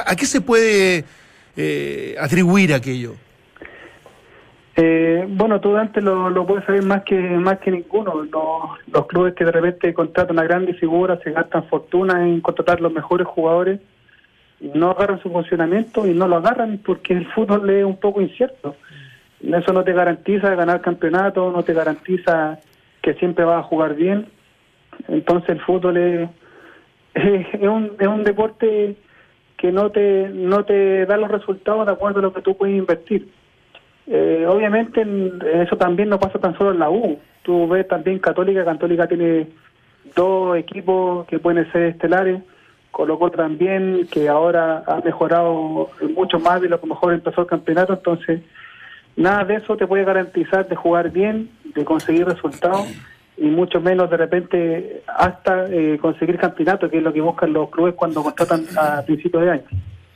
¿A, 0.05 0.15
qué 0.15 0.25
se 0.25 0.41
puede 0.41 1.03
eh, 1.57 2.15
atribuir 2.19 2.73
aquello? 2.73 3.15
Eh, 4.77 5.25
bueno, 5.29 5.61
tú 5.61 5.75
antes 5.77 6.03
lo, 6.03 6.29
lo 6.29 6.45
puedes 6.45 6.65
saber 6.65 6.83
más 6.83 7.03
que 7.03 7.15
más 7.15 7.59
que 7.59 7.71
ninguno. 7.71 8.23
Los, 8.23 8.79
los 8.91 9.07
clubes 9.07 9.33
que 9.33 9.45
de 9.45 9.51
repente 9.51 9.93
contratan 9.93 10.37
a 10.39 10.43
grandes 10.43 10.79
figuras 10.79 11.19
se 11.23 11.31
gastan 11.31 11.67
fortuna 11.69 12.27
en 12.27 12.41
contratar 12.41 12.81
los 12.81 12.91
mejores 12.91 13.25
jugadores 13.27 13.79
no 14.59 14.91
agarran 14.91 15.21
su 15.21 15.29
funcionamiento 15.29 16.07
y 16.07 16.13
no 16.13 16.27
lo 16.27 16.37
agarran 16.37 16.79
porque 16.83 17.13
el 17.13 17.27
fútbol 17.27 17.69
es 17.69 17.85
un 17.85 17.97
poco 17.97 18.21
incierto. 18.21 18.75
Eso 19.41 19.73
no 19.73 19.83
te 19.83 19.93
garantiza 19.93 20.55
ganar 20.55 20.81
campeonato, 20.81 21.51
no 21.51 21.63
te 21.63 21.73
garantiza 21.73 22.59
que 23.01 23.13
siempre 23.15 23.45
vas 23.45 23.59
a 23.59 23.67
jugar 23.67 23.95
bien. 23.95 24.27
Entonces 25.07 25.49
el 25.49 25.61
fútbol 25.61 25.97
es, 25.97 26.29
es, 27.13 27.67
un, 27.67 27.91
es 27.99 28.07
un 28.07 28.23
deporte 28.23 28.95
que 29.57 29.71
no 29.71 29.89
te 29.89 30.29
no 30.29 30.65
te 30.65 31.05
da 31.05 31.17
los 31.17 31.31
resultados 31.31 31.85
de 31.85 31.91
acuerdo 31.91 32.19
a 32.19 32.23
lo 32.23 32.33
que 32.33 32.41
tú 32.41 32.57
puedes 32.57 32.75
invertir. 32.75 33.29
Eh, 34.07 34.45
obviamente 34.47 35.03
eso 35.63 35.77
también 35.77 36.09
no 36.09 36.19
pasa 36.19 36.39
tan 36.39 36.57
solo 36.57 36.71
en 36.71 36.79
la 36.79 36.89
U. 36.89 37.19
Tú 37.43 37.67
ves 37.67 37.87
también 37.87 38.19
Católica, 38.19 38.65
Católica 38.65 39.07
tiene 39.07 39.47
dos 40.15 40.57
equipos 40.57 41.25
que 41.27 41.39
pueden 41.39 41.71
ser 41.71 41.83
estelares, 41.83 42.41
colocó 42.95 43.29
también 43.29 44.07
que 44.09 44.29
ahora 44.29 44.81
ha 44.87 45.01
mejorado 45.01 45.89
mucho 46.15 46.39
más 46.39 46.61
de 46.61 46.69
lo 46.69 46.79
que 46.79 46.87
mejor 46.87 47.13
empezó 47.13 47.41
el 47.41 47.47
campeonato, 47.47 47.91
entonces 47.91 48.39
nada 49.17 49.43
de 49.43 49.55
eso 49.55 49.75
te 49.75 49.85
puede 49.85 50.05
garantizar 50.05 50.65
de 50.69 50.77
jugar 50.77 51.11
bien, 51.11 51.49
de 51.75 51.83
conseguir 51.83 52.25
resultados 52.25 52.87
y 53.35 53.47
mucho 53.47 53.81
menos 53.81 54.09
de 54.09 54.15
repente 54.15 55.03
hasta 55.13 55.65
eh, 55.65 55.97
conseguir 56.01 56.37
campeonato, 56.37 56.89
que 56.89 56.99
es 56.99 57.03
lo 57.03 57.11
que 57.11 57.19
buscan 57.19 57.51
los 57.51 57.69
clubes 57.69 57.95
cuando 57.95 58.23
contratan 58.23 58.63
a 58.77 59.01
principios 59.01 59.43
de 59.43 59.51
año. 59.51 59.67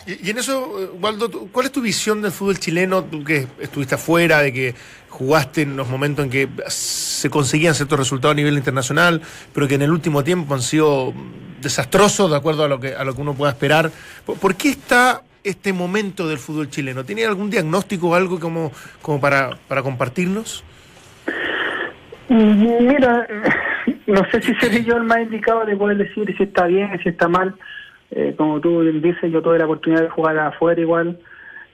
Y, 0.10 0.32
en 0.32 0.40
eso, 0.40 0.82
eh, 0.82 0.90
Waldo, 1.00 1.30
¿cuál 1.52 1.68
es 1.68 1.72
tu 1.72 1.82
visión 1.82 2.22
del 2.22 2.32
fútbol 2.32 2.58
chileno? 2.58 3.04
Tú 3.04 3.24
que 3.24 3.46
estuviste 3.60 3.94
afuera, 3.94 4.40
de 4.40 4.52
que 4.52 4.76
jugaste 5.10 5.62
en 5.62 5.78
los 5.78 5.88
momentos 5.88 6.26
en 6.26 6.32
que 6.32 6.50
se 6.68 7.30
conseguían 7.30 7.76
ciertos 7.76 8.00
resultados 8.00 8.34
a 8.34 8.36
nivel 8.36 8.56
internacional, 8.56 9.22
pero 9.54 9.68
que 9.68 9.76
en 9.76 9.84
el 9.84 9.92
último 9.92 10.24
tiempo 10.24 10.56
han 10.56 10.64
sido 10.64 11.14
desastrosos 11.62 12.32
de 12.32 12.38
acuerdo 12.38 12.64
a 12.64 12.68
lo 12.68 12.80
que, 12.80 12.96
a 12.96 13.04
lo 13.04 13.14
que 13.14 13.22
uno 13.22 13.36
pueda 13.36 13.52
esperar. 13.52 13.92
¿Por, 14.26 14.56
qué 14.56 14.70
está 14.70 15.22
este 15.44 15.74
momento 15.74 16.28
del 16.28 16.40
fútbol 16.40 16.72
chileno? 16.72 17.04
¿Tiene 17.04 17.26
algún 17.26 17.52
diagnóstico 17.52 18.10
o 18.10 18.16
algo 18.16 18.40
como, 18.40 18.72
como 19.04 19.22
para, 19.22 19.60
para 19.68 19.84
compartirnos? 19.84 20.64
Mira, 22.30 23.28
no 24.08 24.26
sé 24.32 24.42
si 24.42 24.56
seré 24.56 24.84
yo 24.84 24.98
el 24.98 25.04
más 25.04 25.20
indicado 25.20 25.66
de 25.66 25.76
poder 25.76 25.98
decir 25.98 26.34
si 26.36 26.44
está 26.44 26.66
bien, 26.66 26.90
si 27.04 27.10
está 27.10 27.28
mal. 27.28 27.56
Eh, 28.12 28.34
como 28.38 28.60
tú 28.60 28.82
dices, 28.82 29.32
yo 29.32 29.42
tuve 29.42 29.60
la 29.60 29.66
oportunidad 29.66 30.04
de 30.04 30.10
jugar 30.10 30.38
afuera 30.40 30.82
igual. 30.82 31.20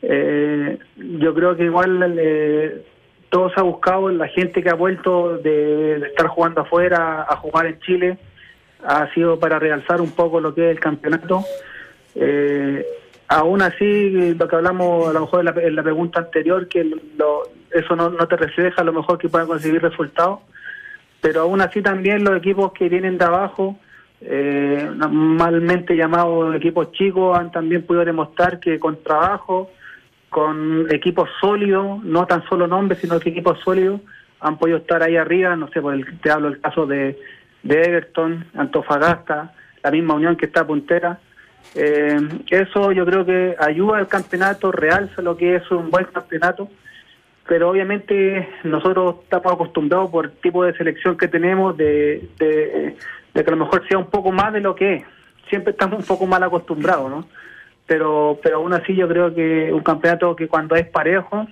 Eh, 0.01 0.77
yo 0.95 1.33
creo 1.33 1.55
que 1.55 1.63
igual 1.63 2.15
eh, 2.19 2.85
todo 3.29 3.49
se 3.49 3.59
ha 3.59 3.63
buscado, 3.63 4.09
la 4.09 4.27
gente 4.27 4.61
que 4.61 4.69
ha 4.69 4.75
vuelto 4.75 5.37
de, 5.37 5.97
estar 6.07 6.27
jugando 6.27 6.61
afuera 6.61 7.25
a 7.27 7.35
jugar 7.37 7.65
en 7.65 7.79
Chile 7.79 8.17
ha 8.83 9.11
sido 9.13 9.39
para 9.39 9.57
realzar 9.57 10.01
un 10.01 10.11
poco 10.11 10.39
lo 10.39 10.53
que 10.53 10.65
es 10.65 10.71
el 10.71 10.79
campeonato. 10.79 11.43
Eh, 12.13 12.85
aún 13.27 13.61
así, 13.61 14.35
lo 14.35 14.47
que 14.47 14.55
hablamos 14.55 15.09
a 15.09 15.13
lo 15.13 15.21
mejor 15.21 15.39
en 15.39 15.75
la, 15.75 15.83
pregunta 15.83 16.19
anterior, 16.19 16.67
que 16.67 16.87
eso 17.71 17.95
no, 17.95 18.09
no 18.09 18.27
te 18.27 18.37
refleja 18.37 18.81
a 18.81 18.85
lo 18.85 18.93
mejor 18.93 19.17
que 19.17 19.29
puedan 19.29 19.47
conseguir 19.47 19.81
resultados, 19.81 20.39
pero 21.19 21.41
aún 21.41 21.61
así 21.61 21.81
también 21.81 22.23
los 22.23 22.37
equipos 22.37 22.73
que 22.73 22.89
vienen 22.89 23.17
de 23.17 23.25
abajo 23.25 23.75
eh, 24.21 24.89
normalmente 24.95 25.95
llamados 25.95 26.55
equipos 26.55 26.91
chicos, 26.91 27.37
han 27.37 27.51
también 27.51 27.83
podido 27.83 28.05
demostrar 28.05 28.59
que 28.59 28.79
con 28.79 29.03
trabajo, 29.03 29.71
con 30.29 30.87
equipos 30.89 31.29
sólidos, 31.39 32.03
no 32.03 32.25
tan 32.25 32.43
solo 32.47 32.67
nombres, 32.67 32.99
sino 32.99 33.19
que 33.19 33.29
equipos 33.29 33.59
sólidos, 33.59 34.01
han 34.39 34.57
podido 34.57 34.77
estar 34.79 35.03
ahí 35.03 35.17
arriba, 35.17 35.55
no 35.55 35.67
sé, 35.69 35.81
por 35.81 35.93
el, 35.93 36.19
te 36.19 36.31
hablo 36.31 36.49
del 36.49 36.61
caso 36.61 36.85
de, 36.85 37.17
Everton, 37.63 38.45
Antofagasta, 38.53 39.53
la 39.83 39.91
misma 39.91 40.13
Unión 40.13 40.35
que 40.35 40.45
está 40.45 40.65
puntera. 40.65 41.19
Eh, 41.73 42.19
eso 42.51 42.91
yo 42.91 43.05
creo 43.05 43.25
que 43.25 43.55
ayuda 43.59 43.97
al 43.97 44.07
campeonato, 44.07 44.71
realza 44.71 45.21
lo 45.21 45.35
que 45.35 45.55
es 45.55 45.71
un 45.71 45.89
buen 45.89 46.05
campeonato, 46.05 46.69
pero 47.47 47.71
obviamente 47.71 48.47
nosotros 48.63 49.15
estamos 49.23 49.53
acostumbrados 49.53 50.11
por 50.11 50.25
el 50.25 50.31
tipo 50.33 50.63
de 50.63 50.73
selección 50.73 51.17
que 51.17 51.27
tenemos 51.27 51.75
de 51.75 52.29
de 53.35 53.43
que 53.43 53.49
a 53.51 53.55
lo 53.55 53.65
mejor 53.65 53.87
sea 53.87 53.99
un 53.99 54.09
poco 54.09 54.31
más 54.31 54.51
de 54.53 54.61
lo 54.61 54.73
que 54.73 54.95
es. 54.95 55.03
Siempre 55.49 55.71
estamos 55.71 55.99
un 55.99 56.05
poco 56.05 56.25
mal 56.25 56.41
acostumbrados, 56.41 57.11
¿no? 57.11 57.27
Pero, 57.85 58.39
pero 58.41 58.57
aún 58.57 58.73
así 58.73 58.95
yo 58.95 59.07
creo 59.07 59.35
que 59.35 59.71
un 59.71 59.83
campeonato 59.83 60.35
que 60.35 60.47
cuando 60.47 60.75
es 60.75 60.87
parejo, 60.87 61.45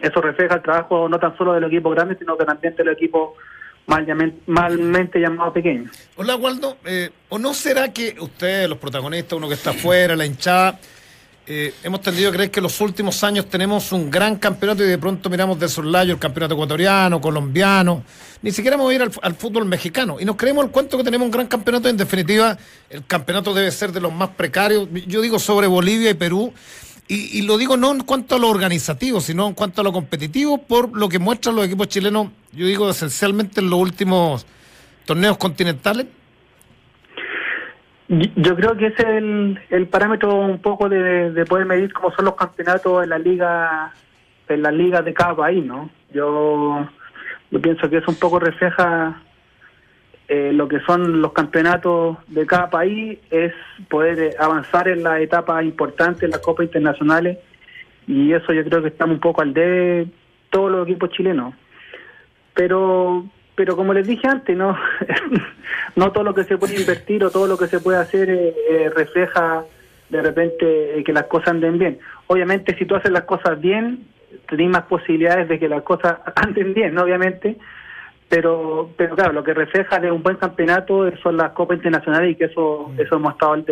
eso 0.00 0.20
refleja 0.22 0.54
el 0.54 0.62
trabajo 0.62 1.08
no 1.08 1.18
tan 1.18 1.36
solo 1.36 1.52
del 1.52 1.64
equipo 1.64 1.90
grande, 1.90 2.16
sino 2.16 2.38
que 2.38 2.44
también 2.46 2.74
del 2.76 2.88
equipo 2.88 3.34
malmente 4.46 5.20
llamado 5.20 5.52
pequeño. 5.52 5.90
Hola, 6.16 6.36
Waldo. 6.36 6.78
Eh, 6.84 7.10
¿O 7.28 7.38
no 7.38 7.52
será 7.54 7.92
que 7.92 8.16
ustedes, 8.18 8.68
los 8.68 8.78
protagonistas, 8.78 9.36
uno 9.36 9.48
que 9.48 9.54
está 9.54 9.70
afuera, 9.70 10.16
la 10.16 10.24
hinchada, 10.24 10.78
eh, 11.48 11.74
hemos 11.84 12.00
tendido 12.00 12.30
a 12.30 12.32
creer 12.32 12.50
que 12.50 12.60
los 12.60 12.80
últimos 12.80 13.22
años 13.22 13.48
tenemos 13.48 13.92
un 13.92 14.10
gran 14.10 14.34
campeonato 14.34 14.84
y 14.84 14.88
de 14.88 14.98
pronto 14.98 15.30
miramos 15.30 15.60
de 15.60 15.68
soslayo 15.68 16.14
el 16.14 16.18
campeonato 16.18 16.54
ecuatoriano, 16.54 17.20
colombiano, 17.20 18.02
ni 18.42 18.50
siquiera 18.50 18.76
vamos 18.76 18.90
a 18.90 18.94
ir 18.96 19.02
al, 19.22 19.34
fútbol 19.36 19.64
mexicano. 19.64 20.16
Y 20.18 20.24
nos 20.24 20.34
creemos 20.34 20.64
el 20.64 20.72
cuento 20.72 20.98
que 20.98 21.04
tenemos 21.04 21.24
un 21.26 21.30
gran 21.30 21.46
campeonato. 21.46 21.88
En 21.88 21.96
definitiva 21.96 22.58
el 22.90 23.06
campeonato 23.06 23.54
debe 23.54 23.70
ser 23.70 23.92
de 23.92 24.00
los 24.00 24.12
más 24.12 24.30
precarios, 24.30 24.88
yo 25.06 25.20
digo 25.20 25.38
sobre 25.38 25.68
Bolivia 25.68 26.10
y 26.10 26.14
Perú. 26.14 26.52
Y 27.08 27.42
lo 27.42 27.56
digo 27.56 27.76
no 27.76 27.92
en 27.92 28.00
cuanto 28.00 28.34
a 28.34 28.38
lo 28.40 28.48
organizativo, 28.48 29.20
sino 29.20 29.46
en 29.46 29.54
cuanto 29.54 29.80
a 29.80 29.84
lo 29.84 29.92
competitivo, 29.92 30.58
por 30.58 30.96
lo 30.98 31.08
que 31.08 31.20
muestran 31.20 31.54
los 31.54 31.64
equipos 31.64 31.86
chilenos, 31.86 32.30
yo 32.52 32.66
digo 32.66 32.90
esencialmente 32.90 33.60
en 33.60 33.70
los 33.70 33.78
últimos 33.78 34.44
torneos 35.04 35.38
continentales, 35.38 36.06
yo 38.08 38.56
creo 38.56 38.76
que 38.76 38.86
ese 38.86 39.02
es 39.02 39.08
el, 39.08 39.60
el 39.70 39.86
parámetro 39.88 40.34
un 40.34 40.58
poco 40.60 40.88
de, 40.88 41.44
poder 41.48 41.66
medir 41.66 41.92
cómo 41.92 42.12
son 42.12 42.26
los 42.26 42.36
campeonatos 42.36 43.02
en 43.02 43.10
la 43.10 43.18
liga 43.18 43.92
en 44.48 44.62
la 44.62 44.70
liga 44.70 45.02
de 45.02 45.12
cada 45.12 45.34
país, 45.34 45.64
¿no? 45.64 45.90
Yo, 46.12 46.88
yo 47.50 47.60
pienso 47.60 47.90
que 47.90 47.96
eso 47.96 48.10
un 48.12 48.18
poco 48.18 48.38
refleja 48.38 49.20
eh, 50.28 50.52
lo 50.52 50.68
que 50.68 50.80
son 50.80 51.20
los 51.20 51.32
campeonatos 51.32 52.18
de 52.28 52.46
cada 52.46 52.70
país, 52.70 53.18
es 53.30 53.52
poder 53.88 54.36
avanzar 54.38 54.88
en 54.88 55.02
las 55.02 55.20
etapas 55.20 55.64
importantes, 55.64 56.22
en 56.22 56.30
las 56.30 56.40
copas 56.40 56.66
internacionales, 56.66 57.38
y 58.06 58.32
eso 58.32 58.52
yo 58.52 58.64
creo 58.64 58.82
que 58.82 58.88
estamos 58.88 59.14
un 59.14 59.20
poco 59.20 59.42
al 59.42 59.52
de 59.52 60.08
todos 60.50 60.70
los 60.70 60.88
equipos 60.88 61.10
chilenos. 61.10 61.54
Pero 62.54 63.26
pero 63.56 63.74
como 63.74 63.94
les 63.94 64.06
dije 64.06 64.28
antes, 64.28 64.56
no, 64.56 64.76
no 65.96 66.12
todo 66.12 66.22
lo 66.22 66.34
que 66.34 66.44
se 66.44 66.58
puede 66.58 66.78
invertir 66.78 67.24
o 67.24 67.30
todo 67.30 67.46
lo 67.46 67.58
que 67.58 67.66
se 67.66 67.80
puede 67.80 67.98
hacer 67.98 68.30
eh, 68.30 68.54
eh, 68.70 68.90
refleja 68.94 69.64
de 70.10 70.22
repente 70.22 70.98
eh, 70.98 71.02
que 71.02 71.12
las 71.12 71.24
cosas 71.24 71.48
anden 71.48 71.78
bien. 71.78 71.98
Obviamente, 72.28 72.76
si 72.78 72.84
tú 72.84 72.94
haces 72.94 73.10
las 73.10 73.24
cosas 73.24 73.58
bien, 73.60 74.06
tenés 74.48 74.68
más 74.68 74.82
posibilidades 74.82 75.48
de 75.48 75.58
que 75.58 75.68
las 75.68 75.82
cosas 75.82 76.18
anden 76.36 76.74
bien, 76.74 76.94
¿no? 76.94 77.02
obviamente. 77.02 77.56
Pero, 78.28 78.90
pero 78.96 79.14
claro, 79.14 79.32
lo 79.32 79.44
que 79.44 79.54
refleja 79.54 80.00
de 80.00 80.10
un 80.10 80.22
buen 80.22 80.36
campeonato 80.36 81.10
son 81.22 81.36
las 81.36 81.52
copas 81.52 81.76
internacionales 81.76 82.32
y 82.32 82.34
que 82.34 82.44
eso, 82.46 82.92
mm. 82.94 83.00
eso 83.00 83.16
hemos 83.16 83.32
estado 83.32 83.52
al. 83.54 83.64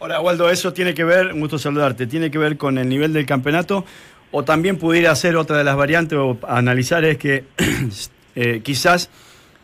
Ahora, 0.00 0.20
Waldo, 0.20 0.50
eso 0.50 0.72
tiene 0.72 0.92
que 0.92 1.04
ver, 1.04 1.32
un 1.32 1.40
gusto 1.40 1.58
saludarte, 1.58 2.06
tiene 2.06 2.30
que 2.30 2.36
ver 2.36 2.58
con 2.58 2.76
el 2.76 2.88
nivel 2.88 3.12
del 3.12 3.24
campeonato 3.24 3.84
o 4.32 4.42
también 4.42 4.76
pudiera 4.76 5.14
ser 5.14 5.36
otra 5.36 5.56
de 5.56 5.64
las 5.64 5.76
variantes 5.76 6.18
o 6.18 6.36
analizar 6.46 7.04
es 7.04 7.16
que 7.16 7.44
Eh, 8.36 8.60
quizás 8.62 9.10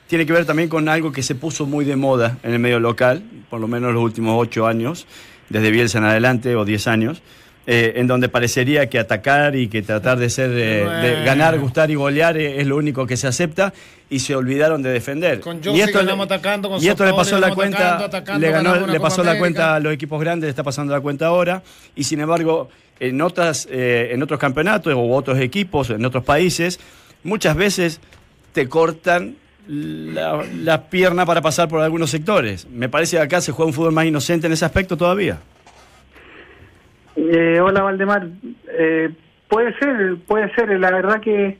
tiene 0.06 0.26
que 0.26 0.32
ver 0.32 0.44
también 0.44 0.68
con 0.68 0.88
algo 0.88 1.12
que 1.12 1.22
se 1.22 1.34
puso 1.34 1.66
muy 1.66 1.84
de 1.84 1.96
moda 1.96 2.38
en 2.42 2.52
el 2.52 2.58
medio 2.58 2.80
local, 2.80 3.22
por 3.48 3.60
lo 3.60 3.68
menos 3.68 3.92
los 3.94 4.02
últimos 4.02 4.36
ocho 4.38 4.66
años, 4.66 5.06
desde 5.48 5.70
Bielsa 5.70 5.98
en 5.98 6.04
adelante, 6.04 6.56
o 6.56 6.64
diez 6.64 6.86
años, 6.86 7.22
eh, 7.66 7.92
en 7.96 8.06
donde 8.06 8.28
parecería 8.28 8.88
que 8.88 8.98
atacar 8.98 9.54
y 9.54 9.68
que 9.68 9.82
tratar 9.82 10.18
de 10.18 10.30
ser, 10.30 10.50
eh, 10.50 10.84
de 10.84 11.24
ganar, 11.24 11.58
gustar 11.58 11.90
y 11.90 11.94
golear 11.94 12.36
es, 12.36 12.66
lo 12.66 12.76
único 12.76 13.06
que 13.06 13.16
se 13.16 13.28
acepta 13.28 13.72
y 14.08 14.20
se 14.20 14.34
olvidaron 14.34 14.82
de 14.82 14.90
defender. 14.90 15.40
y 15.72 15.80
esto, 15.80 16.02
le, 16.02 16.12
atacando, 16.12 16.78
y 16.80 16.88
esto 16.88 17.04
le 17.04 17.12
pasó 17.12 17.38
la 17.38 17.54
cuenta, 17.54 18.08
le, 18.38 18.86
le 18.88 19.00
pasó 19.00 19.22
la 19.22 19.38
cuenta 19.38 19.76
a 19.76 19.80
los 19.80 19.92
equipos 19.92 20.20
grandes, 20.20 20.46
le 20.46 20.50
está 20.50 20.64
pasando 20.64 20.92
la 20.92 21.00
cuenta 21.00 21.26
ahora, 21.26 21.62
y 21.94 22.02
sin 22.02 22.20
embargo, 22.20 22.68
en, 22.98 23.20
otras, 23.20 23.68
en 23.70 24.20
otros 24.22 24.40
campeonatos 24.40 24.92
o 24.96 25.14
otros 25.14 25.38
equipos, 25.38 25.90
en 25.90 26.04
otros 26.04 26.24
países, 26.24 26.80
muchas 27.22 27.54
veces 27.54 28.00
te 28.52 28.68
cortan 28.68 29.36
la, 29.66 30.88
pierna 30.90 31.24
para 31.24 31.42
pasar 31.42 31.68
por 31.68 31.80
algunos 31.80 32.10
sectores. 32.10 32.68
Me 32.68 32.88
parece 32.88 33.16
que 33.16 33.22
acá 33.22 33.40
se 33.40 33.52
juega 33.52 33.68
un 33.68 33.74
fútbol 33.74 33.92
más 33.92 34.06
inocente 34.06 34.46
en 34.46 34.52
ese 34.52 34.64
aspecto 34.64 34.96
todavía. 34.96 35.38
Eh, 37.16 37.60
hola 37.60 37.82
Valdemar, 37.82 38.28
eh, 38.68 39.10
puede 39.48 39.76
ser, 39.78 40.16
puede 40.26 40.52
ser, 40.54 40.70
la 40.78 40.90
verdad 40.90 41.20
que, 41.20 41.58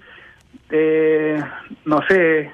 eh, 0.71 1.43
no 1.85 2.01
sé, 2.09 2.51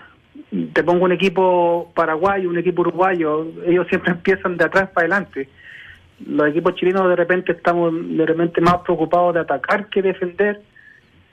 te 0.72 0.83
pongo 0.83 1.05
un 1.05 1.12
equipo 1.12 1.92
paraguayo, 1.94 2.49
un 2.49 2.59
equipo 2.59 2.83
uruguayo, 2.83 3.46
ellos 3.66 3.87
siempre 3.88 4.12
empiezan 4.12 4.57
de 4.57 4.64
atrás 4.64 4.90
para 4.90 5.07
adelante. 5.07 5.49
Los 6.27 6.49
equipos 6.49 6.75
chilenos 6.75 7.09
de 7.09 7.16
repente 7.16 7.53
estamos 7.53 7.92
de 7.94 8.27
repente 8.27 8.61
más 8.61 8.79
preocupados 8.79 9.35
de 9.35 9.40
atacar 9.40 9.88
que 9.88 10.01
defender 10.01 10.62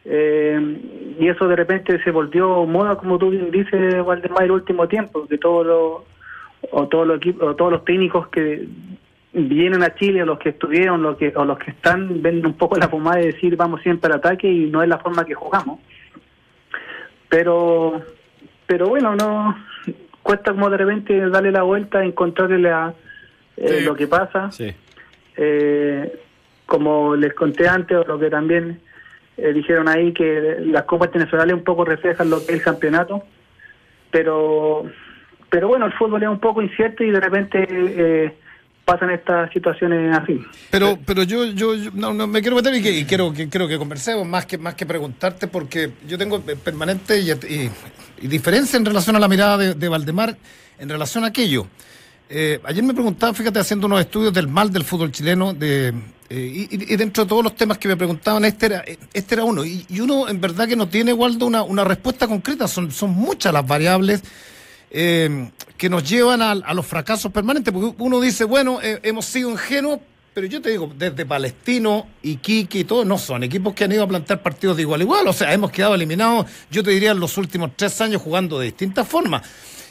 Eh, 0.06 1.16
y 1.20 1.28
eso 1.28 1.48
de 1.48 1.56
repente 1.56 2.02
se 2.04 2.12
volvió 2.12 2.66
moda, 2.66 2.98
como 2.98 3.18
tú 3.18 3.30
bien 3.30 3.52
dices, 3.52 4.04
Valdemar, 4.06 4.44
el 4.44 4.52
último 4.52 4.88
tiempo, 4.88 5.28
que 5.28 5.38
todos 5.38 5.66
los, 5.66 6.02
o 6.72 6.88
todos 6.88 7.08
los 7.08 7.18
equipos, 7.18 7.48
o 7.50 7.56
todos 7.56 7.72
los 7.72 7.86
técnicos 7.86 8.28
que 8.28 8.68
vienen 9.34 9.82
a 9.82 9.96
Chile, 9.96 10.24
o 10.24 10.26
los 10.26 10.40
que 10.40 10.50
estuvieron, 10.50 11.02
los 11.02 11.18
que, 11.18 11.32
o 11.36 11.46
los 11.46 11.58
que 11.58 11.72
están, 11.72 12.22
ven 12.22 12.46
un 12.46 12.54
poco 12.54 12.78
la 12.78 12.90
pomada 12.90 13.18
de 13.18 13.28
decir 13.28 13.56
vamos 13.56 13.82
siempre 13.82 14.12
al 14.12 14.20
ataque 14.20 14.52
y 14.52 14.70
no 14.70 14.84
es 14.84 14.90
la 14.90 14.98
forma 15.00 15.26
que 15.26 15.34
jugamos. 15.34 15.80
Pero, 17.30 18.02
pero 18.68 18.88
bueno, 18.88 19.16
no 19.16 19.58
cuesta 20.22 20.52
como 20.52 20.70
de 20.70 20.78
repente 20.78 21.30
darle 21.30 21.52
la 21.52 21.64
vuelta, 21.64 22.04
encontrarle 22.04 22.60
la, 22.60 22.94
eh, 23.58 23.78
Sí. 23.80 23.86
lo 23.86 23.96
que 23.96 24.08
pasa. 24.08 24.52
Sí. 24.52 24.74
Eh, 25.38 26.20
como 26.66 27.16
les 27.16 27.34
conté 27.34 27.68
antes, 27.68 27.98
o 27.98 28.04
lo 28.04 28.20
que 28.20 28.30
también 28.30 28.80
eh, 29.38 29.54
dijeron 29.54 29.88
ahí, 29.88 30.14
que 30.14 30.58
las 30.60 30.84
copas 30.84 31.08
internacionales 31.08 31.54
un 31.56 31.64
poco 31.64 31.86
reflejan 31.86 32.30
lo 32.30 32.38
que 32.38 32.54
es 32.54 32.60
el 32.60 32.62
campeonato, 32.62 33.24
pero 34.12 34.86
pero 35.50 35.68
bueno, 35.68 35.86
el 35.86 35.94
fútbol 35.94 36.24
es 36.24 36.30
un 36.30 36.40
poco 36.40 36.64
incierto 36.64 37.04
y 37.04 37.12
de 37.12 37.20
repente 37.20 37.68
eh, 37.70 38.34
pasan 38.86 39.12
estas 39.12 39.52
situaciones 39.52 40.18
así. 40.18 40.44
Pero, 40.72 40.98
pero 41.06 41.22
yo, 41.22 41.46
yo, 41.46 41.76
yo 41.76 41.92
no, 41.94 42.12
no 42.12 42.26
me 42.26 42.42
quiero 42.42 42.56
meter 42.56 42.74
y, 42.74 42.82
que, 42.82 42.92
y 42.92 43.06
quiero, 43.06 43.32
que, 43.32 43.48
quiero 43.50 43.68
que 43.68 43.78
conversemos 43.78 44.26
más 44.26 44.48
que, 44.48 44.58
más 44.58 44.74
que 44.74 44.88
preguntarte, 44.88 45.48
porque 45.48 45.92
yo 46.08 46.18
tengo 46.18 46.38
eh, 46.48 46.56
permanente 46.56 47.20
y, 47.20 47.70
diferencia 48.28 48.78
en 48.78 48.86
relación 48.86 49.16
a 49.16 49.20
la 49.20 49.28
mirada 49.28 49.58
de, 49.60 49.74
de 49.76 49.90
Valdemar 49.90 50.36
en 50.80 50.90
relación 50.90 51.24
a 51.24 51.28
aquello. 51.28 51.68
Eh, 52.30 52.60
ayer 52.64 52.84
me 52.84 52.96
preguntaba, 52.96 53.32
fíjate, 53.34 53.60
haciendo 53.60 53.86
unos 53.86 54.00
estudios 54.00 54.34
del 54.34 54.48
mal 54.48 54.72
del 54.72 54.84
fútbol 54.84 55.12
chileno, 55.12 55.54
de, 55.54 55.94
eh, 56.36 56.68
y, 56.72 56.96
dentro 56.96 57.26
de 57.26 57.30
todos 57.30 57.44
los 57.44 57.56
temas 57.56 57.78
que 57.78 57.88
me 57.88 57.96
preguntaban, 57.96 58.44
este 58.44 58.66
era, 58.66 58.84
este 59.14 59.36
era 59.36 59.44
uno. 59.44 59.64
Y, 59.64 59.86
uno, 60.00 60.28
en 60.28 60.42
verdad, 60.42 60.68
que 60.68 60.76
no 60.76 60.90
tiene, 60.90 61.14
Waldo, 61.14 61.46
una, 61.46 61.62
una 61.62 61.84
respuesta 61.84 62.28
concreta. 62.28 62.68
Son, 62.68 62.92
son 62.92 63.12
muchas 63.12 63.54
las 63.54 63.68
variables 63.68 64.24
eh, 64.90 65.52
que 65.78 65.90
nos 65.90 66.10
llevan 66.10 66.42
a, 66.42 66.54
a 66.54 66.74
los 66.74 66.88
fracasos 66.88 67.32
permanentes, 67.32 67.72
porque 67.72 67.94
uno 68.00 68.20
dice, 68.20 68.46
bueno, 68.46 68.80
eh, 68.82 69.00
hemos 69.04 69.26
sido 69.26 69.52
ingenuos, 69.52 70.00
pero 70.34 70.48
yo 70.48 70.62
te 70.62 70.72
digo, 70.72 70.92
desde 70.98 71.26
Palestino, 71.26 72.08
Iquique 72.22 72.80
y 72.80 72.84
todo, 72.84 73.06
no 73.06 73.18
son 73.18 73.44
equipos 73.44 73.74
que 73.74 73.84
han 73.84 73.92
ido 73.92 74.04
a 74.04 74.08
plantar 74.08 74.42
partidos 74.42 74.76
de 74.76 74.84
igual 74.84 75.02
a 75.02 75.04
igual, 75.04 75.28
o 75.28 75.34
sea, 75.34 75.54
hemos 75.54 75.72
quedado 75.72 75.96
eliminados, 75.96 76.48
yo 76.72 76.84
te 76.84 76.92
diría, 76.92 77.12
en 77.12 77.20
los 77.20 77.38
últimos 77.38 77.72
tres 77.76 78.00
años 78.02 78.22
jugando 78.22 78.60
de 78.60 78.66
distintas 78.66 79.08
formas. 79.08 79.44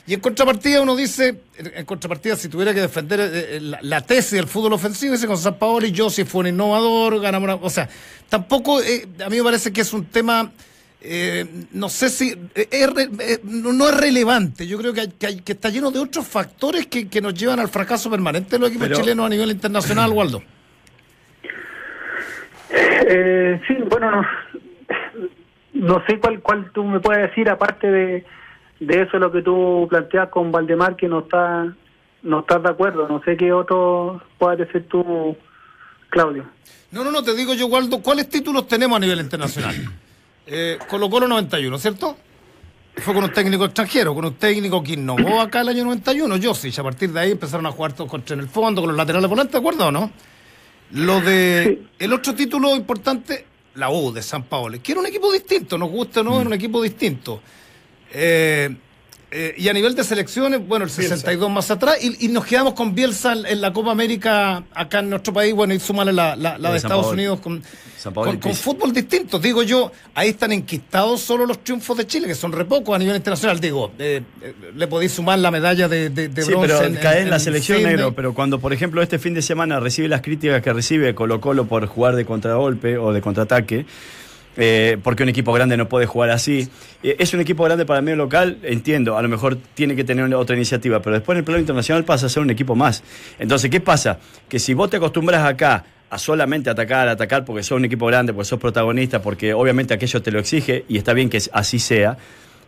Y 0.04 0.14
en 0.14 0.20
contrapartida 0.20 0.80
uno 0.82 0.96
dice, 0.96 1.42
en 1.56 1.84
contrapartida 1.84 2.34
si 2.34 2.48
tuviera 2.48 2.74
que 2.74 2.80
defender 2.80 3.20
eh, 3.20 3.56
eh, 3.56 3.60
la, 3.60 3.78
la 3.82 4.00
tesis 4.00 4.32
del 4.32 4.48
fútbol 4.48 4.72
ofensivo, 4.72 5.12
dice 5.12 5.28
con 5.28 5.38
San 5.38 5.58
Paolo 5.58 5.86
y 5.86 5.92
yo 5.92 6.10
si 6.10 6.24
fue 6.24 6.40
un 6.40 6.48
innovador, 6.48 7.20
ganamos 7.20 7.44
una... 7.44 7.54
O 7.54 7.70
sea, 7.70 7.88
tampoco, 8.28 8.82
eh, 8.82 9.06
a 9.24 9.30
mí 9.30 9.36
me 9.36 9.44
parece 9.44 9.72
que 9.72 9.82
es 9.82 9.92
un 9.92 10.06
tema 10.06 10.50
eh, 11.04 11.46
no 11.72 11.88
sé 11.88 12.08
si 12.08 12.30
eh, 12.54 12.68
es 12.70 12.90
re- 12.94 13.10
eh, 13.20 13.40
no, 13.44 13.72
no 13.72 13.88
es 13.88 13.96
relevante. 13.96 14.66
Yo 14.66 14.78
creo 14.78 14.92
que, 14.92 15.00
hay- 15.02 15.08
que, 15.18 15.26
hay- 15.26 15.40
que 15.40 15.52
está 15.52 15.68
lleno 15.70 15.90
de 15.90 15.98
otros 15.98 16.26
factores 16.26 16.86
que, 16.86 17.08
que 17.08 17.20
nos 17.20 17.34
llevan 17.34 17.60
al 17.60 17.68
fracaso 17.68 18.10
permanente 18.10 18.50
de 18.50 18.58
los 18.60 18.68
equipos 18.70 18.88
Pero- 18.88 19.00
chilenos 19.00 19.26
a 19.26 19.28
nivel 19.28 19.50
internacional, 19.50 20.10
Waldo. 20.14 20.42
Eh, 22.70 23.60
sí, 23.68 23.74
bueno, 23.90 24.10
no, 24.10 24.22
no 25.74 26.04
sé 26.06 26.18
cuál, 26.18 26.40
cuál 26.40 26.70
tú 26.72 26.84
me 26.84 27.00
puedes 27.00 27.28
decir, 27.28 27.48
aparte 27.50 27.90
de, 27.90 28.24
de 28.80 29.02
eso, 29.02 29.18
lo 29.18 29.30
que 29.30 29.42
tú 29.42 29.86
planteas 29.90 30.28
con 30.30 30.50
Valdemar, 30.52 30.96
que 30.96 31.08
no 31.08 31.20
está 31.20 31.74
no 32.22 32.40
estás 32.40 32.62
de 32.62 32.68
acuerdo. 32.70 33.08
No 33.08 33.20
sé 33.24 33.36
qué 33.36 33.52
otro 33.52 34.22
puedes 34.38 34.60
decir 34.60 34.86
tú, 34.88 35.36
Claudio. 36.08 36.44
No, 36.92 37.02
no, 37.02 37.10
no, 37.10 37.22
te 37.22 37.34
digo 37.34 37.52
yo, 37.54 37.66
Waldo, 37.66 38.00
¿cuáles 38.00 38.28
títulos 38.28 38.68
tenemos 38.68 38.96
a 38.96 39.00
nivel 39.00 39.18
internacional? 39.20 39.74
Eh, 40.46 40.78
Colo 40.88 41.08
Colo 41.08 41.28
91, 41.28 41.78
¿cierto? 41.78 42.16
Fue 42.96 43.14
con 43.14 43.24
un 43.24 43.32
técnico 43.32 43.64
extranjero, 43.64 44.14
con 44.14 44.24
un 44.26 44.34
técnico 44.34 44.82
que 44.82 44.92
innovó 44.94 45.40
acá 45.40 45.62
el 45.62 45.68
año 45.70 45.84
91, 45.84 46.36
yo 46.36 46.54
sí, 46.54 46.70
a 46.76 46.82
partir 46.82 47.10
de 47.12 47.20
ahí 47.20 47.30
empezaron 47.30 47.64
a 47.66 47.72
jugar 47.72 47.94
todos 47.94 48.10
contra 48.10 48.34
en 48.34 48.40
el 48.40 48.48
fondo, 48.48 48.82
con 48.82 48.88
los 48.88 48.96
laterales 48.96 49.30
volantes, 49.30 49.52
¿de 49.52 49.58
acuerdo 49.58 49.86
o 49.86 49.92
no? 49.92 50.10
Lo 50.92 51.20
de 51.22 51.78
Sí. 51.80 51.88
el 52.00 52.12
otro 52.12 52.34
título 52.34 52.76
importante, 52.76 53.46
la 53.76 53.88
U 53.90 54.12
de 54.12 54.22
San 54.22 54.42
Paolo, 54.42 54.76
que 54.82 54.92
era 54.92 55.00
un 55.00 55.06
equipo 55.06 55.32
distinto, 55.32 55.78
nos 55.78 55.88
gusta 55.90 56.20
o 56.20 56.22
no, 56.24 56.38
era 56.40 56.48
un 56.48 56.52
equipo 56.52 56.82
distinto. 56.82 57.40
Eh, 58.12 58.76
eh, 59.32 59.54
y 59.56 59.68
a 59.68 59.72
nivel 59.72 59.94
de 59.94 60.04
selecciones, 60.04 60.66
bueno, 60.66 60.84
el 60.84 60.90
62 60.90 61.50
más 61.50 61.70
atrás, 61.70 61.96
y, 62.02 62.26
y 62.26 62.28
nos 62.28 62.44
quedamos 62.44 62.74
con 62.74 62.94
Bielsa 62.94 63.32
en, 63.32 63.60
la 63.60 63.72
Copa 63.72 63.90
América 63.90 64.62
acá 64.74 64.98
en 64.98 65.10
nuestro 65.10 65.32
país, 65.32 65.54
bueno, 65.54 65.72
y 65.72 65.80
súmale 65.80 66.12
la, 66.12 66.36
la, 66.36 66.58
la 66.58 66.68
de 66.68 66.72
de 66.72 66.76
Estados 66.76 67.04
Paolo. 67.06 67.14
Unidos 67.14 67.40
con, 67.40 67.62
con, 68.12 68.54
fútbol 68.54 68.92
distinto. 68.92 69.38
Digo 69.38 69.62
yo, 69.62 69.90
ahí 70.14 70.30
están 70.30 70.52
enquistados 70.52 71.20
solo 71.20 71.46
los 71.46 71.64
triunfos 71.64 71.96
de 71.96 72.06
Chile, 72.06 72.26
que 72.26 72.34
son 72.34 72.52
re 72.52 72.64
pocos 72.64 72.94
a 72.94 72.98
nivel 72.98 73.16
internacional. 73.16 73.58
Digo, 73.58 73.92
eh, 73.98 74.22
eh, 74.42 74.54
le 74.74 74.86
podéis 74.86 75.12
sumar 75.12 75.38
la 75.38 75.50
medalla 75.50 75.88
de, 75.88 76.10
de, 76.10 76.28
de 76.28 76.42
Sí, 76.42 76.50
bronce. 76.50 76.74
pero 76.80 77.00
cae 77.00 77.22
en, 77.22 77.30
la 77.30 77.38
selección 77.38 77.78
Sydney. 77.78 77.92
negro. 77.96 78.14
Pero 78.14 78.34
cuando, 78.34 78.58
por 78.58 78.72
ejemplo, 78.72 79.02
este 79.02 79.18
fin 79.18 79.34
de 79.34 79.42
semana 79.42 79.80
recibe 79.80 80.08
las 80.08 80.20
críticas 80.20 80.62
que 80.62 80.72
recibe 80.72 81.14
Colo 81.14 81.40
Colo 81.40 81.66
por 81.66 81.86
jugar 81.86 82.16
de 82.16 82.24
contragolpe 82.24 82.98
o 82.98 83.12
de 83.12 83.20
contraataque, 83.20 83.86
eh, 84.56 84.98
porque 85.02 85.22
un 85.22 85.28
equipo 85.28 85.52
grande 85.52 85.76
no 85.76 85.88
puede 85.88 86.06
jugar 86.06 86.30
así. 86.30 86.68
Eh, 87.02 87.16
es 87.18 87.32
un 87.34 87.40
equipo 87.40 87.64
grande 87.64 87.86
para 87.86 87.98
el 87.98 88.04
medio 88.04 88.16
local, 88.16 88.58
entiendo, 88.62 89.16
a 89.16 89.22
lo 89.22 89.28
mejor 89.28 89.56
tiene 89.74 89.96
que 89.96 90.04
tener 90.04 90.32
otra 90.34 90.56
iniciativa, 90.56 91.00
pero 91.00 91.14
después 91.16 91.34
en 91.36 91.38
el 91.38 91.44
plano 91.44 91.60
internacional 91.60 92.04
pasa 92.04 92.26
a 92.26 92.28
ser 92.28 92.42
un 92.42 92.50
equipo 92.50 92.74
más. 92.74 93.02
Entonces, 93.38 93.70
¿qué 93.70 93.80
pasa? 93.80 94.18
Que 94.48 94.58
si 94.58 94.74
vos 94.74 94.90
te 94.90 94.98
acostumbras 94.98 95.44
acá 95.44 95.84
a 96.10 96.18
solamente 96.18 96.68
atacar, 96.68 97.08
atacar 97.08 97.44
porque 97.44 97.62
sos 97.62 97.78
un 97.78 97.86
equipo 97.86 98.06
grande, 98.06 98.34
porque 98.34 98.46
sos 98.46 98.60
protagonista, 98.60 99.22
porque 99.22 99.54
obviamente 99.54 99.94
aquello 99.94 100.20
te 100.20 100.30
lo 100.30 100.40
exige 100.40 100.84
y 100.86 100.98
está 100.98 101.14
bien 101.14 101.30
que 101.30 101.40
así 101.52 101.78
sea, 101.78 102.18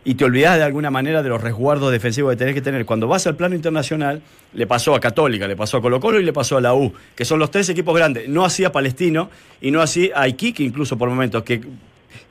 y 0.05 0.13
te 0.15 0.23
olvidas 0.23 0.57
de 0.57 0.63
alguna 0.63 0.91
manera 0.91 1.21
de 1.23 1.29
los 1.29 1.41
resguardos 1.41 1.91
defensivos 1.91 2.31
que 2.31 2.37
tenés 2.37 2.53
que 2.53 2.61
tener. 2.61 2.85
Cuando 2.85 3.07
vas 3.07 3.25
al 3.27 3.35
plano 3.35 3.55
internacional, 3.55 4.21
le 4.53 4.67
pasó 4.67 4.95
a 4.95 4.99
Católica, 4.99 5.47
le 5.47 5.55
pasó 5.55 5.77
a 5.77 5.81
Colo 5.81 5.99
Colo 5.99 6.19
y 6.19 6.23
le 6.23 6.31
pasó 6.31 6.57
a 6.57 6.61
la 6.61 6.73
U, 6.75 6.93
que 7.15 7.25
son 7.25 7.39
los 7.39 7.49
tres 7.51 7.67
equipos 7.69 7.95
grandes. 7.95 8.29
No 8.29 8.45
así 8.45 8.63
a 8.63 8.71
Palestino 8.71 9.29
y 9.59 9.71
no 9.71 9.81
así 9.81 10.11
a 10.15 10.27
Iquique 10.27 10.63
incluso 10.63 10.97
por 10.97 11.09
momentos, 11.09 11.43
que 11.43 11.61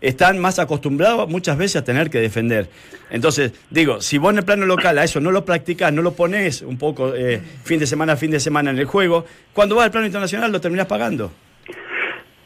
están 0.00 0.38
más 0.38 0.58
acostumbrados 0.58 1.28
muchas 1.28 1.58
veces 1.58 1.76
a 1.76 1.84
tener 1.84 2.10
que 2.10 2.20
defender. 2.20 2.68
Entonces, 3.10 3.52
digo, 3.70 4.00
si 4.00 4.18
vos 4.18 4.32
en 4.32 4.38
el 4.38 4.44
plano 4.44 4.66
local 4.66 4.96
a 4.98 5.04
eso 5.04 5.20
no 5.20 5.30
lo 5.32 5.44
practicás, 5.44 5.92
no 5.92 6.00
lo 6.00 6.12
pones 6.12 6.62
un 6.62 6.78
poco 6.78 7.14
eh, 7.14 7.40
fin 7.64 7.78
de 7.80 7.86
semana, 7.86 8.16
fin 8.16 8.30
de 8.30 8.38
semana 8.40 8.70
en 8.70 8.78
el 8.78 8.86
juego, 8.86 9.26
cuando 9.52 9.74
vas 9.74 9.86
al 9.86 9.90
plano 9.90 10.06
internacional 10.06 10.52
lo 10.52 10.60
terminás 10.60 10.86
pagando. 10.86 11.32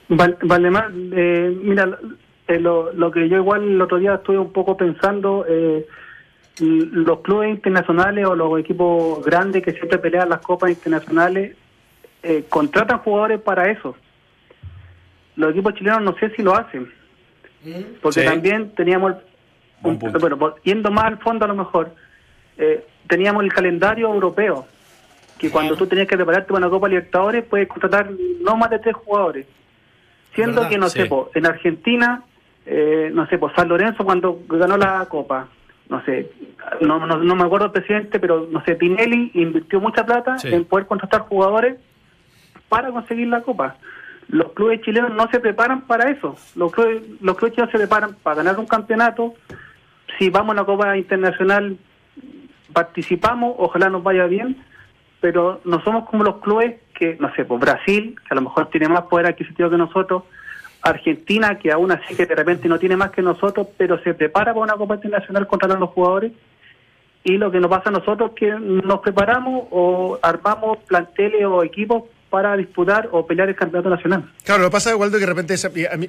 Val- 0.09 0.39
Valdemar, 0.43 0.91
eh, 1.13 1.55
mira, 1.63 1.99
eh, 2.49 2.59
lo, 2.59 2.93
lo 2.93 3.11
que 3.11 3.29
yo 3.29 3.37
igual 3.37 3.63
el 3.63 3.81
otro 3.81 3.99
día 3.99 4.15
estuve 4.15 4.39
un 4.39 4.53
poco 4.53 4.77
pensando, 4.77 5.45
eh, 5.49 5.87
los 6.61 7.21
clubes 7.21 7.51
internacionales 7.51 8.27
o 8.27 8.35
los 8.35 8.59
equipos 8.59 9.25
grandes 9.25 9.63
que 9.63 9.73
siempre 9.73 9.99
pelean 9.99 10.29
las 10.29 10.41
copas 10.41 10.71
internacionales 10.71 11.57
eh, 12.25 12.45
contratan 12.49 12.99
jugadores 12.99 13.41
para 13.41 13.71
eso. 13.71 13.95
Los 15.37 15.53
equipos 15.53 15.75
chilenos 15.75 16.03
no 16.03 16.17
sé 16.19 16.31
si 16.35 16.43
lo 16.43 16.57
hacen, 16.57 16.91
porque 18.03 18.21
Sí. 18.23 18.27
también 18.27 18.75
teníamos, 18.75 19.15
un- 19.85 19.99
bueno, 19.99 20.55
yendo 20.65 20.91
más 20.91 21.05
al 21.05 21.19
fondo 21.19 21.45
a 21.45 21.49
lo 21.49 21.55
mejor, 21.55 21.95
eh, 22.57 22.85
teníamos 23.09 23.45
el 23.45 23.53
calendario 23.53 24.13
europeo, 24.13 24.67
que 25.39 25.51
cuando 25.51 25.77
tú 25.77 25.87
tenías 25.87 26.09
que 26.09 26.17
prepararte 26.17 26.49
para 26.49 26.67
una 26.67 26.71
Copa 26.71 26.89
Libertadores 26.89 27.45
puedes 27.45 27.69
contratar 27.69 28.11
no 28.41 28.57
más 28.57 28.71
de 28.71 28.81
tres 28.81 28.97
jugadores. 28.97 29.47
Siendo 30.35 30.57
¿Verdad? 30.63 30.69
que, 30.71 30.79
no 30.79 30.89
Sí. 30.89 30.99
sé, 31.03 31.07
po, 31.07 31.31
en 31.35 31.47
Argentina, 31.47 32.25
eh, 32.71 33.11
no 33.13 33.27
sé, 33.29 33.39
pues 33.39 33.55
San 33.57 33.69
Lorenzo 33.69 34.05
cuando 34.05 34.41
ganó 34.49 34.77
la 34.77 35.07
Copa, 35.07 35.49
no 35.89 36.05
sé, 36.05 36.31
no, 36.83 37.07
no, 37.07 37.17
no 37.17 37.35
me 37.35 37.45
acuerdo 37.45 37.67
el 37.67 37.73
presidente, 37.73 38.21
pero 38.21 38.47
no 38.51 38.63
sé, 38.65 38.75
Tinelli 38.75 39.31
invirtió 39.35 39.81
mucha 39.81 40.05
plata 40.05 40.39
Sí. 40.39 40.49
en 40.53 40.67
poder 40.67 40.87
contratar 40.87 41.23
jugadores 41.23 41.79
para 42.69 42.91
conseguir 42.91 43.29
la 43.29 43.41
Copa. 43.41 43.77
Los 44.29 44.53
clubes 44.53 44.83
chilenos 44.83 45.15
no 45.15 45.27
se 45.31 45.41
preparan 45.41 45.81
para 45.87 46.11
eso. 46.11 46.37
Los 46.55 46.71
clubes, 46.73 47.03
los 47.23 47.37
clubes 47.39 47.55
chilenos 47.55 47.73
se 47.73 47.79
preparan 47.79 48.15
para 48.23 48.37
ganar 48.37 48.59
un 48.59 48.67
campeonato. 48.67 49.33
Si 50.19 50.29
vamos 50.29 50.53
a 50.53 50.57
la 50.61 50.65
Copa 50.67 50.95
Internacional, 50.99 51.79
participamos, 52.75 53.55
ojalá 53.57 53.89
nos 53.89 54.03
vaya 54.03 54.27
bien, 54.27 54.59
pero 55.21 55.63
no 55.65 55.83
somos 55.83 56.07
como 56.09 56.25
los 56.25 56.37
clubes 56.39 56.77
que, 56.95 57.17
no 57.19 57.33
sé, 57.35 57.47
pues 57.47 57.61
Brasil, 57.61 58.15
que 58.21 58.29
a 58.29 58.35
lo 58.35 58.43
mejor 58.43 58.69
tiene 58.69 58.89
más 58.89 59.03
poder 59.03 59.27
adquisitivo 59.27 59.71
que 59.71 59.79
nosotros, 59.79 60.25
Argentina, 60.91 61.59
que 61.59 61.73
aún 61.73 61.93
así 61.93 62.15
que 62.15 62.27
de 62.27 62.35
repente 62.35 62.69
no 62.69 62.79
tiene 62.79 62.97
más 62.97 63.11
que 63.11 63.23
nosotros, 63.23 63.69
pero 63.77 64.03
se 64.03 64.15
prepara 64.15 64.53
para 64.53 64.65
una 64.65 64.75
Copa 64.75 64.95
Internacional 64.95 65.47
contra 65.47 65.69
los 65.69 65.91
jugadores. 65.91 66.33
Y 67.25 67.37
lo 67.37 67.51
que 67.51 67.61
nos 67.61 67.71
pasa 67.71 67.91
a 67.91 67.93
nosotros 67.93 68.31
es 68.31 68.37
que 68.37 68.51
nos 68.59 69.01
preparamos 69.01 69.65
o 69.71 70.19
armamos 70.23 70.79
planteles 70.87 71.45
o 71.45 71.63
equipos 71.63 72.05
para 72.31 72.57
disputar 72.57 73.09
o 73.13 73.27
pelear 73.27 73.49
el 73.49 73.57
campeonato 73.57 73.91
nacional. 73.91 74.31
Claro, 74.45 74.63
lo 74.63 74.69
que 74.69 74.73
pasa, 74.73 74.97
Waldo, 74.97 75.19
que 75.19 75.27
de 75.27 75.27
repente 75.27 75.55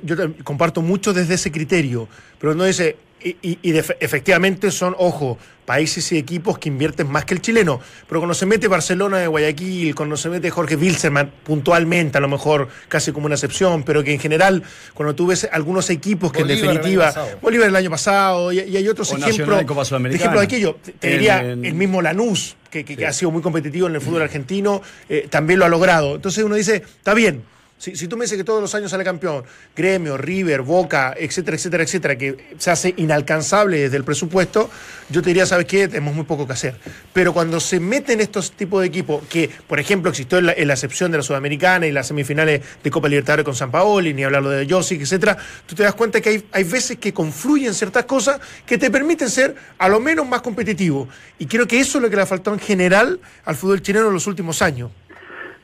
yo 0.03 0.15
comparto 0.43 0.81
mucho 0.81 1.13
desde 1.13 1.35
ese 1.35 1.51
criterio, 1.51 2.07
pero 2.39 2.53
no 2.55 2.65
dice, 2.65 2.97
y, 3.21 3.29
y- 3.41 3.59
y 3.61 3.71
de- 3.71 3.97
efectivamente 3.99 4.71
son, 4.71 4.95
ojo, 4.97 5.37
países 5.65 6.11
y 6.13 6.17
equipos 6.17 6.57
que 6.57 6.67
invierten 6.69 7.07
más 7.11 7.25
que 7.25 7.35
el 7.35 7.41
chileno. 7.41 7.79
Pero 8.07 8.19
cuando 8.21 8.33
se 8.33 8.45
mete 8.47 8.67
Barcelona 8.67 9.19
de 9.19 9.27
Guayaquil, 9.27 9.93
cuando 9.93 10.17
se 10.17 10.29
mete 10.29 10.49
Jorge 10.49 10.75
Wilserman, 10.75 11.31
puntualmente, 11.43 12.17
a 12.17 12.21
lo 12.21 12.27
mejor 12.27 12.69
casi 12.87 13.11
como 13.11 13.27
una 13.27 13.35
excepción, 13.35 13.83
pero 13.83 14.03
que 14.03 14.11
en 14.13 14.19
general, 14.19 14.63
cuando 14.95 15.13
tú 15.13 15.27
ves 15.27 15.47
algunos 15.51 15.89
equipos 15.91 16.31
que 16.31 16.41
Bolívar 16.41 16.63
en 16.69 16.73
definitiva. 16.75 17.13
Bolívar 17.41 17.67
el 17.69 17.75
año 17.75 17.89
pasado, 17.91 18.51
y, 18.51 18.61
y 18.61 18.77
hay 18.77 18.87
otros 18.87 19.11
O 19.11 19.17
ejemplos. 19.17 19.37
De 19.59 20.15
ejemplo 20.15 20.39
de 20.39 20.45
aquello. 20.45 20.77
Te, 20.83 20.91
te 20.93 21.07
En- 21.07 21.13
diría 21.13 21.39
en- 21.43 21.65
el 21.65 21.73
mismo 21.75 22.01
Lanús, 22.01 22.55
que, 22.71 22.83
que- 22.83 22.97
que 22.97 23.05
ha 23.05 23.13
sido 23.13 23.29
muy 23.29 23.41
competitivo 23.43 23.87
en 23.87 23.93
el 23.95 24.01
fútbol 24.01 24.23
argentino, 24.23 24.81
eh, 25.07 25.27
también 25.29 25.59
lo 25.59 25.65
ha 25.65 25.69
logrado. 25.69 26.15
Entonces 26.15 26.43
uno 26.43 26.55
dice, 26.55 26.77
está 26.77 27.13
bien. 27.13 27.43
Si, 27.79 28.09
tú 28.09 28.17
me 28.17 28.25
dices 28.25 28.37
que 28.37 28.43
todos 28.43 28.59
los 28.59 28.75
años 28.75 28.91
sale 28.91 29.05
campeón, 29.05 29.45
Gremio, 29.73 30.17
River, 30.17 30.63
Boca, 30.63 31.15
etcétera, 31.17 31.55
etcétera, 31.55 31.83
etcétera, 31.83 32.17
que 32.17 32.35
se 32.57 32.71
hace 32.71 32.93
inalcanzable 32.97 33.79
desde 33.79 33.95
el 33.95 34.03
presupuesto, 34.03 34.69
yo 35.07 35.21
te 35.21 35.29
diría, 35.29 35.45
¿sabes 35.45 35.65
qué? 35.65 35.87
Tenemos 35.87 36.13
muy 36.13 36.25
poco 36.25 36.45
que 36.45 36.51
hacer. 36.51 36.75
Pero 37.13 37.31
cuando 37.31 37.61
se 37.61 37.79
meten 37.79 38.19
estos 38.19 38.51
tipos 38.51 38.81
de 38.81 38.87
equipos, 38.87 39.23
que 39.29 39.49
por 39.65 39.79
ejemplo 39.79 40.09
existió 40.09 40.39
en 40.39 40.47
la, 40.47 40.53
en 40.57 40.67
la 40.67 40.73
excepción 40.73 41.09
de 41.09 41.19
la 41.19 41.23
Sudamericana 41.23 41.87
y 41.87 41.93
las 41.93 42.07
semifinales 42.07 42.61
de 42.83 42.91
Copa 42.91 43.07
Libertadores 43.07 43.45
con 43.45 43.55
San 43.55 43.71
Paoli, 43.71 44.13
ni 44.13 44.25
hablarlo 44.25 44.49
de 44.49 44.67
Josic, 44.69 44.99
etcétera, 44.99 45.37
tú 45.65 45.73
te 45.73 45.83
das 45.83 45.95
cuenta 45.95 46.19
que 46.19 46.29
hay, 46.29 46.45
hay 46.51 46.65
veces 46.65 46.97
que 46.97 47.13
confluyen 47.13 47.73
ciertas 47.73 48.03
cosas 48.03 48.41
que 48.65 48.77
te 48.77 48.91
permiten 48.91 49.29
ser 49.29 49.55
a 49.77 49.87
lo 49.87 50.01
menos 50.01 50.27
más 50.27 50.41
competitivo. 50.41 51.07
Y 51.37 51.45
creo 51.45 51.65
que 51.65 51.79
eso 51.79 51.99
es 51.99 52.01
lo 52.01 52.09
que 52.09 52.17
le 52.17 52.23
ha 52.23 52.25
faltado 52.25 52.57
en 52.57 52.61
general 52.61 53.21
al 53.45 53.55
fútbol 53.55 53.81
chileno 53.81 54.07
en 54.07 54.13
los 54.15 54.27
últimos 54.27 54.61
años. 54.61 54.91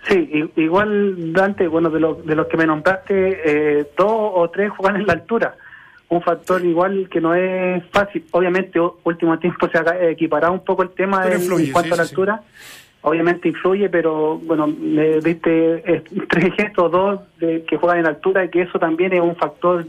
Sí, 0.08 0.50
igual 0.58 1.34
Dante, 1.34 1.68
bueno, 1.68 1.90
de, 1.90 2.00
lo- 2.00 2.16
de 2.16 2.36
los 2.36 2.48
que 2.48 2.58
me 2.58 2.66
nombraste, 2.68 3.42
eh, 3.80 3.88
dos 3.98 4.08
o 4.10 4.50
tres 4.52 4.70
juegan 4.72 5.02
en 5.02 5.08
la 5.08 5.14
altura. 5.14 5.56
Un 6.10 6.22
factor 6.22 6.64
igual 6.64 7.10
que 7.10 7.20
no 7.20 7.34
es 7.34 7.84
fácil. 7.92 8.24
Obviamente, 8.32 8.80
último 9.04 9.40
tiempo 9.40 9.68
se 9.68 9.80
ha 9.80 10.10
equiparado 10.10 10.54
un 10.54 10.64
poco 10.64 10.84
el 10.84 10.90
tema 10.90 11.22
Pero 11.24 11.36
en- 11.36 11.42
influye, 11.42 11.66
en 11.68 11.72
cuanto 11.72 11.88
sí, 11.88 11.94
a 11.94 11.98
la 11.98 12.04
sí, 12.06 12.12
altura. 12.12 12.42
Obviamente 13.02 13.48
influye, 13.50 13.90
pero 13.90 14.38
bueno, 14.38 14.68
me 14.68 15.20
diste 15.22 15.94
eh, 15.96 16.04
tres 16.30 16.46
ejemplos, 16.46 16.92
dos 16.92 17.20
de, 17.40 17.64
que 17.64 17.78
juegan 17.78 18.00
en 18.00 18.06
altura 18.08 18.46
y 18.46 18.50
que 18.50 18.62
eso 18.62 18.78
también 18.80 19.14
es 19.14 19.22
un 19.22 19.36
factor 19.36 19.86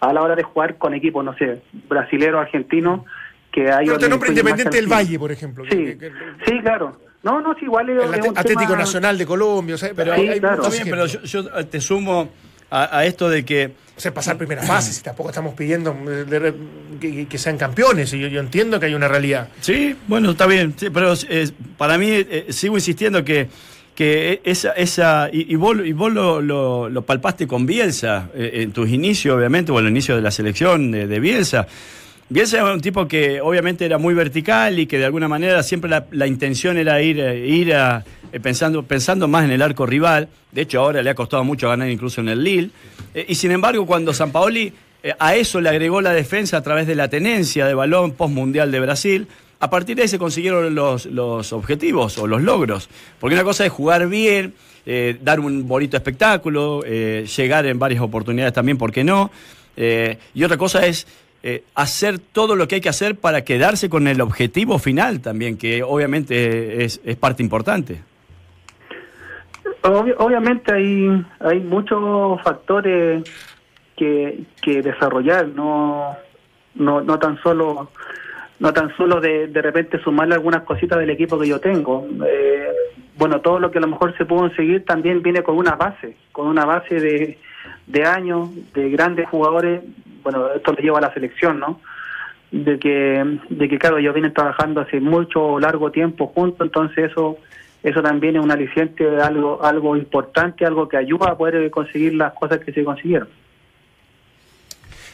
a 0.00 0.12
la 0.12 0.22
hora 0.22 0.34
de 0.36 0.42
jugar 0.42 0.76
con 0.78 0.94
equipos, 0.94 1.24
no 1.24 1.34
sé, 1.36 1.62
brasilero, 1.88 2.38
argentino, 2.40 3.04
que 3.52 3.70
hay 3.70 3.86
Pero 3.86 3.98
te 3.98 4.08
nombra 4.08 4.28
Independiente 4.28 4.76
del 4.76 4.86
Valle, 4.92 5.18
por 5.18 5.30
ejemplo. 5.32 5.64
Sí, 5.64 5.76
que- 5.76 5.98
que- 5.98 6.12
sí, 6.44 6.60
claro. 6.60 6.96
No, 7.24 7.40
no, 7.40 7.54
sí, 7.58 7.64
igual 7.64 7.88
es, 7.90 7.96
el 8.04 8.14
es 8.20 8.26
un 8.28 8.36
Atlético 8.38 8.66
tema- 8.72 8.76
Nacional 8.78 9.18
de 9.18 9.26
Colombia, 9.26 9.74
o 9.74 9.78
sea, 9.78 9.90
pero 9.96 10.14
Sí, 10.14 10.28
hay, 10.28 10.38
claro. 10.40 10.54
Está 10.56 10.68
muchos 10.68 10.84
bien, 10.84 10.90
pero 10.90 11.06
yo, 11.06 11.22
yo 11.22 11.66
te 11.66 11.80
sumo 11.80 12.28
a, 12.70 12.98
a 12.98 13.04
esto 13.06 13.28
de 13.30 13.44
que 13.44 13.72
O 13.96 14.00
sea, 14.00 14.12
pasar 14.12 14.36
primera 14.36 14.62
fase, 14.62 14.92
si 14.92 15.02
tampoco 15.02 15.30
estamos 15.30 15.54
pidiendo 15.54 15.92
eh, 16.06 16.24
de- 16.24 16.40
de- 16.40 16.54
que, 17.00 17.26
que 17.26 17.38
sean 17.38 17.56
campeones, 17.56 18.12
y 18.12 18.18
yo, 18.20 18.28
yo 18.28 18.40
entiendo 18.40 18.78
que 18.78 18.86
hay 18.86 18.94
una 18.94 19.08
realidad. 19.08 19.48
Sí, 19.60 19.96
bueno, 20.06 20.32
está 20.32 20.46
bien, 20.46 20.74
sí, 20.76 20.90
pero 20.90 21.14
eh, 21.28 21.50
para 21.78 21.96
mí 21.98 22.08
eh, 22.10 22.46
sigo 22.50 22.76
insistiendo 22.76 23.24
que, 23.24 23.48
que 23.94 24.40
esa, 24.44 24.72
esa 24.72 25.28
y, 25.32 25.52
y 25.52 25.56
vos, 25.56 25.76
y 25.84 25.92
vos 25.92 26.12
lo, 26.12 26.40
lo- 26.42 26.88
lo 26.90 27.02
palpaste 27.02 27.46
con 27.46 27.64
Bielsa 27.64 28.28
eh, 28.34 28.50
en 28.62 28.72
tus 28.72 28.88
inicios, 28.90 29.36
obviamente, 29.36 29.70
o 29.72 29.78
en 29.78 29.86
el 29.86 29.90
inicio 29.92 30.16
de 30.16 30.22
la 30.22 30.30
selección 30.30 30.90
de, 30.90 31.06
de 31.06 31.20
Bielsa. 31.20 31.66
Bielsa 32.30 32.56
era 32.56 32.72
un 32.72 32.80
tipo 32.80 33.06
que 33.06 33.40
obviamente 33.42 33.84
era 33.84 33.98
muy 33.98 34.14
vertical 34.14 34.78
y 34.78 34.86
que 34.86 34.98
de 34.98 35.04
alguna 35.04 35.28
manera 35.28 35.62
siempre 35.62 35.90
la, 36.10 36.26
intención 36.26 36.78
era 36.78 37.02
ir, 37.02 37.20
eh, 37.20 37.46
ir 37.46 37.70
eh, 37.70 38.40
pensando, 38.40 38.82
pensando 38.82 39.28
más 39.28 39.44
en 39.44 39.50
el 39.50 39.60
arco 39.60 39.84
rival. 39.84 40.28
De 40.50 40.62
hecho, 40.62 40.80
ahora 40.80 41.02
le 41.02 41.10
ha 41.10 41.14
costado 41.14 41.44
mucho 41.44 41.68
ganar 41.68 41.90
incluso 41.90 42.22
en 42.22 42.30
el 42.30 42.42
Lille. 42.42 42.70
Eh, 43.12 43.26
y 43.28 43.34
sin 43.34 43.50
embargo, 43.50 43.84
cuando 43.84 44.14
San 44.14 44.32
Paoli 44.32 44.72
a 45.18 45.34
eso 45.34 45.60
le 45.60 45.68
agregó 45.68 46.00
la 46.00 46.14
defensa 46.14 46.56
a 46.56 46.62
través 46.62 46.86
de 46.86 46.94
la 46.94 47.08
tenencia 47.08 47.66
de 47.66 47.74
balón 47.74 48.12
post-mundial 48.12 48.72
de 48.72 48.80
Brasil, 48.80 49.28
a 49.60 49.68
partir 49.68 49.96
de 49.96 50.02
ahí 50.02 50.08
se 50.08 50.18
consiguieron 50.18 50.74
los, 50.74 51.04
los 51.04 51.52
objetivos 51.52 52.16
o 52.16 52.26
los 52.26 52.40
logros. 52.40 52.88
Porque 53.20 53.34
una 53.34 53.44
cosa 53.44 53.66
es 53.66 53.70
jugar 53.70 54.08
bien, 54.08 54.54
dar 55.20 55.40
un 55.40 55.68
bonito 55.68 55.98
espectáculo, 55.98 56.82
llegar 56.82 57.66
en 57.66 57.78
varias 57.78 58.00
oportunidades 58.00 58.54
también, 58.54 58.78
¿por 58.78 58.92
qué 58.92 59.04
no? 59.04 59.30
Y 59.76 60.42
otra 60.42 60.56
cosa 60.56 60.86
es 60.86 61.06
eh, 61.46 61.62
hacer 61.74 62.18
todo 62.18 62.56
lo 62.56 62.66
que 62.66 62.76
hay 62.76 62.80
que 62.80 62.88
hacer 62.88 63.14
para 63.16 63.44
quedarse 63.44 63.88
con 63.88 64.08
el 64.08 64.20
objetivo 64.20 64.78
final 64.78 65.20
también, 65.20 65.58
que 65.58 65.82
obviamente 65.82 66.82
es, 66.84 67.00
es 67.04 67.16
parte 67.16 67.42
importante. 67.42 68.00
Obvi- 69.82 70.14
obviamente 70.16 70.72
hay 70.72 71.24
hay 71.40 71.60
muchos 71.60 72.40
factores 72.42 73.22
que, 73.94 74.44
que 74.62 74.80
desarrollar, 74.80 75.48
no, 75.48 76.16
no 76.74 77.02
no 77.02 77.18
tan 77.18 77.36
solo 77.42 77.90
no 78.60 78.72
tan 78.72 78.96
solo 78.96 79.20
de, 79.20 79.48
de 79.48 79.60
repente 79.62 79.98
sumarle 80.02 80.34
algunas 80.34 80.62
cositas 80.62 80.98
del 80.98 81.10
equipo 81.10 81.38
que 81.38 81.48
yo 81.48 81.58
tengo. 81.60 82.06
Eh, 82.26 82.68
bueno, 83.18 83.40
todo 83.40 83.58
lo 83.58 83.70
que 83.70 83.78
a 83.78 83.80
lo 83.82 83.88
mejor 83.88 84.16
se 84.16 84.24
pudo 84.24 84.40
conseguir 84.48 84.84
también 84.84 85.22
viene 85.22 85.42
con 85.42 85.56
una 85.56 85.74
base, 85.76 86.16
con 86.32 86.46
una 86.46 86.64
base 86.64 86.98
de, 87.00 87.38
de 87.86 88.04
años, 88.06 88.48
de 88.72 88.88
grandes 88.90 89.28
jugadores. 89.28 89.82
Bueno, 90.24 90.48
esto 90.52 90.72
lo 90.72 90.78
lleva 90.78 90.98
a 90.98 91.02
la 91.02 91.14
selección, 91.14 91.60
¿no? 91.60 91.80
De 92.50 92.78
que, 92.78 93.38
de 93.50 93.68
que 93.68 93.78
claro, 93.78 93.98
ellos 93.98 94.14
vienen 94.14 94.32
trabajando 94.32 94.80
hace 94.80 95.00
mucho 95.00 95.60
largo 95.60 95.92
tiempo 95.92 96.28
juntos, 96.28 96.66
entonces 96.66 97.10
eso 97.10 97.38
eso 97.82 98.00
también 98.00 98.34
es 98.36 98.42
un 98.42 98.50
aliciente, 98.50 99.06
algo 99.20 99.62
algo 99.62 99.94
importante, 99.94 100.64
algo 100.64 100.88
que 100.88 100.96
ayuda 100.96 101.32
a 101.32 101.36
poder 101.36 101.70
conseguir 101.70 102.14
las 102.14 102.32
cosas 102.32 102.58
que 102.60 102.72
se 102.72 102.82
consiguieron. 102.82 103.28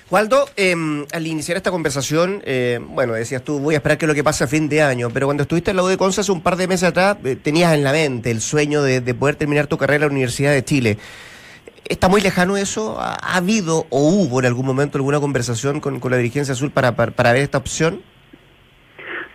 Waldo, 0.08 0.48
eh, 0.56 0.74
al 1.12 1.26
iniciar 1.26 1.56
esta 1.56 1.70
conversación, 1.70 2.42
eh, 2.44 2.80
bueno, 2.80 3.12
decías 3.12 3.42
tú, 3.42 3.60
voy 3.60 3.74
a 3.74 3.78
esperar 3.78 3.96
que 3.96 4.08
lo 4.08 4.14
que 4.14 4.24
pase 4.24 4.42
a 4.42 4.48
fin 4.48 4.68
de 4.68 4.82
año, 4.82 5.08
pero 5.10 5.26
cuando 5.26 5.42
estuviste 5.44 5.70
en 5.70 5.76
la 5.76 5.84
U 5.84 5.86
de 5.86 5.96
Conce 5.96 6.20
hace 6.20 6.32
un 6.32 6.42
par 6.42 6.56
de 6.56 6.66
meses 6.66 6.88
atrás, 6.88 7.16
eh, 7.24 7.36
tenías 7.36 7.74
en 7.74 7.84
la 7.84 7.92
mente 7.92 8.30
el 8.32 8.40
sueño 8.40 8.82
de 8.82 9.14
poder 9.14 9.36
terminar 9.36 9.68
tu 9.68 9.78
carrera 9.78 10.06
en 10.06 10.08
la 10.08 10.14
Universidad 10.14 10.52
de 10.52 10.64
Chile. 10.64 10.98
¿Está 11.90 12.08
muy 12.08 12.20
lejano 12.20 12.56
eso? 12.56 13.00
¿Ha, 13.00 13.16
ha 13.20 13.36
habido 13.36 13.84
o 13.90 14.08
hubo 14.08 14.38
en 14.38 14.46
algún 14.46 14.64
momento 14.64 14.96
alguna 14.96 15.18
conversación 15.18 15.80
con, 15.80 15.98
con 15.98 16.12
la 16.12 16.18
dirigencia 16.18 16.52
azul 16.52 16.70
para, 16.70 16.94
para, 16.94 17.10
para 17.10 17.32
ver 17.32 17.42
esta 17.42 17.58
opción? 17.58 18.00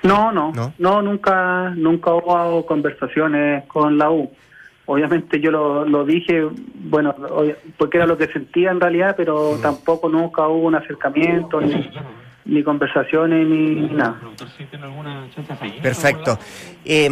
No, 0.03 0.31
no, 0.31 0.53
¿No? 0.53 0.73
no, 0.77 1.01
nunca, 1.01 1.73
nunca 1.75 2.13
hubo 2.13 2.65
conversaciones 2.65 3.65
con 3.65 3.97
la 3.97 4.09
U. 4.09 4.31
Obviamente 4.85 5.41
yo 5.41 5.51
lo, 5.51 5.83
lo 5.83 6.05
dije, 6.05 6.47
bueno, 6.75 7.13
porque 7.77 7.97
era 7.97 8.05
lo 8.05 8.17
que 8.17 8.27
sentía 8.27 8.71
en 8.71 8.79
realidad, 8.79 9.15
pero 9.17 9.57
tampoco 9.61 10.07
nunca 10.07 10.47
hubo 10.47 10.67
un 10.67 10.75
acercamiento, 10.75 11.59
ni, 11.59 11.91
ni 12.45 12.63
conversaciones, 12.63 13.47
ni, 13.47 13.75
ni 13.75 13.89
nada. 13.89 14.19
Perfecto. 15.81 16.37
Eh, 16.85 17.09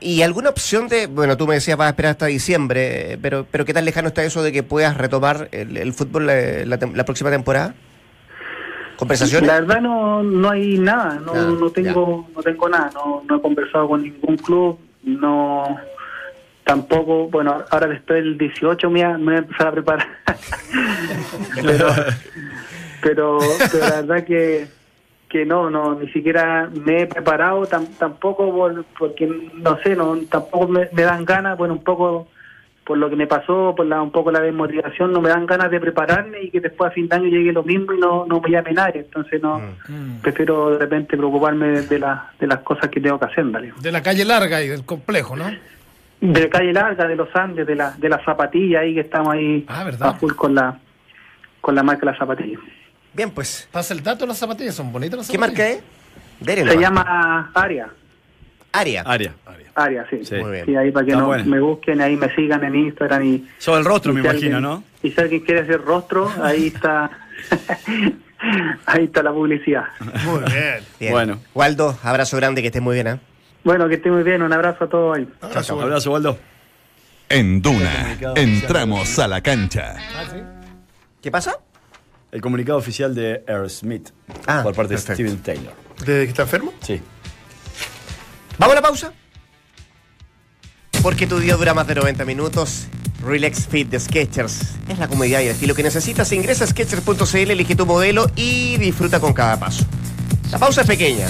¿Y 0.00 0.22
alguna 0.22 0.50
opción 0.50 0.88
de, 0.88 1.06
bueno, 1.06 1.36
tú 1.36 1.46
me 1.46 1.54
decías 1.54 1.76
vas 1.76 1.86
a 1.86 1.90
esperar 1.90 2.10
hasta 2.10 2.26
diciembre, 2.26 3.12
eh, 3.12 3.18
pero, 3.20 3.46
pero 3.50 3.64
¿qué 3.64 3.72
tan 3.72 3.84
lejano 3.84 4.08
está 4.08 4.22
eso 4.24 4.42
de 4.42 4.52
que 4.52 4.62
puedas 4.62 4.96
retomar 4.96 5.48
el, 5.52 5.76
el 5.76 5.92
fútbol 5.94 6.26
la, 6.26 6.66
la 6.66 7.04
próxima 7.04 7.30
temporada? 7.30 7.74
¿Conversaciones? 8.98 9.46
La 9.46 9.60
verdad 9.60 9.80
no, 9.80 10.22
no 10.24 10.50
hay 10.50 10.76
nada, 10.76 11.20
no, 11.24 11.32
Nada, 11.32 11.50
no 11.50 11.70
tengo, 11.70 12.28
no 12.34 12.42
tengo 12.42 12.68
nada, 12.68 12.90
no, 12.94 13.22
no 13.28 13.36
he 13.36 13.40
conversado 13.40 13.88
con 13.88 14.02
ningún 14.02 14.36
club, 14.36 14.78
no 15.04 15.78
tampoco, 16.64 17.28
bueno, 17.28 17.64
ahora 17.70 17.86
después 17.86 18.22
del 18.22 18.36
18 18.36 18.90
me 18.90 19.02
voy 19.02 19.10
a, 19.10 19.16
me 19.16 19.24
voy 19.24 19.34
a 19.36 19.38
empezar 19.38 19.68
a 19.68 19.72
preparar. 19.72 20.08
pero, 21.62 21.88
pero, 23.02 23.38
pero 23.72 23.88
la 23.88 24.00
verdad 24.02 24.24
que, 24.24 24.66
que 25.28 25.44
no, 25.44 25.70
no, 25.70 25.94
ni 25.98 26.08
siquiera 26.12 26.68
me 26.72 27.02
he 27.02 27.06
preparado, 27.06 27.62
tam- 27.66 27.88
tampoco 27.98 28.50
por- 28.52 28.84
porque 28.98 29.26
no 29.54 29.78
sé, 29.82 29.94
no, 29.96 30.16
tampoco 30.30 30.68
me, 30.68 30.88
me 30.92 31.02
dan 31.02 31.24
ganas, 31.24 31.56
bueno, 31.58 31.74
un 31.74 31.84
poco 31.84 32.28
por 32.84 32.96
lo 32.96 33.10
que 33.10 33.16
me 33.16 33.26
pasó, 33.26 33.74
por 33.76 33.84
la, 33.84 34.00
un 34.00 34.10
poco 34.10 34.30
la 34.30 34.40
desmotivación, 34.40 35.12
no 35.12 35.20
me 35.20 35.28
dan 35.28 35.44
ganas 35.44 35.70
de 35.70 35.78
prepararme 35.78 36.40
y 36.44 36.50
que 36.50 36.58
después 36.60 36.90
a 36.90 36.94
fin 36.94 37.06
de 37.06 37.16
año 37.16 37.26
llegue 37.26 37.52
lo 37.52 37.62
mismo 37.62 37.92
y 37.92 37.98
no, 37.98 38.24
no 38.24 38.40
me 38.40 38.48
llame 38.50 38.72
nadie. 38.72 39.00
Entonces 39.00 39.42
no 39.42 39.60
prefiero 40.22 40.70
de 40.70 40.78
repente 40.78 41.14
preocuparme 41.18 41.68
de, 41.68 41.82
de, 41.86 41.98
la- 41.98 42.30
de 42.40 42.46
las 42.46 42.60
cosas 42.60 42.88
que 42.88 42.98
tengo 42.98 43.18
que 43.18 43.26
hacer, 43.26 43.44
¿vale? 43.44 43.74
De 43.78 43.92
la 43.92 44.02
calle 44.02 44.24
larga 44.24 44.62
y 44.62 44.68
del 44.68 44.86
complejo, 44.86 45.36
¿no? 45.36 45.50
De 46.22 46.48
calle 46.48 46.72
larga, 46.72 47.06
de 47.06 47.14
los 47.14 47.28
Andes, 47.36 47.66
de 47.66 47.74
la, 47.76 47.90
de 47.90 48.08
la 48.08 48.24
zapatilla 48.24 48.80
ahí 48.80 48.94
que 48.94 49.00
estamos 49.00 49.34
ahí 49.34 49.66
Ah, 49.68 49.84
¿verdad? 49.84 50.08
a 50.08 50.14
full 50.14 50.32
con 50.32 50.54
la 50.54 50.78
con 51.60 51.74
la 51.74 51.82
marca 51.82 52.06
de 52.06 52.12
la 52.12 52.18
zapatilla. 52.18 52.58
Bien, 53.14 53.30
pues. 53.30 53.68
Pasa 53.72 53.94
el 53.94 54.02
dato 54.02 54.20
de 54.24 54.28
las 54.28 54.38
zapatillas, 54.38 54.74
son 54.74 54.92
bonitas 54.92 55.18
las 55.18 55.26
¿Qué 55.28 55.36
zapatillas. 55.36 55.58
marca 55.58 55.70
es? 55.76 55.82
Dele 56.40 56.60
Se 56.62 56.66
nomás. 56.66 56.80
llama 56.80 57.50
Aria, 57.54 57.88
Aria. 58.72 59.02
Área. 59.04 59.34
Aria, 59.74 60.06
sí. 60.10 60.24
Sí. 60.24 60.34
Muy 60.36 60.50
bien. 60.52 60.66
Sí, 60.66 60.76
ahí 60.76 60.90
para 60.90 61.06
que 61.06 61.12
Está 61.12 61.20
no, 61.22 61.26
buena. 61.28 61.44
me 61.44 61.60
busquen, 61.60 62.00
ahí 62.00 62.16
me 62.16 62.34
sigan 62.34 62.64
en 62.64 62.74
Instagram 62.74 63.24
y... 63.24 63.48
Sobre 63.58 63.78
el 63.80 63.84
rostro, 63.84 64.12
me 64.12 64.20
si 64.20 64.26
imagino, 64.26 64.56
alguien- 64.56 64.62
¿no? 64.62 64.84
Y 65.02 65.10
si 65.12 65.20
alguien 65.20 65.40
quiere 65.42 65.60
hacer 65.60 65.80
rostro, 65.82 66.30
ahí 66.42 66.66
está 66.68 67.10
ahí 68.86 69.04
está 69.04 69.22
la 69.22 69.32
publicidad. 69.32 69.84
Muy 70.24 70.40
bien. 70.50 70.74
Bien. 71.00 71.12
Bueno. 71.12 71.40
Waldo, 71.54 71.96
abrazo 72.02 72.36
grande, 72.36 72.60
que 72.62 72.68
estés 72.68 72.82
muy 72.82 72.94
bien, 72.94 73.06
¿eh? 73.06 73.18
Bueno, 73.64 73.88
que 73.88 73.94
esté 73.96 74.10
muy 74.10 74.22
bien, 74.22 74.42
un 74.42 74.52
abrazo 74.52 74.84
a 74.84 74.88
todos 74.88 75.16
ahí. 75.16 75.28
Chao, 75.52 75.62
chao. 75.62 75.80
Abrazo, 75.80 76.12
Waldo. 76.12 76.38
En 77.28 77.60
Duna, 77.60 78.16
entramos 78.36 79.18
a 79.18 79.28
la 79.28 79.40
cancha. 79.42 79.96
Ah, 80.16 80.24
sí. 80.32 80.38
¿Qué 81.22 81.30
pasa? 81.30 81.56
El 82.30 82.40
comunicado 82.40 82.78
oficial 82.78 83.14
de 83.14 83.42
Aerosmith 83.48 84.10
Ah, 84.46 84.60
por 84.62 84.74
parte 84.74 84.94
perfecto. 84.94 85.22
de 85.22 85.28
Steven 85.30 85.42
Taylor. 85.42 85.72
¿Desde 86.00 86.24
que 86.24 86.30
está 86.30 86.42
enfermo? 86.42 86.72
Sí. 86.82 87.00
¿Vamos 88.58 88.72
a 88.72 88.80
la 88.80 88.82
pausa? 88.82 89.12
Porque 91.02 91.26
tu 91.26 91.38
día 91.38 91.56
dura 91.56 91.74
más 91.74 91.86
de 91.86 91.94
90 91.94 92.24
minutos. 92.24 92.86
Relax 93.24 93.66
Fit 93.66 93.88
de 93.88 93.98
Skechers 93.98 94.60
es 94.88 94.98
la 94.98 95.08
comodidad 95.08 95.40
y 95.40 95.44
el 95.44 95.50
estilo 95.52 95.74
que 95.74 95.82
necesitas. 95.82 96.30
Ingresa 96.32 96.64
a 96.64 96.66
Skechers.cl, 96.68 97.36
elige 97.50 97.74
tu 97.74 97.84
modelo 97.86 98.30
y 98.36 98.76
disfruta 98.76 99.18
con 99.20 99.32
cada 99.32 99.58
paso. 99.58 99.84
La 100.52 100.58
pausa 100.58 100.82
es 100.82 100.86
pequeña. 100.86 101.26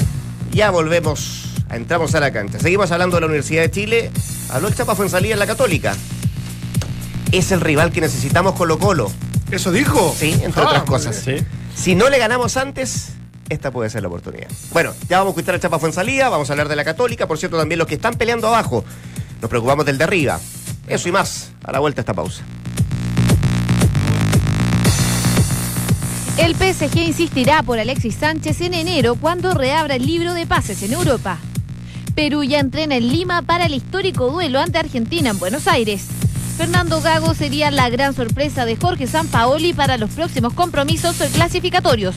Ya 0.53 0.71
volvemos. 0.71 1.45
Entramos 1.71 2.15
a 2.15 2.21
la 2.21 2.33
cancha. 2.33 2.59
Seguimos 2.59 2.91
hablando 2.91 3.17
de 3.17 3.21
la 3.23 3.27
Universidad 3.27 3.63
de 3.63 3.71
Chile. 3.71 4.11
Habló 4.51 4.69
el 4.69 4.75
Chapa 4.75 4.95
Fuenzalía 4.95 5.35
en 5.35 5.39
la 5.39 5.47
Católica. 5.47 5.95
Es 7.33 7.53
el 7.53 7.61
rival 7.61 7.93
que 7.93 8.01
necesitamos 8.01 8.55
Colo 8.55 8.79
Colo. 8.79 9.11
¿Eso 9.51 9.73
dijo? 9.73 10.15
Sí, 10.19 10.33
entre 10.43 10.63
Ah, 10.63 10.67
otras 10.67 10.81
muy 10.83 10.89
cosas. 10.89 11.17
Sí. 11.17 11.37
Si 11.75 11.95
no 11.95 12.09
le 12.11 12.19
ganamos 12.19 12.57
antes, 12.57 13.11
esta 13.49 13.71
puede 13.71 13.89
ser 13.91 14.03
la 14.03 14.09
oportunidad. 14.09 14.49
Bueno, 14.73 14.93
ya 15.09 15.19
vamos 15.19 15.31
a 15.31 15.35
escuchar 15.39 15.55
a 15.55 15.61
Chapa 15.61 15.79
Fuenzalía, 15.79 16.29
vamos 16.29 16.51
a 16.51 16.53
hablar 16.53 16.69
de 16.69 16.77
la 16.77 16.85
Católica, 16.85 17.27
por 17.27 17.39
cierto, 17.39 17.57
también 17.57 17.79
los 17.79 17.87
que 17.89 17.95
están 17.95 18.15
peleando 18.15 18.49
abajo. 18.49 18.85
Nos 19.41 19.49
preocupamos 19.49 19.87
del 19.87 19.97
de 19.99 20.05
arriba. 20.05 20.39
Eso 20.87 21.09
y 21.09 21.13
más, 21.13 21.51
a 21.65 21.73
la 21.73 21.79
vuelta 21.79 22.01
a 22.01 22.03
esta 22.03 22.15
pausa. 22.15 22.43
El 26.37 26.55
PSG 26.55 26.97
insistirá 26.99 27.63
por 27.63 27.79
Alexis 27.79 28.15
Sánchez 28.15 28.61
en 28.61 28.75
enero 28.75 29.17
cuando 29.17 29.55
reabra 29.55 29.97
el 29.97 30.07
libro 30.07 30.35
de 30.35 30.47
pases 30.47 30.83
en 30.83 30.93
Europa. 30.93 31.39
Perú 32.15 32.43
ya 32.45 32.61
entrena 32.61 32.97
en 32.97 33.09
Lima 33.09 33.43
para 33.43 33.67
el 33.67 33.75
histórico 33.75 34.31
duelo 34.31 34.61
ante 34.61 34.79
Argentina 34.79 35.31
en 35.31 35.39
Buenos 35.39 35.67
Aires. 35.67 36.07
Fernando 36.59 37.01
Gago 37.01 37.35
sería 37.35 37.71
la 37.71 37.89
gran 37.89 38.15
sorpresa 38.15 38.65
de 38.65 38.75
Jorge 38.75 39.07
Sampaoli 39.07 39.75
para 39.75 39.97
los 39.97 40.11
próximos 40.11 40.55
compromisos 40.55 41.15
clasificatorios. 41.33 42.17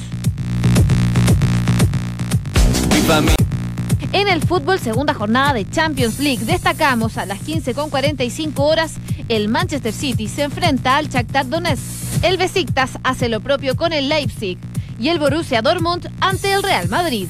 En 4.11 4.27
el 4.27 4.41
fútbol, 4.41 4.79
segunda 4.79 5.13
jornada 5.13 5.53
de 5.53 5.69
Champions 5.69 6.17
League, 6.17 6.43
destacamos 6.43 7.19
a 7.19 7.27
las 7.27 7.39
15.45 7.41 8.53
horas, 8.57 8.95
el 9.29 9.47
Manchester 9.47 9.93
City 9.93 10.27
se 10.27 10.41
enfrenta 10.41 10.97
al 10.97 11.07
Shakhtar 11.07 11.47
Donetsk. 11.47 12.23
El 12.23 12.37
Besiktas 12.37 12.97
hace 13.03 13.29
lo 13.29 13.41
propio 13.41 13.75
con 13.75 13.93
el 13.93 14.09
Leipzig 14.09 14.57
y 14.99 15.09
el 15.09 15.19
Borussia 15.19 15.61
Dortmund 15.61 16.09
ante 16.19 16.51
el 16.51 16.63
Real 16.63 16.89
Madrid. 16.89 17.27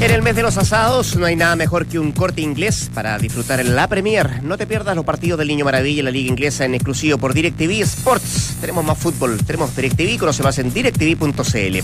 En 0.00 0.10
el 0.10 0.22
mes 0.22 0.34
de 0.34 0.40
los 0.40 0.56
asados 0.56 1.14
no 1.16 1.26
hay 1.26 1.36
nada 1.36 1.56
mejor 1.56 1.84
que 1.84 1.98
un 1.98 2.12
corte 2.12 2.40
inglés 2.40 2.90
para 2.94 3.18
disfrutar 3.18 3.60
en 3.60 3.76
la 3.76 3.86
Premier. 3.86 4.42
No 4.42 4.56
te 4.56 4.66
pierdas 4.66 4.96
los 4.96 5.04
partidos 5.04 5.38
del 5.38 5.48
Niño 5.48 5.66
Maravilla 5.66 5.98
en 5.98 6.06
la 6.06 6.10
Liga 6.10 6.30
Inglesa 6.30 6.64
en 6.64 6.74
exclusivo 6.74 7.18
por 7.18 7.34
DirecTV 7.34 7.82
Sports. 7.82 8.56
Tenemos 8.62 8.82
más 8.82 8.96
fútbol, 8.96 9.36
tenemos 9.44 9.76
DirecTV, 9.76 10.18
conoce 10.18 10.42
más 10.42 10.58
en 10.58 10.72
directv.cl. 10.72 11.78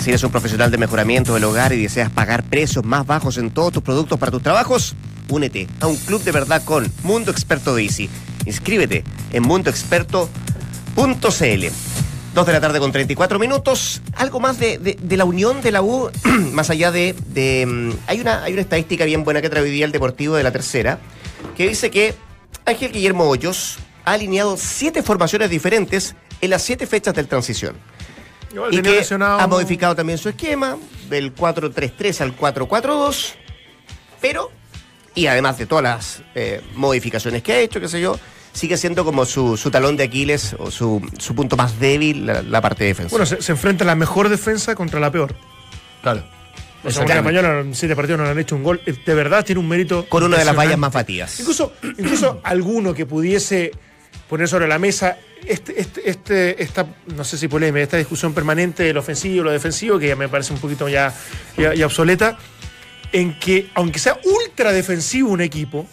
Si 0.00 0.10
eres 0.10 0.24
un 0.24 0.32
profesional 0.32 0.72
de 0.72 0.78
mejoramiento 0.78 1.34
del 1.34 1.44
hogar 1.44 1.72
y 1.72 1.80
deseas 1.80 2.10
pagar 2.10 2.42
precios 2.42 2.84
más 2.84 3.06
bajos 3.06 3.38
en 3.38 3.52
todos 3.52 3.74
tus 3.74 3.82
productos 3.84 4.18
para 4.18 4.32
tus 4.32 4.42
trabajos, 4.42 4.96
únete 5.28 5.68
a 5.78 5.86
un 5.86 5.96
club 5.98 6.20
de 6.24 6.32
verdad 6.32 6.64
con 6.64 6.92
Mundo 7.04 7.30
Experto 7.30 7.76
de. 7.76 8.10
Inscríbete 8.44 9.04
en 9.30 9.44
mundoexperto.cl. 9.44 11.91
Dos 12.34 12.46
de 12.46 12.52
la 12.54 12.60
tarde 12.60 12.80
con 12.80 12.90
34 12.92 13.38
minutos. 13.38 14.00
Algo 14.16 14.40
más 14.40 14.58
de, 14.58 14.78
de- 14.78 14.96
de 15.00 15.16
la 15.18 15.24
unión 15.26 15.60
de 15.60 15.70
la 15.70 15.82
U, 15.82 16.10
más 16.52 16.70
allá 16.70 16.90
de... 16.90 17.14
de, 17.26 17.66
mm, 17.66 17.90
hay, 18.06 18.20
una, 18.20 18.42
hay 18.42 18.52
una 18.54 18.62
estadística 18.62 19.04
bien 19.04 19.22
buena 19.22 19.42
que 19.42 19.50
trae 19.50 19.62
hoy 19.62 19.70
día 19.70 19.84
el 19.84 19.92
Deportivo 19.92 20.34
de 20.36 20.42
la 20.42 20.50
Tercera, 20.50 20.98
que 21.56 21.68
dice 21.68 21.90
que 21.90 22.14
Ángel 22.64 22.90
Guillermo 22.92 23.24
Hoyos 23.28 23.78
ha 24.06 24.12
alineado 24.12 24.56
siete 24.56 25.02
formaciones 25.02 25.50
diferentes 25.50 26.14
en 26.40 26.50
las 26.50 26.62
siete 26.62 26.86
fechas 26.86 27.14
del 27.14 27.28
transición. 27.28 27.76
Y 28.70 28.76
que 28.82 29.00
lesionado- 29.00 29.38
ha 29.40 29.46
modificado 29.46 29.94
también 29.94 30.18
su 30.18 30.28
esquema 30.30 30.78
del 31.10 31.34
4-3-3 31.34 32.20
al 32.22 32.36
4-4-2, 32.36 33.34
pero, 34.22 34.50
y 35.14 35.26
además 35.26 35.58
de 35.58 35.66
todas 35.66 35.82
las 35.84 36.22
eh, 36.34 36.62
modificaciones 36.74 37.42
que 37.42 37.52
ha 37.52 37.58
hecho, 37.60 37.78
qué 37.80 37.88
sé 37.88 38.00
yo, 38.00 38.18
sigue 38.52 38.76
siendo 38.76 39.04
como 39.04 39.24
su, 39.24 39.56
su 39.56 39.70
talón 39.70 39.96
de 39.96 40.04
Aquiles 40.04 40.54
o 40.58 40.70
su, 40.70 41.00
su 41.18 41.34
punto 41.34 41.56
más 41.56 41.78
débil, 41.80 42.26
la, 42.26 42.42
la 42.42 42.60
parte 42.60 42.84
defensiva. 42.84 43.18
Bueno, 43.18 43.26
se, 43.26 43.42
se 43.42 43.52
enfrenta 43.52 43.84
la 43.84 43.94
mejor 43.94 44.28
defensa 44.28 44.74
contra 44.74 45.00
la 45.00 45.10
peor. 45.10 45.34
Claro. 46.02 46.22
O 46.84 46.90
sea, 46.90 47.02
Unión 47.04 47.18
Española 47.18 47.60
en 47.60 47.74
siete 47.74 47.94
partidos 47.94 48.18
no 48.18 48.24
le 48.24 48.30
han 48.32 48.38
hecho 48.38 48.56
un 48.56 48.64
gol. 48.64 48.80
Eh, 48.86 48.94
De 49.06 49.14
verdad 49.14 49.44
tiene 49.44 49.60
un 49.60 49.68
mérito. 49.68 50.06
con 50.08 50.22
una 50.24 50.38
de 50.38 50.44
las 50.44 50.56
vallas 50.56 50.78
más 50.78 50.92
batidas. 50.92 51.38
Incluso, 51.38 51.72
incluso 51.96 52.40
alguno 52.44 52.92
que 52.92 53.06
pudiese 53.06 53.70
poner 54.28 54.48
sobre 54.48 54.66
la 54.66 54.78
mesa 54.78 55.16
este, 55.46 55.80
este, 55.80 56.08
este, 56.08 56.62
esta, 56.62 56.86
no 57.14 57.24
sé 57.24 57.36
si 57.36 57.48
polémica, 57.48 57.82
esta 57.82 57.96
discusión 57.96 58.32
permanente 58.32 58.82
del 58.82 58.96
ofensivo 58.96 59.36
y 59.36 59.44
lo 59.44 59.50
defensivo, 59.50 59.98
que 59.98 60.08
ya 60.08 60.16
me 60.16 60.28
parece 60.28 60.52
un 60.52 60.58
poquito 60.60 60.88
ya, 60.88 61.12
ya, 61.56 61.74
ya 61.74 61.86
obsoleta, 61.86 62.38
en 63.12 63.38
que, 63.38 63.68
aunque 63.74 63.98
sea 63.98 64.18
ultra 64.24 64.72
defensivo 64.72 65.30
un 65.30 65.40
equipo, 65.40 65.86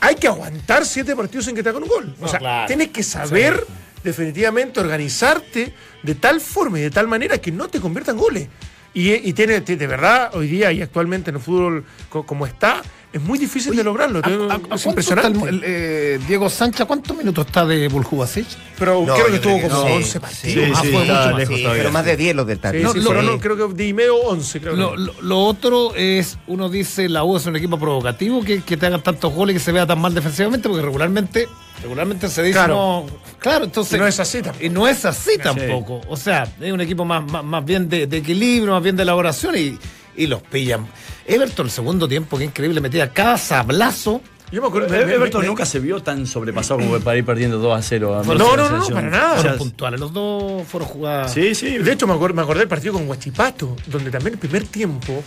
Hay 0.00 0.14
que 0.16 0.26
aguantar 0.28 0.84
siete 0.84 1.14
partidos 1.16 1.48
en 1.48 1.54
que 1.54 1.62
te 1.62 1.68
hagan 1.68 1.82
un 1.82 1.88
gol. 1.88 2.14
O 2.20 2.28
sea, 2.28 2.38
claro. 2.38 2.66
tienes 2.66 2.88
que 2.88 3.02
saber 3.02 3.64
definitivamente 4.04 4.80
organizarte 4.80 5.74
de 6.02 6.14
tal 6.14 6.40
forma 6.40 6.78
y 6.78 6.82
de 6.82 6.90
tal 6.90 7.08
manera 7.08 7.38
que 7.38 7.50
no 7.52 7.68
te 7.68 7.80
conviertan 7.80 8.16
goles. 8.16 8.48
Y, 8.94 9.12
y 9.12 9.32
tiene, 9.32 9.60
de 9.60 9.86
verdad, 9.86 10.30
hoy 10.34 10.48
día 10.48 10.72
y 10.72 10.80
actualmente 10.82 11.30
en 11.30 11.36
el 11.36 11.42
fútbol 11.42 11.84
co- 12.08 12.24
como 12.24 12.46
está, 12.46 12.82
es 13.18 13.22
muy 13.24 13.38
difícil 13.38 13.76
de 13.76 13.84
lograrlo. 13.84 14.20
¿A- 14.24 14.54
a- 14.54 14.60
a 14.70 14.74
es 14.76 14.86
impresionante. 14.86 15.48
el- 15.48 15.62
eh, 15.64 16.18
Diego 16.26 16.48
Sánchez, 16.48 16.86
¿cuántos 16.86 17.16
minutos 17.16 17.46
está 17.46 17.64
de 17.66 17.88
Buljubasic? 17.88 18.46
pero 18.78 19.04
No, 19.04 19.14
creo 19.14 19.26
que 19.26 19.34
estuvo 19.36 19.56
creo 19.58 19.68
que 19.68 19.74
como 19.74 19.88
no. 19.88 19.94
11 19.96 20.12
Sí, 20.12 20.18
partidos. 20.18 20.42
sí, 20.66 20.72
Ah, 20.74 20.80
sí, 20.82 20.88
fue 20.92 21.02
está 21.02 21.14
mucho 21.14 21.30
más. 21.30 21.38
lejos 21.38 21.56
Sí, 21.56 21.62
todavía. 21.62 21.82
pero 21.82 21.92
más 21.92 22.04
de 22.04 22.16
10 22.16 22.36
los 22.36 22.46
del 22.46 22.56
sí, 22.58 22.78
No, 22.82 22.94
lo- 22.94 23.22
no, 23.22 23.38
creo 23.40 23.56
que 23.68 23.74
de 23.74 23.86
y 23.88 23.92
medio 23.92 24.16
11, 24.16 24.60
creo. 24.60 24.76
Lo, 24.76 24.92
que. 24.92 24.98
lo- 24.98 25.14
lo 25.22 25.40
otro 25.44 25.94
es, 25.96 26.38
uno 26.46 26.68
dice, 26.68 27.08
la 27.08 27.24
U 27.24 27.36
es 27.36 27.46
un 27.46 27.56
equipo 27.56 27.78
provocativo, 27.78 28.42
que, 28.44 28.62
que 28.62 28.76
te 28.76 28.86
hagan 28.86 29.02
tantos 29.02 29.32
goles 29.34 29.54
y 29.54 29.58
que 29.58 29.64
se 29.64 29.72
vea 29.72 29.86
tan 29.86 30.00
mal 30.00 30.14
defensivamente, 30.14 30.68
porque 30.68 30.82
regularmente, 30.84 31.48
regularmente 31.82 32.28
se 32.28 32.42
dice, 32.42 32.52
Claro. 32.54 32.74
no, 32.74 33.06
claro, 33.38 33.64
entonces... 33.64 33.94
Y 33.94 33.98
no 33.98 34.06
es 34.06 34.20
así 34.20 34.42
tampoco. 34.42 34.64
Y 34.64 34.68
no 34.70 34.86
es 34.88 35.04
así 35.04 35.38
tampoco. 35.42 36.00
O 36.08 36.16
sea, 36.16 36.46
es 36.60 36.72
un 36.72 36.80
equipo 36.80 37.04
más, 37.04 37.24
más, 37.30 37.42
más 37.44 37.64
bien 37.64 37.88
de, 37.88 38.06
de 38.06 38.16
equilibrio, 38.18 38.72
más 38.74 38.82
bien 38.82 38.94
de 38.96 39.02
elaboración 39.02 39.56
y, 39.56 39.76
y 40.16 40.26
los 40.28 40.40
pillan. 40.42 40.86
Everton, 41.28 41.66
el 41.66 41.72
segundo 41.72 42.08
tiempo, 42.08 42.38
que 42.38 42.44
increíble, 42.44 42.80
metía 42.80 43.12
cada 43.12 43.36
sablazo. 43.38 44.20
Yo 44.50 44.62
me 44.62 44.68
acuerdo. 44.68 44.94
Everton 44.94 45.44
nunca 45.46 45.66
se 45.66 45.78
vio 45.78 46.00
tan 46.02 46.26
sobrepasado 46.26 46.80
como 46.80 46.98
para 47.00 47.18
ir 47.18 47.24
perdiendo 47.24 47.58
2 47.58 47.78
a 47.78 47.82
0. 47.82 48.18
a 48.18 48.22
No, 48.24 48.34
no, 48.34 48.56
no, 48.56 48.78
no, 48.78 48.86
para 48.88 49.10
nada. 49.10 49.32
O 49.32 49.34
sea, 49.34 49.40
Fueron 49.42 49.58
puntuales, 49.58 50.00
los 50.00 50.12
dos 50.12 50.66
fueron 50.66 50.88
jugadas. 50.88 51.34
sí, 51.34 51.54
sí. 51.54 51.76
De 51.78 51.92
hecho, 51.92 52.06
me 52.06 52.14
acordé, 52.14 52.32
me 52.34 52.42
acordé 52.42 52.60
del 52.60 52.68
partido 52.68 52.94
con 52.94 53.06
Huachipato, 53.08 53.76
donde 53.86 54.10
también 54.10 54.34
el 54.34 54.38
primer 54.38 54.64
tiempo 54.64 55.22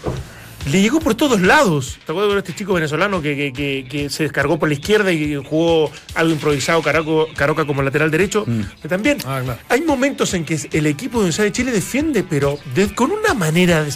le 0.71 0.81
llegó 0.81 0.99
por 0.99 1.13
todos 1.13 1.39
lados. 1.41 1.99
¿Te 2.03 2.11
acuerdas 2.11 2.33
de 2.33 2.39
este 2.39 2.55
chico 2.55 2.73
venezolano 2.73 3.21
que, 3.21 3.35
que- 3.35 3.53
que- 3.53 3.87
que 3.89 4.09
se 4.09 4.23
descargó 4.23 4.57
por 4.57 4.69
la 4.69 4.73
izquierda 4.75 5.11
y 5.11 5.35
jugó 5.35 5.91
algo 6.15 6.31
improvisado 6.33 6.81
Caraco, 6.81 7.27
Caroca 7.35 7.65
como 7.65 7.83
lateral 7.83 8.09
derecho? 8.09 8.45
Que 8.81 8.87
también 8.87 9.17
Ah, 9.25 9.41
claro. 9.43 9.59
hay 9.69 9.81
momentos 9.81 10.33
en 10.33 10.45
que 10.45 10.59
el 10.71 10.87
equipo 10.87 11.17
de 11.19 11.25
Universidad 11.25 11.45
de 11.45 11.51
Chile 11.51 11.71
defiende, 11.71 12.23
pero 12.27 12.57
de- 12.73 12.93
con 12.95 13.11
una 13.11 13.35
manera 13.35 13.83
de- 13.83 13.91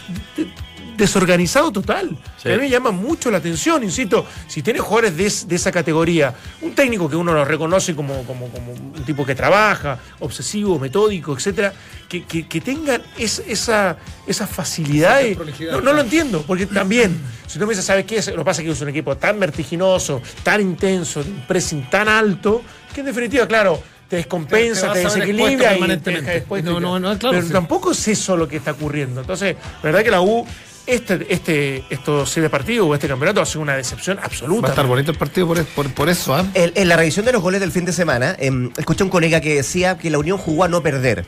desorganizado 0.97 1.71
total. 1.71 2.17
Sí. 2.41 2.49
A 2.49 2.53
mí 2.53 2.59
me 2.59 2.69
llama 2.69 2.91
mucho 2.91 3.29
la 3.31 3.37
atención, 3.37 3.83
insisto, 3.83 4.25
si 4.47 4.61
tienes 4.61 4.81
jugadores 4.81 5.15
de, 5.17 5.25
es- 5.25 5.47
de 5.47 5.55
esa 5.55 5.71
categoría, 5.71 6.33
un 6.61 6.73
técnico 6.75 7.09
que 7.09 7.15
uno 7.15 7.33
lo 7.33 7.43
reconoce 7.45 7.95
como, 7.95 8.23
como, 8.23 8.49
como 8.49 8.71
un 8.73 9.03
tipo 9.05 9.25
que 9.25 9.35
trabaja, 9.35 9.99
obsesivo, 10.19 10.79
metódico, 10.79 11.33
etcétera, 11.33 11.73
que, 12.07 12.23
que, 12.25 12.47
que 12.47 12.61
tengan 12.61 13.01
es- 13.17 13.43
esa, 13.47 13.97
esa 14.27 14.47
facilidad. 14.47 15.21
de- 15.21 15.35
prolijidad, 15.35 15.81
no, 15.81 15.93
lo 15.93 16.01
entiendo, 16.01 16.43
porque 16.47 16.65
también, 16.65 17.19
si 17.47 17.59
tú 17.59 17.65
me 17.65 17.71
dices, 17.71 17.85
¿sabes 17.85 18.05
qué? 18.05 18.17
es? 18.17 18.27
Lo 18.27 18.37
que 18.37 18.45
pasa 18.45 18.61
es 18.61 18.65
que 18.67 18.71
es 18.71 18.81
un 18.81 18.89
equipo 18.89 19.15
tan 19.17 19.39
vertiginoso, 19.39 20.21
tan 20.43 20.61
intenso, 20.61 21.23
de 21.23 21.29
un 21.31 21.41
pressing 21.47 21.89
tan 21.89 22.07
alto, 22.07 22.61
que 22.93 23.01
en 23.01 23.07
definitiva, 23.07 23.47
claro, 23.47 23.81
te 24.07 24.17
descompensa, 24.17 24.93
Te- 24.93 24.99
desequilibra 24.99 25.51
y 25.51 25.57
te 25.57 25.63
permanentemente. 25.63 26.25
deja 26.27 26.37
expuesto 26.37 26.71
No, 26.73 26.79
no, 26.79 26.99
no, 26.99 27.17
claro, 27.17 27.35
Pero 27.37 27.47
sí. 27.47 27.51
tampoco 27.53 27.91
es 27.91 28.07
eso 28.07 28.37
lo 28.37 28.47
que 28.47 28.57
está 28.57 28.71
ocurriendo. 28.71 29.21
Entonces, 29.21 29.55
la 29.55 29.81
verdad 29.81 30.03
que 30.03 30.11
la 30.11 30.21
U, 30.21 30.45
este, 30.87 31.33
este, 31.33 31.83
estos 31.89 32.29
siete 32.29 32.49
partidos 32.49 32.87
o 32.87 32.93
este 32.93 33.07
campeonato 33.07 33.41
ha 33.41 33.45
sido 33.45 33.61
una 33.61 33.75
decepción 33.75 34.19
absoluta. 34.21 34.61
Va 34.63 34.67
a 34.69 34.71
estar 34.71 34.87
bonito 34.87 35.11
el 35.11 35.17
partido 35.17 35.47
por, 35.47 35.63
por, 35.65 35.93
por 35.93 36.09
eso, 36.09 36.35
¿ah? 36.35 36.45
En, 36.53 36.71
en 36.75 36.87
la 36.87 36.95
revisión 36.95 37.25
de 37.25 37.31
los 37.31 37.41
goles 37.41 37.59
del 37.59 37.71
fin 37.71 37.85
de 37.85 37.93
semana, 37.93 38.35
em, 38.39 38.71
escuché 38.77 39.03
a 39.03 39.05
un 39.05 39.09
colega 39.09 39.41
que 39.41 39.55
decía 39.55 39.97
que 39.97 40.09
la 40.09 40.17
Unión 40.17 40.37
jugó 40.37 40.63
a 40.63 40.67
no 40.67 40.81
perder. 40.81 41.25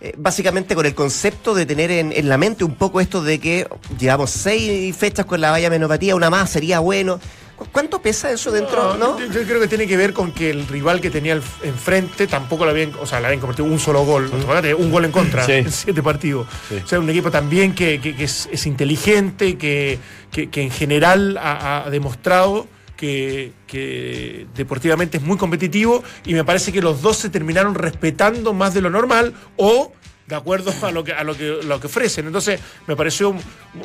Eh, 0.00 0.14
básicamente 0.16 0.74
con 0.74 0.84
el 0.84 0.96
concepto 0.96 1.54
de 1.54 1.64
tener 1.64 1.92
en, 1.92 2.12
en 2.12 2.28
la 2.28 2.36
mente 2.36 2.64
un 2.64 2.74
poco 2.74 3.00
esto 3.00 3.22
de 3.22 3.38
que 3.38 3.68
llevamos 3.98 4.30
seis 4.30 4.96
fechas 4.96 5.26
con 5.26 5.40
la 5.40 5.52
valla 5.52 5.70
menopatía, 5.70 6.16
una 6.16 6.28
más 6.28 6.50
sería 6.50 6.80
bueno. 6.80 7.20
¿Cu- 7.62 7.68
¿Cuánto 7.72 8.00
pesa 8.02 8.30
eso 8.30 8.50
dentro? 8.50 8.96
¿no? 8.96 9.18
Yo, 9.18 9.26
yo 9.26 9.42
creo 9.44 9.60
que 9.60 9.68
tiene 9.68 9.86
que 9.86 9.96
ver 9.96 10.12
con 10.12 10.32
que 10.32 10.50
el 10.50 10.66
rival 10.68 11.00
que 11.00 11.10
tenía 11.10 11.34
enfrente 11.62 12.26
tampoco 12.26 12.64
lo 12.64 12.70
habían, 12.70 12.92
o 13.00 13.06
sea, 13.06 13.20
le 13.20 13.26
habían 13.26 13.40
convertido 13.40 13.68
un 13.68 13.78
solo 13.78 14.04
gol. 14.04 14.30
Un 14.78 14.90
gol 14.90 15.04
en 15.04 15.12
contra 15.12 15.44
Sí. 15.44 15.52
en 15.52 15.70
siete 15.70 16.02
partidos. 16.02 16.46
O 16.84 16.86
sea, 16.86 16.98
un 17.00 17.08
equipo 17.10 17.30
también 17.30 17.74
que, 17.74 18.00
que- 18.00 18.14
que 18.16 18.24
es, 18.24 18.48
es 18.52 18.66
inteligente, 18.66 19.56
que, 19.56 19.98
que- 20.30 20.48
que 20.50 20.62
en 20.62 20.70
general 20.70 21.36
ha, 21.38 21.84
ha 21.86 21.90
demostrado 21.90 22.66
que 22.66 22.72
que, 22.96 23.52
que 23.66 24.46
deportivamente 24.54 25.16
es 25.16 25.22
muy 25.24 25.36
competitivo 25.36 26.04
y 26.24 26.34
me 26.34 26.44
parece 26.44 26.72
que 26.72 26.80
los 26.80 27.02
dos 27.02 27.16
se 27.16 27.30
terminaron 27.30 27.74
respetando 27.74 28.52
más 28.52 28.74
de 28.74 28.80
lo 28.80 28.90
normal 28.90 29.34
o 29.56 29.92
de 30.26 30.34
acuerdo 30.36 30.72
a 30.82 30.90
lo 30.90 31.02
que 31.04 31.12
a 31.12 31.24
lo 31.24 31.36
que, 31.36 31.58
lo 31.64 31.80
que 31.80 31.86
ofrecen. 31.88 32.26
Entonces, 32.26 32.60
me 32.86 32.96
pareció 32.96 33.34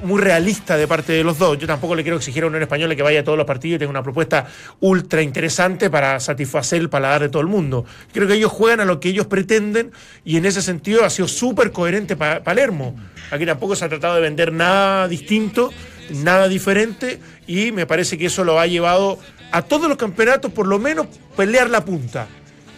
muy 0.03 0.21
realista 0.21 0.77
de 0.77 0.87
parte 0.87 1.13
de 1.13 1.23
los 1.23 1.37
dos. 1.37 1.57
Yo 1.57 1.67
tampoco 1.67 1.95
le 1.95 2.03
quiero 2.03 2.17
exigir 2.17 2.43
a 2.43 2.47
Unión 2.47 2.61
Española 2.61 2.95
que 2.95 3.01
vaya 3.01 3.21
a 3.21 3.23
todos 3.23 3.37
los 3.37 3.47
partidos 3.47 3.75
y 3.77 3.79
tenga 3.79 3.89
una 3.89 4.03
propuesta 4.03 4.45
ultra 4.79 5.21
interesante 5.21 5.89
para 5.89 6.19
satisfacer 6.19 6.79
el 6.81 6.89
paladar 6.89 7.21
de 7.23 7.29
todo 7.29 7.41
el 7.41 7.47
mundo. 7.47 7.85
Creo 8.13 8.27
que 8.27 8.35
ellos 8.35 8.51
juegan 8.51 8.79
a 8.79 8.85
lo 8.85 8.99
que 8.99 9.09
ellos 9.09 9.25
pretenden 9.27 9.91
y 10.23 10.37
en 10.37 10.45
ese 10.45 10.61
sentido 10.61 11.03
ha 11.03 11.09
sido 11.09 11.27
súper 11.27 11.71
coherente 11.71 12.15
pa- 12.15 12.41
Palermo. 12.43 12.95
Aquí 13.31 13.45
tampoco 13.45 13.75
se 13.75 13.83
ha 13.85 13.89
tratado 13.89 14.15
de 14.15 14.21
vender 14.21 14.53
nada 14.53 15.07
distinto, 15.07 15.71
nada 16.11 16.47
diferente 16.47 17.19
y 17.47 17.71
me 17.71 17.85
parece 17.85 18.17
que 18.17 18.27
eso 18.27 18.43
lo 18.43 18.59
ha 18.59 18.67
llevado 18.67 19.19
a 19.51 19.61
todos 19.63 19.87
los 19.89 19.97
campeonatos 19.97 20.51
por 20.51 20.67
lo 20.67 20.77
menos 20.79 21.07
pelear 21.35 21.69
la 21.69 21.83
punta. 21.83 22.27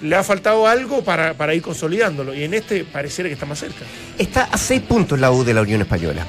Le 0.01 0.15
ha 0.15 0.23
faltado 0.23 0.65
algo 0.67 1.03
para, 1.03 1.33
para 1.33 1.53
ir 1.53 1.61
consolidándolo 1.61 2.33
y 2.33 2.43
en 2.43 2.53
este 2.53 2.85
pareciera 2.85 3.27
que 3.29 3.33
está 3.33 3.45
más 3.45 3.59
cerca. 3.59 3.83
Está 4.17 4.43
a 4.45 4.57
seis 4.57 4.81
puntos 4.81 5.19
la 5.19 5.31
U 5.31 5.43
de 5.43 5.53
la 5.53 5.61
Unión 5.61 5.81
Española. 5.81 6.25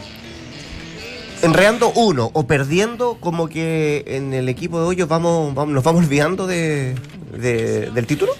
Enreando 1.42 1.90
uno 1.92 2.30
o 2.34 2.46
perdiendo, 2.46 3.16
como 3.18 3.48
que 3.48 4.04
en 4.06 4.34
el 4.34 4.48
equipo 4.48 4.78
de 4.80 4.86
hoyos 4.86 5.08
vamos, 5.08 5.54
vamos, 5.54 5.72
nos 5.72 5.82
vamos 5.84 6.04
olvidando 6.04 6.46
de, 6.46 6.94
de- 7.38 7.90
del 7.90 8.06
título. 8.06 8.32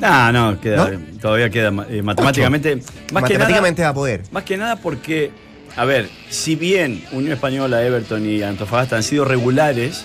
No, 0.00 0.32
no, 0.32 0.58
queda, 0.60 0.88
¿No? 0.90 0.98
todavía 1.20 1.50
queda 1.50 1.68
eh, 1.90 2.00
matemáticamente. 2.00 2.76
Más 2.76 2.84
que, 2.86 2.94
nada, 3.12 3.20
Matemáticamente 3.20 3.82
va 3.82 3.88
a 3.88 3.94
poder. 3.94 4.22
más 4.30 4.44
que 4.44 4.56
nada 4.56 4.76
porque, 4.76 5.30
a 5.76 5.84
ver, 5.84 6.08
si 6.30 6.54
bien 6.56 7.04
Unión 7.12 7.32
Española, 7.32 7.84
Everton 7.84 8.24
y 8.26 8.42
Antofagasta 8.42 8.96
han 8.96 9.02
sido 9.02 9.26
regulares, 9.26 10.02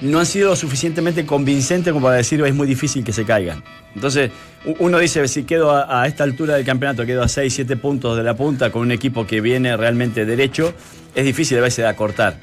no 0.00 0.18
han 0.20 0.26
sido 0.26 0.54
suficientemente 0.54 1.26
convincentes 1.26 1.92
como 1.92 2.06
para 2.06 2.16
decir 2.16 2.40
es 2.42 2.54
muy 2.54 2.66
difícil 2.66 3.02
que 3.04 3.12
se 3.12 3.24
caigan. 3.24 3.64
Entonces, 3.94 4.30
uno 4.78 4.98
dice, 4.98 5.26
si 5.28 5.44
quedo 5.44 5.70
a, 5.72 6.02
a 6.02 6.06
esta 6.06 6.24
altura 6.24 6.54
del 6.54 6.64
campeonato, 6.64 7.04
quedo 7.04 7.22
a 7.22 7.28
6, 7.28 7.52
7 7.52 7.76
puntos 7.76 8.16
de 8.16 8.22
la 8.22 8.34
punta 8.36 8.70
con 8.70 8.82
un 8.82 8.92
equipo 8.92 9.26
que 9.26 9.40
viene 9.40 9.76
realmente 9.76 10.24
derecho, 10.24 10.72
es 11.14 11.24
difícil 11.24 11.58
a 11.58 11.62
veces 11.62 11.78
de 11.84 11.88
acortar. 11.88 12.38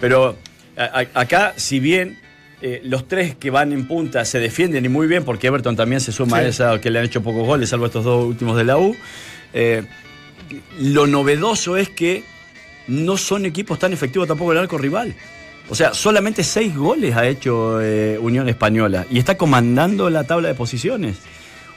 Pero 0.00 0.36
a- 0.76 1.00
a- 1.14 1.20
acá, 1.20 1.54
si 1.56 1.78
bien 1.80 2.18
eh, 2.62 2.80
los 2.84 3.06
tres 3.06 3.34
que 3.36 3.50
van 3.50 3.72
en 3.72 3.86
punta 3.86 4.24
se 4.24 4.40
defienden 4.40 4.84
y 4.84 4.88
muy 4.88 5.06
bien, 5.06 5.24
porque 5.24 5.46
Everton 5.46 5.76
también 5.76 6.00
se 6.00 6.10
suma 6.10 6.38
Sí. 6.38 6.44
a 6.44 6.48
esa 6.48 6.80
que 6.80 6.90
le 6.90 6.98
han 6.98 7.04
hecho 7.04 7.22
pocos 7.22 7.46
goles, 7.46 7.68
salvo 7.68 7.86
estos 7.86 8.02
dos 8.04 8.24
últimos 8.24 8.56
de 8.56 8.64
la 8.64 8.78
U, 8.78 8.96
eh, 9.52 9.84
lo 10.80 11.06
novedoso 11.06 11.76
es 11.76 11.88
que 11.90 12.24
no 12.88 13.16
son 13.16 13.46
equipos 13.46 13.78
tan 13.78 13.92
efectivos 13.92 14.26
tampoco 14.28 14.52
el 14.52 14.58
arco 14.58 14.78
rival. 14.78 15.14
O 15.68 15.74
sea, 15.74 15.94
solamente 15.94 16.44
seis 16.44 16.76
goles 16.76 17.16
ha 17.16 17.26
hecho 17.26 17.80
eh, 17.82 18.18
Unión 18.20 18.48
Española 18.48 19.04
y 19.10 19.18
está 19.18 19.36
comandando 19.36 20.08
la 20.10 20.24
tabla 20.24 20.48
de 20.48 20.54
posiciones. 20.54 21.16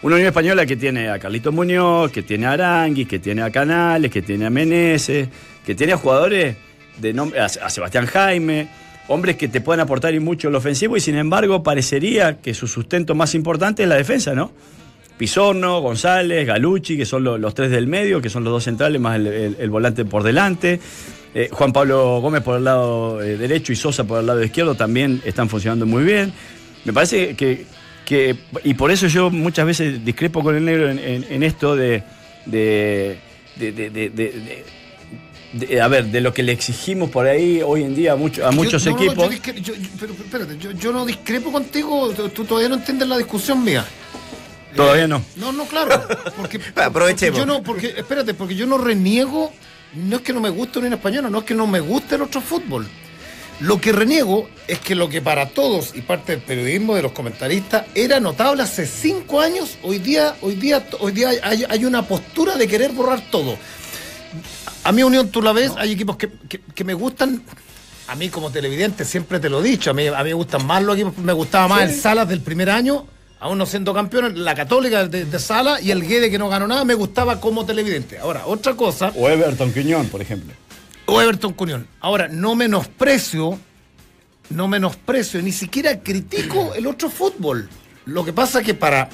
Una 0.02 0.16
Unión 0.16 0.28
Española 0.28 0.66
que 0.66 0.76
tiene 0.78 1.10
a 1.10 1.18
Carlito 1.20 1.52
Muñoz, 1.52 2.12
que 2.12 2.22
tiene 2.22 2.46
a 2.46 2.52
Aranguis, 2.52 3.08
que 3.08 3.20
tiene 3.20 3.42
a 3.42 3.50
Canales, 3.52 4.12
que 4.12 4.22
tiene 4.22 4.46
a 4.46 4.50
Meneses, 4.50 5.28
que 5.66 5.76
tiene 5.76 5.94
a 5.94 5.98
jugadores 5.98 6.56
de 6.98 7.14
nombre, 7.14 7.40
a, 7.40 7.50
Sebastián 7.50 8.06
Jaime, 8.06 8.68
hombres 9.08 9.36
que 9.38 9.48
te 9.48 9.60
pueden 9.60 9.80
aportar 9.82 10.14
y 10.14 10.20
mucho 10.20 10.48
en 10.48 10.54
lo 10.54 10.60
ofensivo 10.60 10.96
y 10.96 11.02
sin 11.02 11.16
embargo 11.16 11.64
parecería 11.64 12.38
que 12.38 12.54
su 12.54 12.68
sustento 12.68 13.16
más 13.16 13.34
importante 13.34 13.84
es 13.84 13.90
la 13.90 13.96
defensa, 13.96 14.36
¿no? 14.36 14.52
Pisorno, 15.18 15.82
González, 15.82 16.46
Galucci, 16.48 16.96
que 16.96 17.06
son 17.06 17.24
lo- 17.26 17.38
los 17.38 17.54
tres 17.54 17.72
del 17.72 17.88
medio, 17.88 18.22
que 18.22 18.30
son 18.30 18.44
los 18.46 18.54
dos 18.54 18.64
centrales, 18.64 19.02
más 19.02 19.18
el, 19.18 19.28
el- 19.28 19.58
el 19.60 19.70
volante 19.70 20.06
por 20.06 20.24
delante. 20.24 20.80
Eh, 21.34 21.49
Juan 21.51 21.71
Pablo 21.71 22.19
Gómez 22.21 22.41
por 22.41 22.57
el 22.57 22.63
lado 22.63 23.21
eh, 23.21 23.38
derecho 23.38 23.71
y 23.71 23.75
Sosa 23.75 24.03
por 24.03 24.19
el 24.19 24.25
lado 24.25 24.43
izquierdo 24.43 24.75
también 24.75 25.21
están 25.25 25.47
funcionando 25.49 25.86
muy 25.86 26.03
bien. 26.03 26.34
Me 26.86 26.93
parece 26.93 27.36
que, 27.36 27.65
que- 28.05 28.36
y 28.63 28.73
por 28.73 28.89
eso 28.91 29.07
yo 29.07 29.30
muchas 29.30 29.65
veces 29.65 30.03
discrepo 30.03 30.41
con 30.41 30.55
el 30.55 30.65
negro 30.65 30.89
en, 30.89 30.97
en- 30.99 31.25
en 31.30 31.43
esto 31.43 31.75
de, 31.75 32.03
de, 32.45 33.19
de- 33.57 33.71
de- 33.71 33.89
de- 33.91 34.09
de- 34.09 34.65
de- 35.53 35.82
a 35.82 35.88
ver, 35.88 36.05
de 36.05 36.21
lo 36.21 36.34
que 36.34 36.41
le 36.43 36.51
exigimos 36.51 37.09
por 37.11 37.27
ahí 37.27 37.61
hoy 37.63 37.84
en 37.84 37.93
día 37.95 38.13
a, 38.13 38.15
mucho- 38.15 38.45
a 38.47 38.51
muchos 38.51 38.84
Yo- 38.84 38.91
no, 38.91 38.97
no, 38.97 39.03
equipos. 39.03 39.25
yo 39.25 39.32
discre- 39.32 39.61
yo- 39.61 39.75
yo- 39.75 39.89
pero 39.99 40.13
espérate, 40.13 40.57
yo, 40.59 40.71
yo 40.71 40.91
no 40.91 41.05
discrepo 41.05 41.51
contigo, 41.51 42.11
tú, 42.11 42.43
todavía 42.45 42.69
no 42.69 42.75
entiendes 42.75 43.07
la 43.07 43.17
discusión 43.17 43.63
mía. 43.63 43.86
Todavía 44.75 45.07
no. 45.07 45.23
No, 45.36 45.51
no, 45.51 45.65
claro. 45.65 46.07
Porque, 46.38 46.59
Aprovechemos. 46.75 47.39
porque 47.39 47.39
yo 47.39 47.45
no, 47.45 47.63
porque, 47.63 47.93
espérate, 47.97 48.34
porque 48.36 48.55
yo 48.55 48.65
no 48.67 48.77
reniego, 48.77 49.51
no 49.94 50.18
es 50.18 50.22
que 50.22 50.34
no 50.34 50.40
me 50.42 50.50
guste 50.50 50.80
Unión 50.80 50.94
Española, 50.94 51.30
no 51.30 51.40
es 51.40 51.44
que 51.46 51.54
no 51.56 51.68
me 51.68 51.80
guste 51.80 52.16
el 52.16 52.22
otro 52.24 52.42
fútbol. 52.42 52.88
Lo 53.60 53.82
que 53.82 53.92
reniego 53.92 54.50
es 54.68 54.80
que 54.80 54.96
lo 54.96 55.10
que 55.10 55.22
para 55.22 55.50
todos 55.50 55.94
y 55.94 56.02
parte 56.02 56.32
del 56.32 56.42
periodismo 56.42 56.96
de 56.96 57.02
los 57.02 57.12
comentaristas 57.12 57.86
era 57.94 58.20
notable 58.22 58.64
hace 58.64 58.86
cinco 58.88 59.42
años, 59.42 59.78
hoy 59.84 60.00
día, 60.00 60.36
hoy 60.42 60.56
día, 60.56 60.86
hoy 61.02 61.12
día 61.12 61.32
hay, 61.44 61.66
hay 61.70 61.86
una 61.86 62.08
postura 62.08 62.56
de 62.56 62.68
querer 62.70 62.92
borrar 62.94 63.20
todo. 63.30 63.58
A 64.84 64.92
mí 64.94 65.04
Unión, 65.04 65.30
tú 65.30 65.42
la 65.42 65.52
ves, 65.52 65.72
hay 65.78 65.92
equipos 65.92 66.16
que, 66.16 66.30
que- 66.48 66.62
que 66.62 66.84
me 66.84 66.94
gustan. 66.94 67.44
A 68.08 68.16
mí 68.16 68.30
como 68.30 68.50
televidente 68.50 69.06
siempre 69.06 69.40
te 69.40 69.50
lo 69.50 69.60
he 69.60 69.64
dicho, 69.64 69.92
a 69.92 69.94
mí, 69.94 70.08
a 70.08 70.18
mí 70.24 70.30
me 70.30 70.34
gustan 70.34 70.66
más 70.66 70.82
los 70.82 70.96
equipos, 70.96 71.18
me 71.18 71.34
gustaba 71.34 71.68
más 71.68 71.82
el 71.90 71.96
Salas 72.02 72.28
del 72.30 72.42
primer 72.42 72.70
año, 72.70 73.06
aún 73.40 73.58
no 73.58 73.66
siendo 73.66 73.94
campeón, 73.94 74.44
la 74.44 74.54
Católica 74.56 75.06
de, 75.08 75.26
de 75.26 75.40
Sala 75.40 75.80
y 75.82 75.92
el 75.92 76.06
Guede 76.08 76.30
que 76.30 76.38
no 76.38 76.50
ganó 76.50 76.68
nada, 76.68 76.84
me 76.86 76.94
gustaba 76.94 77.40
como 77.40 77.66
televidente. 77.66 78.18
Ahora, 78.20 78.46
otra 78.46 78.76
cosa, 78.76 79.12
O 79.16 79.30
Everton 79.30 79.72
Quiñón, 79.74 80.08
por 80.08 80.22
ejemplo. 80.22 80.54
o 81.06 81.22
Everton 81.22 81.54
Cunión. 81.54 81.88
Ahora, 82.02 82.28
no 82.28 82.56
menosprecio, 82.56 83.58
no 84.50 84.68
menosprecio, 84.68 85.42
ni 85.42 85.52
siquiera 85.52 86.00
critico 86.02 86.74
el 86.74 86.86
otro 86.88 87.10
fútbol. 87.10 87.70
Lo 88.06 88.26
que 88.26 88.34
pasa 88.34 88.62
que 88.62 88.74
para, 88.74 89.10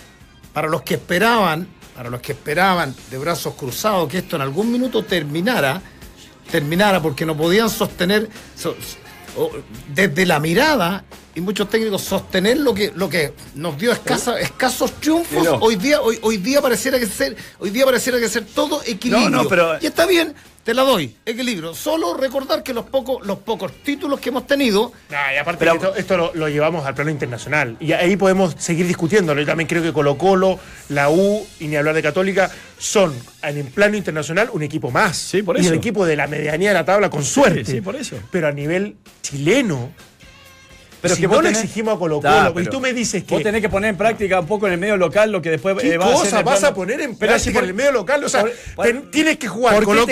para 0.53 0.67
los 0.69 0.81
que 0.81 0.95
esperaban, 0.95 1.67
para 1.95 2.09
los 2.09 2.21
que 2.21 2.31
esperaban 2.33 2.93
de 3.11 3.17
brazos 3.17 3.53
cruzados 3.55 4.09
que 4.09 4.19
esto 4.19 4.35
en 4.37 4.41
algún 4.41 4.71
minuto 4.71 5.03
terminara, 5.03 5.81
terminara 6.51 7.01
porque 7.01 7.25
no 7.25 7.35
podían 7.35 7.69
sostener 7.69 8.29
so- 8.55 8.75
desde 9.93 10.25
la 10.25 10.39
mirada 10.39 11.03
y 11.33 11.41
muchos 11.41 11.69
técnicos 11.69 12.01
sostener 12.01 12.57
lo 12.57 12.73
que 12.73 12.91
lo 12.95 13.09
que 13.09 13.33
nos 13.55 13.77
dio 13.77 13.91
escasa- 13.91 14.39
escasos 14.39 14.93
triunfos 15.01 15.47
hoy 15.61 15.75
día 15.75 16.01
hoy, 16.01 16.17
hoy 16.21 16.37
día 16.37 16.61
pareciera 16.61 16.97
que 16.99 17.05
ser 17.05 17.35
hoy 17.59 17.69
día 17.69 17.85
pareciera 17.85 18.19
que 18.19 18.29
ser 18.29 18.45
todo 18.45 18.81
equilibrio 18.85 19.29
No, 19.29 19.43
no, 19.43 19.49
pero- 19.49 19.77
y 19.81 19.85
está 19.87 20.05
bien 20.05 20.33
te 20.65 20.73
la 20.73 20.81
doy 20.81 21.15
equilibrio 21.25 21.73
solo 21.73 22.15
recordar 22.15 22.63
que 22.63 22.73
los 22.73 22.85
pocos 22.85 23.25
los 23.25 23.37
pocos 23.39 23.71
títulos 23.83 24.19
que 24.19 24.29
hemos 24.29 24.45
tenido 24.47 24.91
Nah, 25.09 25.33
y 25.33 25.37
aparte 25.37 25.59
Pero- 25.59 25.75
esto, 25.75 25.95
esto 25.95 26.17
lo, 26.17 26.31
lo 26.33 26.49
llevamos 26.49 26.85
al 26.85 26.93
plano 26.95 27.11
internacional. 27.11 27.77
Y 27.79 27.91
ahí 27.93 28.17
podemos 28.17 28.55
seguir 28.57 28.87
discutiéndolo. 28.87 29.39
Yo 29.39 29.45
también 29.47 29.67
creo 29.67 29.83
que 29.83 29.93
Colo 29.93 30.17
Colo, 30.17 30.59
la 30.89 31.09
U 31.09 31.45
y 31.59 31.67
ni 31.67 31.75
hablar 31.75 31.93
de 31.95 32.01
Católica 32.01 32.51
son 32.79 33.13
en 33.43 33.57
el 33.57 33.65
plano 33.65 33.95
internacional 33.95 34.49
un 34.51 34.63
equipo 34.63 34.89
más. 34.91 35.15
Sí, 35.15 35.43
por 35.43 35.55
Y 35.57 35.61
eso. 35.61 35.69
el 35.69 35.75
equipo 35.77 36.05
de 36.05 36.15
la 36.15 36.27
medianía 36.27 36.69
de 36.69 36.73
la 36.73 36.83
tabla 36.85 37.09
con 37.09 37.23
suerte. 37.23 37.63
sí, 37.63 37.79
por 37.81 37.95
eso. 37.95 38.17
Pero 38.31 38.47
a 38.47 38.51
nivel 38.51 38.95
chileno. 39.21 39.91
Pero 41.05 41.15
si 41.15 41.21
que 41.21 41.27
vos 41.27 41.43
le 41.43 41.49
tenés- 41.49 41.63
exigimos 41.63 41.95
a 41.95 41.99
Colo 41.99 42.21
Colo 42.21 42.59
y 42.61 42.65
tú 42.67 42.79
me 42.79 42.93
dices 42.93 43.23
que. 43.23 43.33
Vos 43.35 43.43
tenés 43.43 43.61
que 43.61 43.69
poner 43.69 43.89
en 43.91 43.97
práctica 43.97 44.39
un 44.39 44.47
poco 44.47 44.67
en 44.67 44.73
el 44.73 44.79
medio 44.79 44.97
local 44.97 45.31
lo 45.31 45.41
que 45.41 45.51
después 45.51 45.75
¿Qué 45.79 45.93
eh, 45.93 45.97
va 45.97 46.05
a 46.05 46.07
hacer 46.09 46.19
cosa 46.25 46.39
el 46.39 46.43
vas 46.45 46.59
plano- 46.59 46.71
a 46.71 46.75
poner 46.75 47.01
en 47.01 47.17
práctica 47.17 47.39
si 47.39 47.51
por- 47.51 47.63
en 47.63 47.69
el 47.69 47.75
medio 47.75 47.91
local? 47.91 48.23
O 48.23 48.29
sea, 48.29 48.41
por- 48.41 48.51
por- 48.75 48.85
ten- 48.85 49.11
tienes 49.11 49.37
que 49.37 49.47
jugar 49.47 49.73
¿por 49.75 49.81
qué 49.83 49.85
Colo 49.85 50.07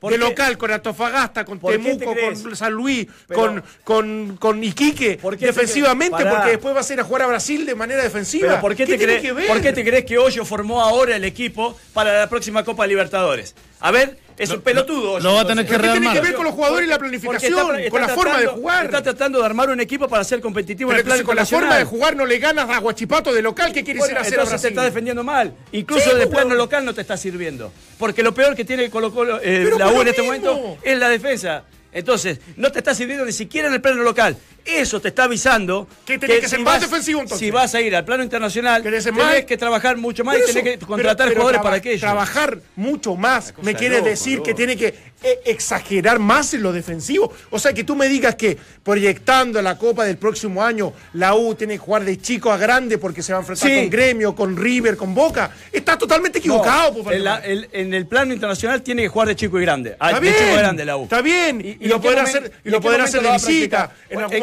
Colo 0.00 0.10
de 0.12 0.18
local 0.18 0.58
con 0.58 0.70
Antofagasta, 0.72 1.44
con 1.44 1.58
¿Por 1.58 1.72
qué 1.72 1.78
te 1.78 1.96
Temuco, 1.96 2.14
con 2.42 2.56
San 2.56 2.72
Luis, 2.72 3.06
Pero- 3.28 3.40
con, 3.40 3.62
con, 3.84 4.36
con 4.38 4.64
Iquique, 4.64 5.18
¿Por 5.20 5.34
qué 5.34 5.40
te 5.40 5.46
defensivamente, 5.46 6.24
porque 6.24 6.50
después 6.50 6.74
vas 6.74 6.88
a 6.90 6.92
ir 6.94 7.00
a 7.00 7.04
jugar 7.04 7.22
a 7.22 7.26
Brasil 7.26 7.64
de 7.66 7.74
manera 7.74 8.02
defensiva. 8.02 8.48
Pero 8.48 8.60
¿por 8.60 8.74
qué, 8.76 8.86
te 8.86 8.98
crees, 8.98 9.22
que 9.22 9.32
ver? 9.32 9.46
¿por 9.46 9.60
qué 9.60 9.72
te 9.72 9.84
crees 9.84 10.04
que 10.04 10.18
Hoyo 10.18 10.44
formó 10.44 10.80
ahora 10.82 11.16
el 11.16 11.24
equipo 11.24 11.76
para 11.92 12.18
la 12.18 12.28
próxima 12.28 12.64
Copa 12.64 12.86
Libertadores? 12.86 13.54
A 13.80 13.90
ver, 13.90 14.16
es 14.42 14.50
un 14.50 14.60
pelotudo. 14.60 15.20
Lo 15.20 15.34
va 15.34 15.40
a 15.42 15.46
tener 15.46 15.64
que 15.64 15.72
¿Qué 15.72 15.78
tiene 15.78 15.92
rearmar. 15.94 16.14
que 16.14 16.20
ver 16.20 16.34
con 16.34 16.44
los 16.44 16.54
jugadores 16.54 16.86
y 16.86 16.90
la 16.90 16.98
planificación, 16.98 17.52
está- 17.58 17.78
está 17.78 17.90
con 17.90 18.00
la 18.00 18.08
forma 18.08 18.38
de 18.40 18.46
jugar? 18.46 18.84
Está 18.86 19.02
tratando 19.02 19.38
de 19.40 19.46
armar 19.46 19.70
un 19.70 19.80
equipo 19.80 20.08
para 20.08 20.24
ser 20.24 20.40
competitivo 20.40 20.88
Pero 20.90 21.00
en 21.00 21.00
el 21.00 21.04
plano 21.04 21.20
entonces 21.20 21.26
con 21.50 21.58
la 21.60 21.66
forma 21.68 21.78
de 21.78 21.84
jugar 21.84 22.16
no 22.16 22.26
le 22.26 22.38
ganas 22.38 22.68
a 22.70 22.78
Guachipato 22.78 23.32
de 23.32 23.42
local, 23.42 23.72
¿qué 23.72 23.84
quieres 23.84 24.00
Bueno, 24.00 24.12
ir 24.12 24.18
a 24.18 24.20
hacer 24.22 24.38
a 24.38 24.42
entonces 24.42 24.60
te 24.60 24.68
Brasil? 24.68 24.78
está 24.78 24.84
defendiendo 24.84 25.22
mal. 25.24 25.54
Incluso 25.72 26.10
Sí, 26.10 26.16
de 26.16 26.26
plano 26.26 26.46
bueno. 26.48 26.54
local 26.62 26.84
no 26.84 26.94
te 26.94 27.00
está 27.00 27.16
sirviendo. 27.16 27.72
Porque 27.98 28.22
lo 28.22 28.34
peor 28.34 28.54
que 28.56 28.64
tiene 28.64 28.90
Colo 28.90 29.12
Colo, 29.12 29.40
eh, 29.42 29.70
la 29.78 29.88
U 29.88 29.94
lo 29.96 30.02
en 30.02 30.08
este 30.08 30.22
mismo. 30.22 30.52
momento 30.54 30.78
es 30.82 30.98
la 30.98 31.08
defensa. 31.08 31.64
Entonces, 31.94 32.40
no 32.56 32.72
te 32.72 32.78
está 32.78 32.94
sirviendo 32.94 33.24
ni 33.26 33.32
siquiera 33.32 33.68
en 33.68 33.74
el 33.74 33.80
plano 33.82 34.02
local. 34.02 34.34
Eso 34.64 35.00
te 35.00 35.08
está 35.08 35.24
avisando 35.24 35.88
Que 36.04 36.18
tenés 36.18 36.40
que 36.40 36.48
ser 36.48 36.58
si 36.58 36.64
más 36.64 36.74
vas- 36.74 36.82
defensivo, 36.82 37.20
entonces. 37.20 37.38
Si 37.46 37.50
vas 37.50 37.74
a 37.74 37.80
ir 37.80 37.94
al 37.96 38.04
plano 38.04 38.22
internacional, 38.22 38.82
¿Querés 38.82 39.04
ser 39.04 39.12
tenés 39.12 39.26
más? 39.26 39.44
que 39.44 39.56
trabajar 39.56 39.96
mucho 39.96 40.22
más 40.24 40.36
y 40.38 40.52
tenés 40.52 40.62
que 40.62 40.78
contratar 40.86 41.16
pero- 41.28 41.30
pero 41.30 41.40
jugadores 41.40 41.56
traba- 41.58 41.62
para 41.64 41.76
aquello. 41.76 42.00
Trabajar 42.00 42.58
mucho 42.76 43.16
más 43.16 43.52
me 43.62 43.74
quiere 43.74 43.96
loco, 43.96 44.08
decir 44.08 44.34
loco. 44.38 44.44
que 44.46 44.54
tiene 44.54 44.76
que 44.76 45.12
eh, 45.24 45.38
exagerar 45.44 46.18
más 46.18 46.52
en 46.52 46.62
lo 46.64 46.72
defensivo. 46.72 47.32
O 47.50 47.58
sea, 47.60 47.72
que 47.72 47.84
tú 47.84 47.94
me 47.94 48.08
digas 48.08 48.34
que 48.34 48.58
proyectando 48.82 49.62
la 49.62 49.78
Copa 49.78 50.04
del 50.04 50.16
próximo 50.18 50.62
año, 50.64 50.92
la 51.14 51.34
U 51.36 51.54
tiene 51.54 51.74
que 51.74 51.78
jugar 51.78 52.04
de 52.04 52.20
chico 52.20 52.50
a 52.52 52.56
grande 52.56 52.98
porque 52.98 53.22
se 53.22 53.32
va 53.32 53.38
a 53.38 53.42
enfrentar 53.42 53.68
Sí. 53.70 53.76
con 53.76 53.90
Gremio, 53.90 54.34
con 54.34 54.56
River, 54.56 54.96
con 54.96 55.14
Boca. 55.14 55.50
Está 55.72 55.96
totalmente 55.96 56.40
equivocado. 56.40 56.92
No, 56.98 57.04
po, 57.04 57.12
en, 57.12 57.22
la- 57.24 57.38
el- 57.38 57.68
en 57.72 57.94
el 57.94 58.06
plano 58.06 58.34
internacional 58.34 58.82
tiene 58.82 59.02
que 59.02 59.08
jugar 59.08 59.28
de 59.28 59.36
chico 59.36 59.58
y 59.58 59.62
grande. 59.62 59.96
Ah, 60.00 60.08
Está 60.10 60.20
de 60.20 60.26
bien, 60.26 60.34
chico 60.38 60.50
y 60.54 60.58
grande 60.58 60.84
la 60.84 60.96
U. 60.96 61.04
está 61.04 61.22
bien, 61.22 61.60
y, 61.60 61.68
¿Y- 61.68 61.76
y 61.80 61.88
lo 61.88 61.96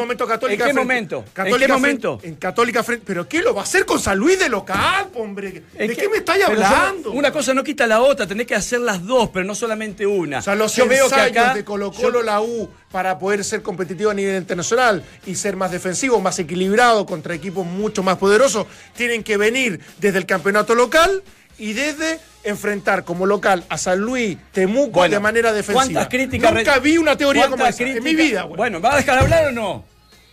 momento 0.10 0.26
Católica. 0.26 0.64
¿En 0.64 0.70
qué 0.70 0.74
momento? 0.74 1.24
¿En 1.36 1.58
qué 1.58 1.68
momento? 1.68 2.18
En 2.22 2.34
Católica 2.34 2.82
frente. 2.82 3.04
¿Pero 3.06 3.28
qué 3.28 3.42
lo 3.42 3.54
va 3.54 3.60
a 3.60 3.64
hacer 3.64 3.86
con 3.86 4.00
San 4.00 4.18
Luis 4.18 4.38
de 4.38 4.48
local, 4.48 5.08
hombre? 5.14 5.62
¿De 5.72 5.96
qué, 5.96 6.08
me 6.08 6.18
estáis 6.18 6.44
hablando? 6.44 7.12
una 7.12 7.30
cosa 7.32 7.54
no 7.54 7.62
quita 7.62 7.86
la 7.86 8.00
otra, 8.00 8.26
tenés 8.26 8.46
que 8.46 8.54
hacer 8.54 8.80
las 8.80 9.04
dos, 9.04 9.30
pero 9.32 9.44
no 9.44 9.54
solamente 9.54 10.06
una. 10.06 10.38
O 10.38 10.42
sea, 10.42 10.54
los 10.54 10.74
yo 10.74 10.84
ensayos 10.84 11.12
que 11.12 11.20
acá, 11.20 11.54
de 11.54 11.64
Colo-Colo 11.64 12.22
la 12.22 12.40
U 12.40 12.68
para 12.90 13.18
poder 13.18 13.44
ser 13.44 13.62
competitivo 13.62 14.10
a 14.10 14.14
nivel 14.14 14.36
internacional 14.36 15.04
y 15.26 15.36
ser 15.36 15.56
más 15.56 15.70
defensivo, 15.70 16.20
más 16.20 16.38
equilibrado 16.38 17.06
contra 17.06 17.34
equipos 17.34 17.64
mucho 17.64 18.02
más 18.02 18.16
poderosos, 18.16 18.66
tienen 18.96 19.22
que 19.22 19.36
venir 19.36 19.80
desde 19.98 20.18
el 20.18 20.26
campeonato 20.26 20.74
local 20.74 21.22
y 21.58 21.74
desde 21.74 22.18
enfrentar 22.42 23.04
como 23.04 23.26
local 23.26 23.64
a 23.68 23.78
San 23.78 24.00
Luis, 24.00 24.38
Temuco 24.50 25.06
de 25.06 25.20
manera 25.20 25.52
defensiva. 25.52 25.84
¿cuántas 25.84 26.08
críticas 26.08 26.54
Nunca 26.54 26.78
vi 26.78 26.96
una 26.96 27.16
teoría 27.16 27.48
como 27.48 27.66
esa 27.66 27.84
en 27.84 28.02
mi 28.02 28.14
vida. 28.14 28.44
Bueno. 28.44 28.80
¿va 28.80 28.94
a 28.94 28.96
dejar 28.96 29.16
de 29.16 29.20
hablar 29.22 29.46
o 29.48 29.52
no? 29.52 29.89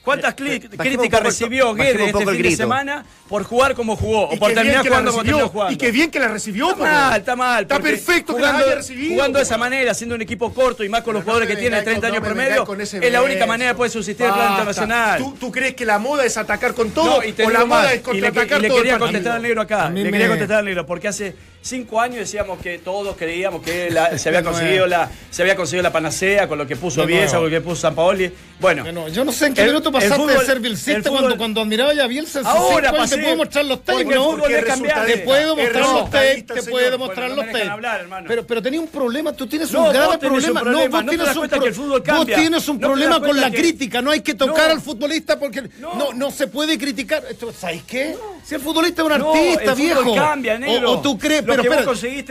¿Cuántas 0.07 0.35
críticas 0.35 1.21
recibió 1.21 1.73
Guede 1.73 2.05
este 2.05 2.25
fin 2.25 2.41
de 2.41 2.55
semana 2.55 3.03
por 3.27 3.43
jugar 3.43 3.75
como 3.75 3.97
jugó 3.97 4.29
o 4.29 4.37
por 4.37 4.53
terminar 4.53 4.87
jugando 4.87 5.11
como 5.11 5.23
terminó 5.23 5.49
jugando? 5.49 5.73
Y 5.73 5.77
qué 5.77 5.91
bien 5.91 6.09
que 6.09 6.17
la 6.17 6.29
recibió. 6.29 6.69
Está 6.69 6.81
mal, 6.81 7.19
está 7.19 7.35
mal. 7.35 7.63
Está 7.63 7.79
perfecto 7.81 8.31
jugando, 8.31 8.63
que 8.63 8.69
la 8.69 8.75
recibido. 8.77 9.15
Jugando 9.15 9.39
de 9.39 9.43
esa 9.43 9.57
manera, 9.57 9.93
siendo 9.93 10.15
un 10.15 10.21
equipo 10.21 10.53
corto 10.53 10.85
y 10.85 10.87
más 10.87 11.01
con 11.01 11.13
los 11.13 11.23
jugadores 11.23 11.49
que 11.49 11.57
tiene, 11.57 11.81
30 11.81 12.07
años 12.07 12.21
promedio, 12.21 12.65
es 12.79 13.11
la 13.11 13.21
única 13.21 13.45
manera 13.45 13.71
de 13.71 13.75
poder 13.75 13.91
subsistir 13.91 14.27
el 14.27 14.31
plano 14.31 14.51
internacional. 14.51 15.25
¿Tú 15.37 15.51
crees 15.51 15.75
que 15.75 15.85
la 15.85 15.99
moda 15.99 16.23
es 16.23 16.37
atacar 16.37 16.73
con 16.73 16.91
todo 16.91 17.19
o 17.19 17.49
la 17.49 17.65
moda 17.65 17.91
es 17.91 17.99
contraatacar 17.99 18.61
todo? 18.61 18.69
Le 18.69 18.69
quería 18.69 18.99
contestar 18.99 19.33
al 19.33 19.41
negro 19.41 19.61
acá. 19.61 19.89
Le 19.89 20.09
quería 20.09 20.29
contestar 20.29 20.59
al 20.59 20.65
negro 20.65 20.85
porque 20.85 21.09
hace 21.09 21.35
cinco 21.67 21.99
años 21.99 22.17
decíamos 22.19 22.59
que 22.59 22.79
todos 22.79 23.15
creíamos 23.17 23.61
que 23.61 23.89
se, 24.17 24.29
había 24.29 24.43
conseguido 24.43 24.85
eh. 24.85 24.89
la, 24.89 25.11
se 25.29 25.41
había 25.41 25.55
conseguido 25.55 25.83
la 25.83 25.91
panacea 25.91 26.47
con 26.47 26.57
lo 26.57 26.65
que 26.65 26.75
puso 26.75 27.05
Bielsa, 27.05 27.37
con 27.37 27.45
lo 27.45 27.49
que 27.51 27.61
puso 27.61 27.81
San 27.81 27.95
Paoli. 27.95 28.31
Bueno, 28.59 28.83
bueno, 28.83 29.07
yo 29.09 29.23
no 29.23 29.31
sé 29.31 29.47
en 29.47 29.53
qué 29.53 29.65
minuto 29.65 29.91
pasaste 29.91 30.25
de 30.25 30.45
ser 30.45 30.59
Bielsa 30.59 31.01
cuando, 31.09 31.37
cuando 31.37 31.61
admiraba 31.61 31.93
ya 31.93 32.07
Bielsa. 32.07 32.41
Ahora 32.43 32.91
te 33.07 33.17
puedo 33.17 33.35
mostrar 33.35 33.65
los 33.65 33.83
técnicos. 33.83 34.41
Te 35.05 35.17
puedo 35.19 35.55
mostrar 35.55 35.89
los 35.89 36.09
técnicos. 36.09 36.55
Te 36.55 36.71
puedo 36.71 36.97
mostrar 36.97 37.31
los 37.31 37.45
técnicos. 37.45 37.79
Pero, 38.27 38.47
pero 38.47 38.61
tenía 38.61 38.79
un 38.79 38.87
problema. 38.87 39.33
Tú 39.33 39.47
tienes 39.47 39.73
un 39.73 39.89
grave 39.89 40.17
problema. 40.17 40.61
problema. 40.61 41.03
No, 41.03 41.07
vos 42.17 42.25
tienes 42.25 42.67
un 42.67 42.79
problema. 42.79 43.21
Con 43.21 43.39
la 43.39 43.51
crítica. 43.51 44.01
No 44.01 44.11
hay 44.11 44.21
que 44.21 44.33
tocar 44.33 44.71
al 44.71 44.81
futbolista 44.81 45.37
porque 45.37 45.69
no 46.15 46.31
se 46.31 46.47
puede 46.47 46.77
criticar. 46.77 47.23
¿Sabes 47.57 47.83
qué? 47.83 48.15
Si 48.43 48.55
el 48.55 48.61
futbolista 48.61 49.01
es 49.01 49.05
un 49.05 49.11
artista, 49.11 49.73
viejo. 49.73 50.15
O 50.85 51.01
tú 51.01 51.17
crees 51.17 51.43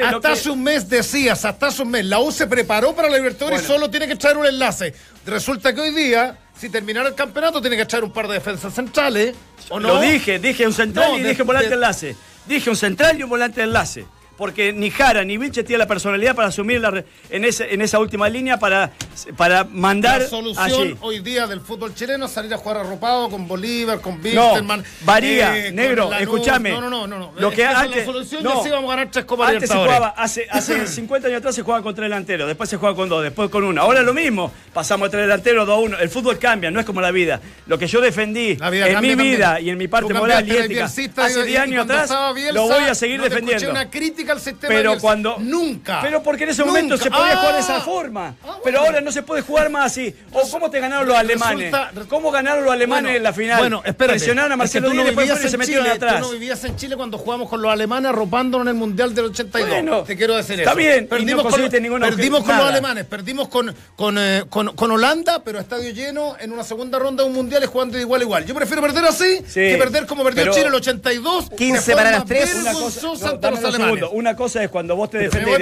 hasta 0.02 0.32
hace 0.32 0.50
un 0.50 0.62
mes 0.62 0.88
decías, 0.88 1.44
hasta 1.44 1.68
hace 1.68 1.82
un 1.82 1.90
mes. 1.90 2.04
La 2.04 2.20
U 2.20 2.30
se 2.30 2.46
preparó 2.46 2.94
para 2.94 3.08
la 3.08 3.16
Libertadores 3.16 3.62
y 3.62 3.66
solo 3.66 3.90
tiene 3.90 4.06
que 4.06 4.14
echar 4.14 4.36
un 4.36 4.46
enlace. 4.46 4.94
Resulta 5.24 5.74
que 5.74 5.80
hoy 5.80 5.90
día 5.90 6.38
si 6.58 6.70
terminara 6.70 7.08
el 7.08 7.14
campeonato 7.14 7.60
tiene 7.60 7.76
que 7.76 7.82
echar 7.82 8.02
un 8.02 8.12
par 8.12 8.28
de 8.28 8.34
defensas 8.34 8.74
centrales. 8.74 9.34
¿o 9.68 9.78
no? 9.78 9.88
Lo 9.88 10.00
dije, 10.00 10.38
dije 10.38 10.66
un 10.66 10.72
central 10.72 11.12
no, 11.12 11.18
y 11.18 11.22
dije 11.22 11.42
un 11.42 11.46
volante 11.46 11.74
enlace. 11.74 12.16
Dije 12.46 12.70
un 12.70 12.76
central 12.76 13.18
y 13.18 13.22
un 13.22 13.30
volante 13.30 13.62
enlace 13.62 14.06
porque 14.36 14.72
ni 14.72 14.90
Jara 14.90 15.24
ni 15.24 15.38
Vilche 15.38 15.64
tiene 15.64 15.78
la 15.78 15.86
personalidad 15.86 16.34
para 16.34 16.48
asumir 16.48 16.80
la, 16.80 17.04
en, 17.30 17.44
ese, 17.44 17.72
en 17.72 17.82
esa 17.82 17.98
última 17.98 18.28
línea 18.28 18.58
para, 18.58 18.92
para 19.36 19.64
mandar. 19.64 20.22
La 20.22 20.28
solución 20.28 20.98
hoy 21.00 21.20
día 21.20 21.46
del 21.46 21.60
fútbol 21.60 21.94
chileno 21.94 22.28
salir 22.28 22.52
a 22.54 22.58
jugar 22.58 22.78
arropado 22.78 23.30
con 23.30 23.48
Bolívar, 23.48 24.00
con 24.00 24.20
Wilstermann. 24.22 24.80
No, 24.80 24.86
varía, 25.02 25.66
eh, 25.66 25.72
negro, 25.72 26.12
escúchame. 26.12 26.70
No, 26.70 26.80
no, 26.80 27.06
no, 27.06 27.18
no. 27.18 27.32
Lo 27.38 27.50
que 27.50 27.64
antes, 27.64 27.98
la 27.98 28.04
solución 28.04 28.42
no, 28.42 28.62
ya 28.62 28.68
íbamos 28.68 28.92
a 28.92 28.96
ganar 28.96 29.10
tres 29.10 29.24
copas 29.24 29.50
Antes 29.50 29.70
se 29.70 29.76
jugaba, 29.76 30.08
hace, 30.16 30.46
hace 30.50 30.86
50 30.96 31.28
años 31.28 31.38
atrás 31.38 31.54
se 31.54 31.62
jugaba 31.62 31.82
con 31.82 31.94
tres 31.94 32.06
delanteros, 32.06 32.46
después 32.46 32.68
se 32.68 32.76
jugaba 32.76 32.96
con 32.96 33.08
dos, 33.08 33.22
después 33.22 33.50
con 33.50 33.64
uno. 33.64 33.80
Ahora 33.80 34.00
es 34.00 34.06
lo 34.06 34.14
mismo, 34.14 34.52
pasamos 34.72 35.08
a 35.08 35.10
tres 35.10 35.22
delanteros, 35.22 35.66
dos 35.66 35.76
a 35.76 35.80
uno. 35.80 35.98
El 35.98 36.08
fútbol 36.08 36.38
cambia, 36.38 36.70
no 36.70 36.80
es 36.80 36.86
como 36.86 37.00
la 37.00 37.10
vida. 37.10 37.40
Lo 37.66 37.78
que 37.78 37.86
yo 37.86 38.00
defendí 38.00 38.56
en 38.60 39.00
mi 39.00 39.14
vida 39.14 39.60
y 39.60 39.70
en 39.70 39.78
mi 39.78 39.88
parte 39.88 40.12
moral 40.14 40.46
y 40.46 40.56
ética 40.56 40.84
hace 40.84 41.44
10 41.44 41.60
años 41.60 41.84
atrás, 41.84 42.10
lo 42.52 42.62
voy 42.68 42.84
a 42.84 42.94
seguir 42.94 43.18
no 43.18 43.24
defendiendo. 43.24 43.70
Una 43.70 43.90
crítica 43.90 44.25
modifica 44.26 44.32
el 44.32 44.40
sistema. 44.40 44.74
Pero 44.74 44.98
cuando. 44.98 45.36
Nunca. 45.38 46.00
Pero 46.02 46.22
porque 46.22 46.44
en 46.44 46.50
ese 46.50 46.62
nunca. 46.62 46.72
momento 46.72 46.96
se 46.96 47.10
podía 47.10 47.32
ah, 47.32 47.36
jugar 47.36 47.52
de 47.52 47.58
ah. 47.58 47.62
esa 47.62 47.80
forma. 47.80 48.28
Ah, 48.28 48.34
bueno. 48.42 48.60
Pero 48.64 48.80
ahora 48.80 49.00
no 49.00 49.12
se 49.12 49.22
puede 49.22 49.42
jugar 49.42 49.70
más 49.70 49.86
así. 49.86 50.14
O 50.32 50.48
cómo 50.50 50.70
te 50.70 50.80
ganaron 50.80 51.06
los 51.06 51.16
alemanes. 51.16 51.72
Resulta... 51.72 52.06
¿Cómo 52.08 52.30
ganaron 52.30 52.64
los 52.64 52.72
alemanes 52.72 53.04
bueno, 53.04 53.16
en 53.16 53.22
la 53.22 53.32
final? 53.32 53.58
Bueno, 53.58 53.82
espera. 53.84 54.12
Presionaron 54.12 54.52
a 54.52 54.56
Marcelo 54.56 54.88
es 54.88 54.92
que 54.92 54.98
tú 54.98 55.04
no 55.04 55.10
Díaz, 55.10 55.28
después 55.28 55.50
se 55.50 55.58
metieron 55.58 55.84
Chile, 55.84 55.96
atrás. 55.96 56.20
Tú 56.20 56.26
no 56.26 56.32
vivías 56.32 56.64
en 56.64 56.76
Chile 56.76 56.96
cuando 56.96 57.18
jugamos 57.18 57.48
con 57.48 57.62
los 57.62 57.72
alemanes 57.72 58.10
arropándonos 58.10 58.66
en 58.66 58.68
el 58.68 58.74
Mundial 58.74 59.14
del 59.14 59.26
82. 59.26 59.68
Bueno, 59.68 60.02
te 60.02 60.16
quiero 60.16 60.36
decir 60.36 60.60
está 60.60 60.72
eso. 60.72 60.80
Está 60.80 60.90
bien. 60.94 61.08
Perdimos, 61.08 61.44
no 61.44 61.50
con, 61.50 61.60
los, 61.60 61.72
ninguna, 61.80 62.06
perdimos 62.06 62.44
con 62.44 62.56
los 62.56 62.66
alemanes, 62.66 63.04
perdimos 63.04 63.48
con, 63.48 63.74
con, 63.94 64.18
eh, 64.18 64.44
con, 64.48 64.74
con, 64.74 64.90
Holanda, 64.90 65.42
pero 65.44 65.58
estadio 65.58 65.90
lleno 65.92 66.36
en 66.38 66.52
una 66.52 66.64
segunda 66.64 66.98
ronda 66.98 67.22
de 67.22 67.28
un 67.28 67.36
Mundial 67.36 67.62
y 67.62 67.66
jugando 67.66 67.96
de 67.96 68.02
igual 68.02 68.20
a 68.20 68.24
igual. 68.24 68.46
Yo 68.46 68.54
prefiero 68.54 68.82
perder 68.82 69.04
así 69.04 69.38
sí, 69.46 69.60
que 69.60 69.76
perder 69.78 70.06
como 70.06 70.24
perdió 70.24 70.50
Chile 70.50 70.62
en 70.62 70.68
el 70.68 70.74
82. 70.74 71.50
15 71.56 71.94
para 71.94 72.10
las 72.10 72.24
3. 72.24 72.54
Una 72.54 72.72
cosa, 72.72 73.78
no, 73.78 73.96
los 73.96 74.10
una 74.16 74.34
cosa 74.34 74.62
es 74.62 74.70
cuando 74.70 74.96
vos 74.96 75.10
te 75.10 75.18
defendés 75.18 75.60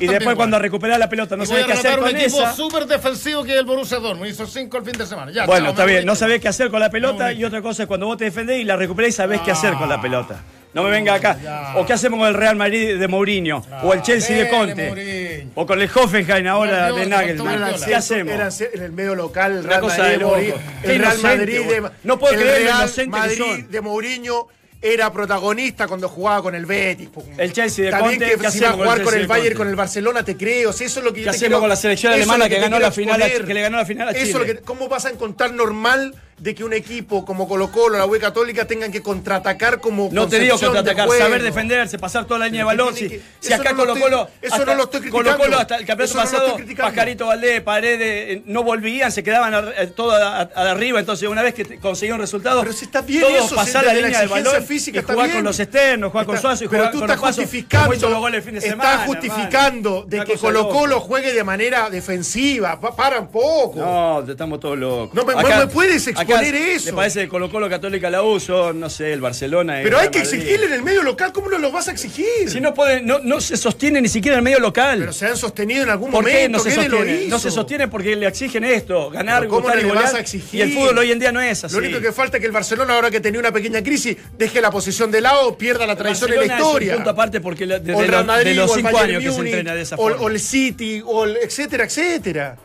y, 0.00 0.06
después 0.06 0.34
cuando 0.36 0.58
recuperás 0.58 0.98
la 0.98 1.08
pelota 1.08 1.36
no 1.36 1.44
sabés 1.44 1.66
qué 1.66 1.72
hacer 1.72 1.98
con 1.98 2.08
esa. 2.08 2.16
un 2.16 2.42
equipo 2.42 2.52
súper 2.52 2.86
defensivo 2.86 3.44
que 3.44 3.52
es 3.52 3.58
el 3.58 3.66
Borussia 3.66 3.98
Dortmund. 3.98 4.30
Hizo 4.30 4.46
cinco 4.46 4.78
el 4.78 4.84
fin 4.84 4.96
de 4.96 5.06
semana. 5.06 5.30
Ya, 5.30 5.46
bueno, 5.46 5.70
está 5.70 5.84
bien. 5.84 6.06
No 6.06 6.14
sabés 6.14 6.40
qué 6.40 6.48
hacer 6.48 6.70
con 6.70 6.80
la 6.80 6.90
pelota 6.90 7.32
y 7.32 7.44
otra 7.44 7.62
cosa 7.62 7.82
es 7.82 7.86
cuando 7.86 8.06
vos 8.06 8.16
te 8.16 8.24
defendés 8.24 8.60
y 8.60 8.64
la 8.64 8.76
recuperás 8.76 9.10
y 9.10 9.12
sabés 9.12 9.40
qué 9.42 9.50
hacer 9.50 9.74
con 9.74 9.88
la 9.88 9.96
ah. 9.96 10.02
pelota. 10.02 10.42
No 10.76 10.82
me 10.82 10.90
venga 10.90 11.14
ah, 11.14 11.16
acá. 11.16 11.72
¿O 11.76 11.86
qué 11.86 11.94
hacemos 11.94 12.18
con 12.18 12.28
el 12.28 12.34
Real 12.34 12.54
Madrid 12.54 12.98
de 12.98 13.08
Mourinho? 13.08 13.62
¿O 13.82 13.94
el 13.94 14.02
Chelsea 14.02 14.36
de 14.36 14.42
ah, 14.42 14.50
Conte? 14.50 15.48
¿O 15.54 15.64
con 15.64 15.80
el 15.80 15.88
Hoffenheim 15.88 16.46
ahora 16.46 16.92
de 16.92 17.06
Nagelsmann? 17.06 17.74
¿Qué, 17.82 17.94
hacemos? 17.94 18.60
En 18.60 18.82
el 18.82 18.92
medio 18.92 19.14
local, 19.14 19.64
Real 19.64 19.82
Madrid 19.82 20.18
de 20.18 20.24
Mourinho. 20.24 21.90
No 22.04 22.18
puedo 22.18 22.34
creer 22.34 22.64
Real 22.64 23.08
Madrid 23.08 23.64
de 23.70 23.80
Mourinho 23.80 24.48
era 24.82 25.12
protagonista 25.12 25.86
cuando 25.86 26.08
jugaba 26.08 26.42
con 26.42 26.54
el 26.54 26.66
Betis. 26.66 27.08
Pues. 27.12 27.26
El 27.38 27.52
Chelsea 27.52 27.86
de 27.86 27.90
También 27.90 28.20
Conte, 28.20 28.34
que, 28.36 28.40
¿qué 28.40 28.50
si 28.50 28.60
va 28.60 28.70
a 28.70 28.72
jugar 28.72 29.02
con 29.02 29.14
el, 29.14 29.22
el 29.22 29.26
Bayern, 29.26 29.56
con 29.56 29.68
el 29.68 29.76
Barcelona, 29.76 30.24
te 30.24 30.36
creo. 30.36 30.72
Si 30.72 30.84
eso 30.84 31.00
es 31.00 31.04
lo 31.04 31.12
que 31.12 31.20
yo 31.20 31.24
¿Qué 31.24 31.30
te 31.30 31.36
hacemos 31.36 31.48
quiero, 31.48 31.60
con 31.60 31.68
la 31.68 31.76
selección 31.76 32.12
alemana 32.12 32.48
que, 32.48 32.56
que 32.56 32.60
ganó 32.60 32.78
la 32.78 32.92
final, 32.92 33.22
a, 33.22 33.28
que 33.28 33.54
le 33.54 33.60
ganó 33.60 33.78
la 33.78 33.86
final 33.86 34.08
a 34.08 34.14
Chile. 34.14 34.32
Lo 34.32 34.44
que, 34.44 34.56
¿Cómo 34.56 34.88
vas 34.88 35.06
a 35.06 35.10
encontrar 35.10 35.52
normal 35.52 36.14
de 36.38 36.54
que 36.54 36.64
un 36.64 36.74
equipo 36.74 37.24
como 37.24 37.48
Colo 37.48 37.72
Colo, 37.72 37.96
la 37.96 38.04
UE 38.04 38.18
Católica, 38.18 38.66
tengan 38.66 38.92
que 38.92 39.00
contraatacar 39.00 39.80
como 39.80 40.10
No 40.12 40.28
te 40.28 40.38
digo 40.38 40.58
contraatacar, 40.58 41.08
saber 41.08 41.42
defenderse, 41.42 41.98
pasar 41.98 42.26
toda 42.26 42.40
la 42.40 42.46
línea 42.46 42.60
de 42.60 42.64
balón. 42.66 42.94
Si, 42.94 43.52
acá 43.52 43.74
Colo 43.74 43.98
Colo 43.98 44.28
Eso 44.42 44.64
no 44.66 44.74
lo 44.74 44.84
estoy 44.84 45.00
criticando. 45.00 45.32
Colo 45.32 45.44
Colo 45.44 45.58
hasta 45.58 45.76
el 45.76 45.86
campeonato 45.86 46.18
pasado, 46.18 46.56
Pajarito 46.76 47.26
Valdés, 47.26 47.62
Paredes, 47.62 48.36
eh, 48.36 48.42
no 48.46 48.62
volvían, 48.62 49.10
se 49.10 49.22
quedaban 49.22 49.72
eh, 49.76 49.86
todos 49.88 50.14
arriba. 50.54 51.00
Entonces, 51.00 51.28
una 51.28 51.42
vez 51.42 51.54
que 51.54 51.78
conseguían 51.78 52.18
resultados. 52.18 52.62
Pero 52.62 52.76
si 52.76 52.84
está 52.84 53.00
bien 53.00 53.22
todos 53.22 53.46
eso, 53.46 53.54
pasar 53.54 53.86
la, 53.86 53.94
línea 53.94 54.20
de 54.20 54.26
balón. 54.26 54.62
Física, 54.64 55.00
y 55.00 55.02
jugar 55.02 55.32
con 55.32 55.44
los 55.44 55.58
externos, 55.58 56.10
jugar 56.10 56.24
está, 56.24 56.32
con 56.32 56.42
Suazo 56.42 56.64
y 56.64 56.66
jugar 56.66 56.90
con 56.90 57.06
los 57.06 57.18
justificando, 57.18 58.08
los 58.10 58.34
el 58.34 58.42
fin 58.42 58.54
de 58.54 58.60
semana, 58.60 58.92
Está 58.92 59.06
justificando 59.06 60.04
hermano, 60.06 60.06
de 60.06 60.24
que 60.24 60.38
Colo 60.38 60.68
Colo 60.68 61.00
juegue 61.00 61.32
de 61.32 61.44
manera 61.44 61.88
defensiva. 61.88 62.78
Para 62.78 63.20
un 63.20 63.28
poco. 63.28 63.78
No, 63.78 64.20
estamos 64.30 64.60
todos 64.60 64.76
locos. 64.76 65.14
No 65.14 65.24
me, 65.24 65.66
puedes 65.68 66.06
explicar 66.06 66.25
poner. 66.26 66.80
Me 66.84 66.92
parece 66.92 67.20
que 67.22 67.28
Colo 67.28 67.50
Colo 67.50 67.68
Católica 67.68 68.10
la 68.10 68.22
uso, 68.22 68.72
no 68.72 68.90
sé, 68.90 69.12
el 69.12 69.20
Barcelona. 69.20 69.80
Pero 69.82 69.98
hay 69.98 70.10
que 70.10 70.20
exigirle 70.20 70.66
en 70.66 70.72
el 70.72 70.82
medio 70.82 71.02
local, 71.02 71.32
¿cómo 71.32 71.50
no 71.50 71.58
los 71.58 71.72
vas 71.72 71.88
a 71.88 71.92
exigir? 71.92 72.48
Si 72.48 72.60
no 72.60 72.74
pueden, 72.74 73.06
no, 73.06 73.18
no 73.20 73.40
se 73.40 73.56
sostiene 73.56 74.00
ni 74.00 74.08
siquiera 74.08 74.34
en 74.36 74.40
el 74.40 74.44
medio 74.44 74.60
local. 74.60 74.98
Pero 74.98 75.12
se 75.12 75.26
han 75.26 75.36
sostenido 75.36 75.82
en 75.82 75.90
algún 75.90 76.10
¿Por. 76.10 76.24
Qué 76.24 76.48
no 76.48 76.58
se 76.58 76.72
sostiene? 76.72 77.26
No 77.28 77.38
se 77.38 77.50
sostiene 77.50 77.88
porque 77.88 78.16
le 78.16 78.26
exigen 78.26 78.64
esto, 78.64 79.10
ganar, 79.10 79.46
¿cómo 79.48 79.68
no 79.68 79.74
le 79.74 79.84
vas 79.84 80.14
a 80.14 80.20
exigir? 80.20 80.60
Y 80.60 80.62
el 80.62 80.72
fútbol 80.72 80.98
hoy 80.98 81.12
en 81.12 81.18
día 81.18 81.32
no 81.32 81.40
es 81.40 81.64
así. 81.64 81.74
Lo 81.74 81.80
único 81.80 82.00
que 82.00 82.12
falta 82.12 82.36
es 82.36 82.40
que 82.40 82.46
el 82.46 82.52
Barcelona, 82.52 82.94
ahora 82.94 83.10
que 83.10 83.20
tenía 83.20 83.40
una 83.40 83.52
pequeña 83.52 83.82
crisis, 83.82 84.16
deje 84.36 84.60
la 84.60 84.70
posición 84.70 85.10
de 85.10 85.20
lado, 85.20 85.56
pierda 85.56 85.86
la 85.86 85.96
traición 85.96 86.32
en 86.32 86.40
la 86.40 86.46
historia. 86.46 86.92
Es 86.92 86.98
un 86.98 87.04
punto 87.04 87.10
aparte 87.10 87.40
porque 87.40 87.66
de, 87.66 87.80
de, 87.80 88.24
Madrid, 88.24 88.50
de 88.50 88.54
los 88.54 88.72
cinco 88.72 88.98
años 88.98 89.22
que 89.22 89.30
se 89.30 89.40
entrena 89.40 89.74
de 89.74 89.82
esa. 89.82 89.96
O, 89.96 90.04
o 90.06 90.28
el 90.28 90.40
City, 90.40 91.02
o 91.04 91.24
el 91.24 91.36
etcétera, 91.36 91.84
etcétera. 91.84 92.56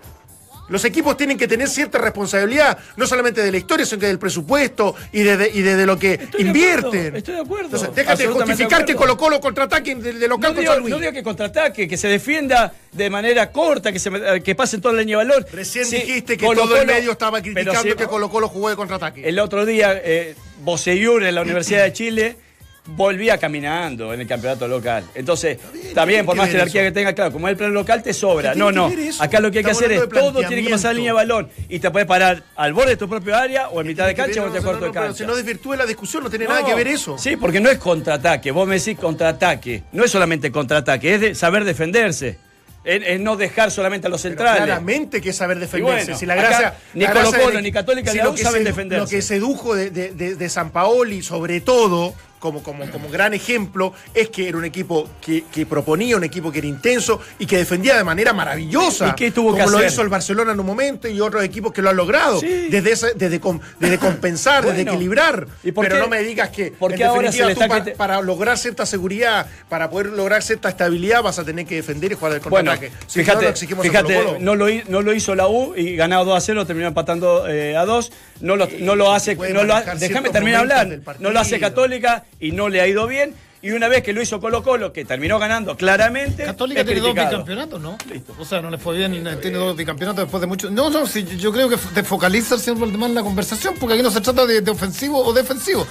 Los 0.71 0.85
equipos 0.85 1.17
tienen 1.17 1.37
que 1.37 1.47
tener 1.47 1.67
cierta 1.67 1.97
responsabilidad, 1.97 2.77
no 2.95 3.05
solamente 3.05 3.41
de 3.41 3.51
la 3.51 3.57
historia, 3.57 3.85
sino 3.85 3.99
que 3.99 4.07
del 4.07 4.17
presupuesto 4.17 4.95
y 5.11 5.21
desde 5.21 5.49
de, 5.49 5.51
y 5.53 5.61
de, 5.61 5.75
de 5.75 5.85
lo 5.85 5.99
que 5.99 6.13
estoy 6.13 6.41
invierten. 6.41 6.91
De 6.91 6.99
acuerdo, 6.99 7.17
estoy 7.17 7.35
de 7.35 7.41
acuerdo. 7.41 7.65
Entonces, 7.65 7.95
déjate 7.95 8.27
justificar 8.27 8.79
de 8.79 8.85
que 8.85 8.95
Colo 8.95 9.17
Colo 9.17 9.41
contraataque 9.41 9.95
de, 9.95 10.27
local 10.27 10.55
no 10.55 10.61
digo, 10.61 10.75
Luis. 10.77 10.89
No 10.89 10.99
digo 10.99 11.11
que 11.11 11.23
contraataque, 11.23 11.87
que 11.87 11.97
se 11.97 12.07
defienda 12.07 12.73
de 12.91 13.09
manera 13.09 13.51
corta, 13.51 13.91
que, 13.91 13.99
se, 13.99 14.09
eh, 14.09 14.41
que 14.41 14.55
pasen 14.55 14.81
toda 14.81 14.93
la 14.93 15.01
línea 15.01 15.17
de 15.17 15.25
valor. 15.25 15.45
Recién 15.51 15.89
dijiste 15.89 16.37
que 16.37 16.45
todo 16.45 16.77
el 16.77 16.87
medio 16.87 17.11
estaba 17.11 17.41
criticando 17.41 17.81
si, 17.81 17.93
que 17.93 18.07
Colo 18.07 18.29
Colo 18.29 18.47
jugó 18.47 18.69
de 18.69 18.77
contraataque. 18.77 19.27
El 19.27 19.39
otro 19.39 19.65
día, 19.65 19.99
eh, 20.03 20.35
Boseyur 20.63 21.23
en 21.23 21.35
la 21.35 21.41
Universidad 21.41 21.83
de 21.83 21.93
Chile 21.93 22.37
volvía 22.85 23.37
caminando 23.37 24.13
en 24.13 24.21
el 24.21 24.27
campeonato 24.27 24.67
local. 24.67 25.03
Entonces, 25.13 25.59
bien, 25.71 25.93
también, 25.93 26.25
por 26.25 26.35
más 26.35 26.49
jerarquía 26.49 26.81
que 26.83 26.91
tenga, 26.91 27.13
claro, 27.13 27.31
como 27.31 27.47
es 27.47 27.51
el 27.51 27.57
plano 27.57 27.73
local, 27.73 28.01
te 28.01 28.13
sobra. 28.13 28.55
No, 28.55 28.71
no. 28.71 28.91
Acá 29.19 29.39
lo 29.39 29.51
que 29.51 29.59
hay 29.59 29.63
que 29.63 29.71
hacer 29.71 29.91
es 29.91 30.09
todo 30.09 30.39
tiene 30.47 30.63
que 30.63 30.69
pasar 30.69 30.95
línea 30.95 31.11
de 31.11 31.15
balón 31.15 31.49
y 31.69 31.79
te 31.79 31.91
puedes 31.91 32.07
parar 32.07 32.43
al 32.55 32.73
borde 32.73 32.91
de 32.91 32.97
tu 32.97 33.07
propio 33.07 33.35
área 33.35 33.69
o 33.69 33.81
en 33.81 33.87
mitad 33.87 34.07
de 34.07 34.15
cancha 34.15 34.41
o 34.41 34.47
en 34.47 34.53
no, 34.53 34.61
cuarto 34.61 34.85
de 34.85 34.91
cancha. 34.91 35.01
Pero 35.01 35.13
si 35.13 35.25
no 35.25 35.35
desvirtúa 35.35 35.77
la 35.77 35.85
discusión, 35.85 36.23
no 36.23 36.29
tiene 36.29 36.45
nada 36.45 36.65
que 36.65 36.73
ver 36.73 36.87
eso. 36.87 37.17
Sí, 37.17 37.35
porque 37.35 37.59
no 37.59 37.69
es 37.69 37.77
contraataque. 37.77 38.51
Vos 38.51 38.67
me 38.67 38.79
decís 38.79 38.97
contraataque. 38.97 39.83
No 39.91 40.03
es 40.03 40.11
solamente 40.11 40.51
contraataque, 40.51 41.15
es 41.15 41.21
de 41.21 41.35
saber 41.35 41.63
defenderse. 41.63 42.37
Es, 42.83 43.19
no 43.19 43.35
dejar 43.35 43.69
solamente 43.69 44.07
a 44.07 44.09
los 44.09 44.21
centrales. 44.21 44.63
claramente 44.63 45.21
que 45.21 45.29
es 45.29 45.35
saber 45.35 45.59
defenderse. 45.59 46.15
Si 46.15 46.25
la 46.25 46.33
gracia, 46.33 46.75
ni 46.95 47.05
Colo 47.05 47.31
Colo, 47.31 47.61
ni 47.61 47.71
Católica 47.71 48.11
si 48.11 48.17
de 48.17 48.23
la 48.23 48.31
U 48.31 48.37
saben 48.37 48.63
defenderse. 48.63 49.03
Lo 49.03 49.07
que 49.07 49.21
sedujo 49.21 49.75
de, 49.75 49.91
de, 49.91 50.35
de 50.35 50.49
San 50.49 50.71
Paoli, 50.71 51.21
sobre 51.21 51.61
todo, 51.61 52.15
como, 52.41 52.61
como, 52.63 52.89
como 52.89 53.07
gran 53.07 53.33
ejemplo, 53.35 53.93
es 54.15 54.29
que 54.29 54.49
era 54.49 54.57
un 54.57 54.65
equipo 54.65 55.07
que, 55.21 55.43
que 55.53 55.65
proponía, 55.67 56.17
un 56.17 56.23
equipo 56.23 56.51
que 56.51 56.57
era 56.57 56.67
intenso 56.67 57.21
y 57.39 57.45
que 57.45 57.55
defendía 57.57 57.95
de 57.95 58.03
manera 58.03 58.33
maravillosa. 58.33 59.09
¿Y 59.09 59.13
qué 59.13 59.31
tuvo 59.31 59.53
que 59.53 59.59
como 59.59 59.71
lo 59.71 59.77
hacer? 59.77 59.91
hizo 59.91 60.01
el 60.01 60.09
Barcelona 60.09 60.51
en 60.51 60.59
un 60.59 60.65
momento 60.65 61.07
y 61.07 61.21
otros 61.21 61.43
equipos 61.43 61.71
que 61.71 61.83
lo 61.83 61.91
han 61.91 61.95
logrado. 61.95 62.39
Sí. 62.39 62.67
Desde, 62.69 62.91
ese- 62.93 63.13
desde, 63.15 63.39
com- 63.39 63.59
desde 63.79 63.99
compensar, 63.99 64.63
desde 64.65 64.77
Bueno. 64.77 64.91
equilibrar. 64.93 65.47
¿Y 65.63 65.71
por 65.71 65.85
Pero 65.85 65.95
qué- 65.97 66.01
no 66.01 66.07
me 66.09 66.23
digas 66.23 66.49
que 66.49 66.71
por 66.71 66.91
en 66.91 67.03
ahora 67.03 67.29
definitiva 67.29 67.45
se 67.69 67.77
le 67.85 67.91
tú 67.91 67.97
para 67.97 68.19
lograr 68.21 68.57
cierta 68.57 68.85
seguridad, 68.87 69.45
para 69.69 69.89
poder 69.91 70.07
lograr 70.07 70.41
cierta 70.41 70.67
estabilidad, 70.69 71.21
vas 71.21 71.37
a 71.37 71.45
tener 71.45 71.65
que 71.67 71.75
defender 71.75 72.11
y 72.11 72.15
jugar 72.15 72.33
el 72.33 72.39
Bueno, 72.39 72.71
contraataque. 72.71 72.91
Si 73.05 73.19
no, 73.19 73.25
fíjate, 73.25 73.43
lo 73.43 73.49
exigimos 73.49 73.85
a 73.85 73.87
fíjate 73.89 74.15
Colo-Colo. 74.15 74.39
no, 74.39 74.55
lo, 74.55 74.65
no 74.89 75.01
lo 75.03 75.13
hizo 75.13 75.35
la 75.35 75.47
U 75.47 75.75
y 75.77 75.95
ganado 75.95 76.25
2 76.25 76.37
a 76.37 76.41
0, 76.41 76.65
terminó 76.65 76.87
empatando 76.87 77.47
eh, 77.47 77.77
a 77.77 77.85
2. 77.85 78.11
No 78.41 78.55
lo, 78.55 78.67
no 78.79 78.95
lo 78.95 79.13
hace, 79.13 79.35
no 79.35 79.63
lo 79.63 79.75
déjame 79.99 80.29
terminar 80.31 80.67
del 80.87 81.01
partido. 81.01 81.29
No 81.29 81.31
lo 81.33 81.39
hace 81.39 81.59
Católica 81.59 82.23
y 82.41 82.51
no 82.51 82.67
le 82.67 82.81
ha 82.81 82.87
ido 82.87 83.07
bien. 83.07 83.33
Y 83.63 83.71
una 83.71 83.87
vez 83.87 84.01
que 84.01 84.11
lo 84.11 84.23
hizo 84.23 84.41
Colo 84.41 84.63
Colo, 84.63 84.91
que 84.91 85.05
terminó 85.05 85.37
ganando 85.37 85.77
claramente. 85.77 86.43
Católica 86.43 86.83
tiene 86.83 86.99
dos 86.99 87.13
bicampeonatos, 87.13 87.79
¿no? 87.79 87.95
O 88.39 88.43
sea, 88.43 88.59
no 88.59 88.71
le 88.71 88.79
fue 88.79 88.97
bien, 88.97 89.13
eh, 89.25 89.35
tiene 89.35 89.59
dos 89.59 89.77
bicampeonatos 89.77 90.23
después 90.23 90.41
de 90.41 90.47
mucho. 90.47 90.71
No, 90.71 90.89
no, 90.89 91.05
sí, 91.05 91.23
yo 91.37 91.53
creo 91.53 91.69
que 91.69 91.77
te 91.77 92.03
focaliza 92.03 92.55
el 92.55 92.61
señor 92.61 92.79
Valdemar 92.79 93.09
en 93.09 93.15
la 93.15 93.21
conversación, 93.21 93.75
porque 93.79 93.93
aquí 93.93 94.03
no 94.03 94.09
se 94.09 94.19
trata 94.19 94.47
de, 94.47 94.61
de 94.61 94.71
ofensivo 94.71 95.23
o 95.23 95.31
defensivo. 95.31 95.85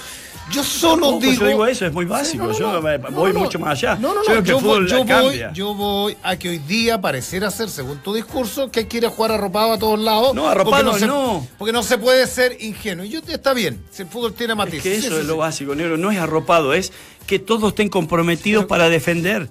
Yo 0.51 0.63
solo 0.63 1.03
Tampoco 1.11 1.19
digo. 1.25 1.41
yo 1.41 1.47
digo 1.47 1.65
eso, 1.67 1.85
es 1.85 1.93
muy 1.93 2.05
básico. 2.05 2.43
no, 2.43 2.49
no, 2.51 2.57
yo 2.59 2.71
no. 2.81 2.97
No, 3.09 3.11
voy 3.11 3.33
no. 3.33 3.39
mucho 3.39 3.57
más 3.59 3.71
allá. 3.71 3.95
No, 3.95 4.13
no, 4.13 4.21
no. 4.21 4.35
Yo 4.35 4.43
yo, 4.43 4.59
voy, 4.59 4.87
yo, 4.87 4.97
voy, 4.97 5.07
cambia. 5.07 5.51
yo 5.53 5.73
voy 5.73 6.17
a 6.23 6.35
que 6.37 6.49
hoy 6.49 6.57
día 6.59 6.99
pareciera 6.99 7.49
ser, 7.51 7.69
según 7.69 7.99
tu 7.99 8.13
discurso, 8.13 8.69
que 8.69 8.81
hay 8.81 8.85
que 8.85 8.97
ir 8.97 9.05
a 9.05 9.09
jugar 9.09 9.31
arropado 9.31 9.73
a 9.73 9.79
todos 9.79 9.99
lados. 9.99 10.33
No, 10.33 10.49
arropado 10.49 10.83
porque 10.85 10.99
se, 10.99 11.07
no. 11.07 11.47
Porque 11.57 11.71
no 11.71 11.83
se 11.83 11.97
puede 11.97 12.27
ser 12.27 12.57
ingenuo. 12.59 13.05
Y 13.05 13.09
yo, 13.09 13.19
está 13.27 13.53
bien, 13.53 13.81
si 13.91 14.01
el 14.01 14.09
fútbol 14.09 14.33
tiene 14.33 14.53
Es 14.53 14.57
matices. 14.57 14.83
que 14.83 14.99
Sí, 14.99 15.05
eso 15.07 15.15
sí, 15.15 15.21
es 15.21 15.27
lo 15.27 15.33
sí. 15.33 15.39
básico, 15.39 15.75
negro. 15.75 15.97
No 15.97 16.11
es 16.11 16.17
arropado, 16.19 16.73
es 16.73 16.91
que 17.27 17.39
todos 17.39 17.69
estén 17.69 17.87
comprometidos 17.89 18.65
para 18.65 18.89
defender. 18.89 19.49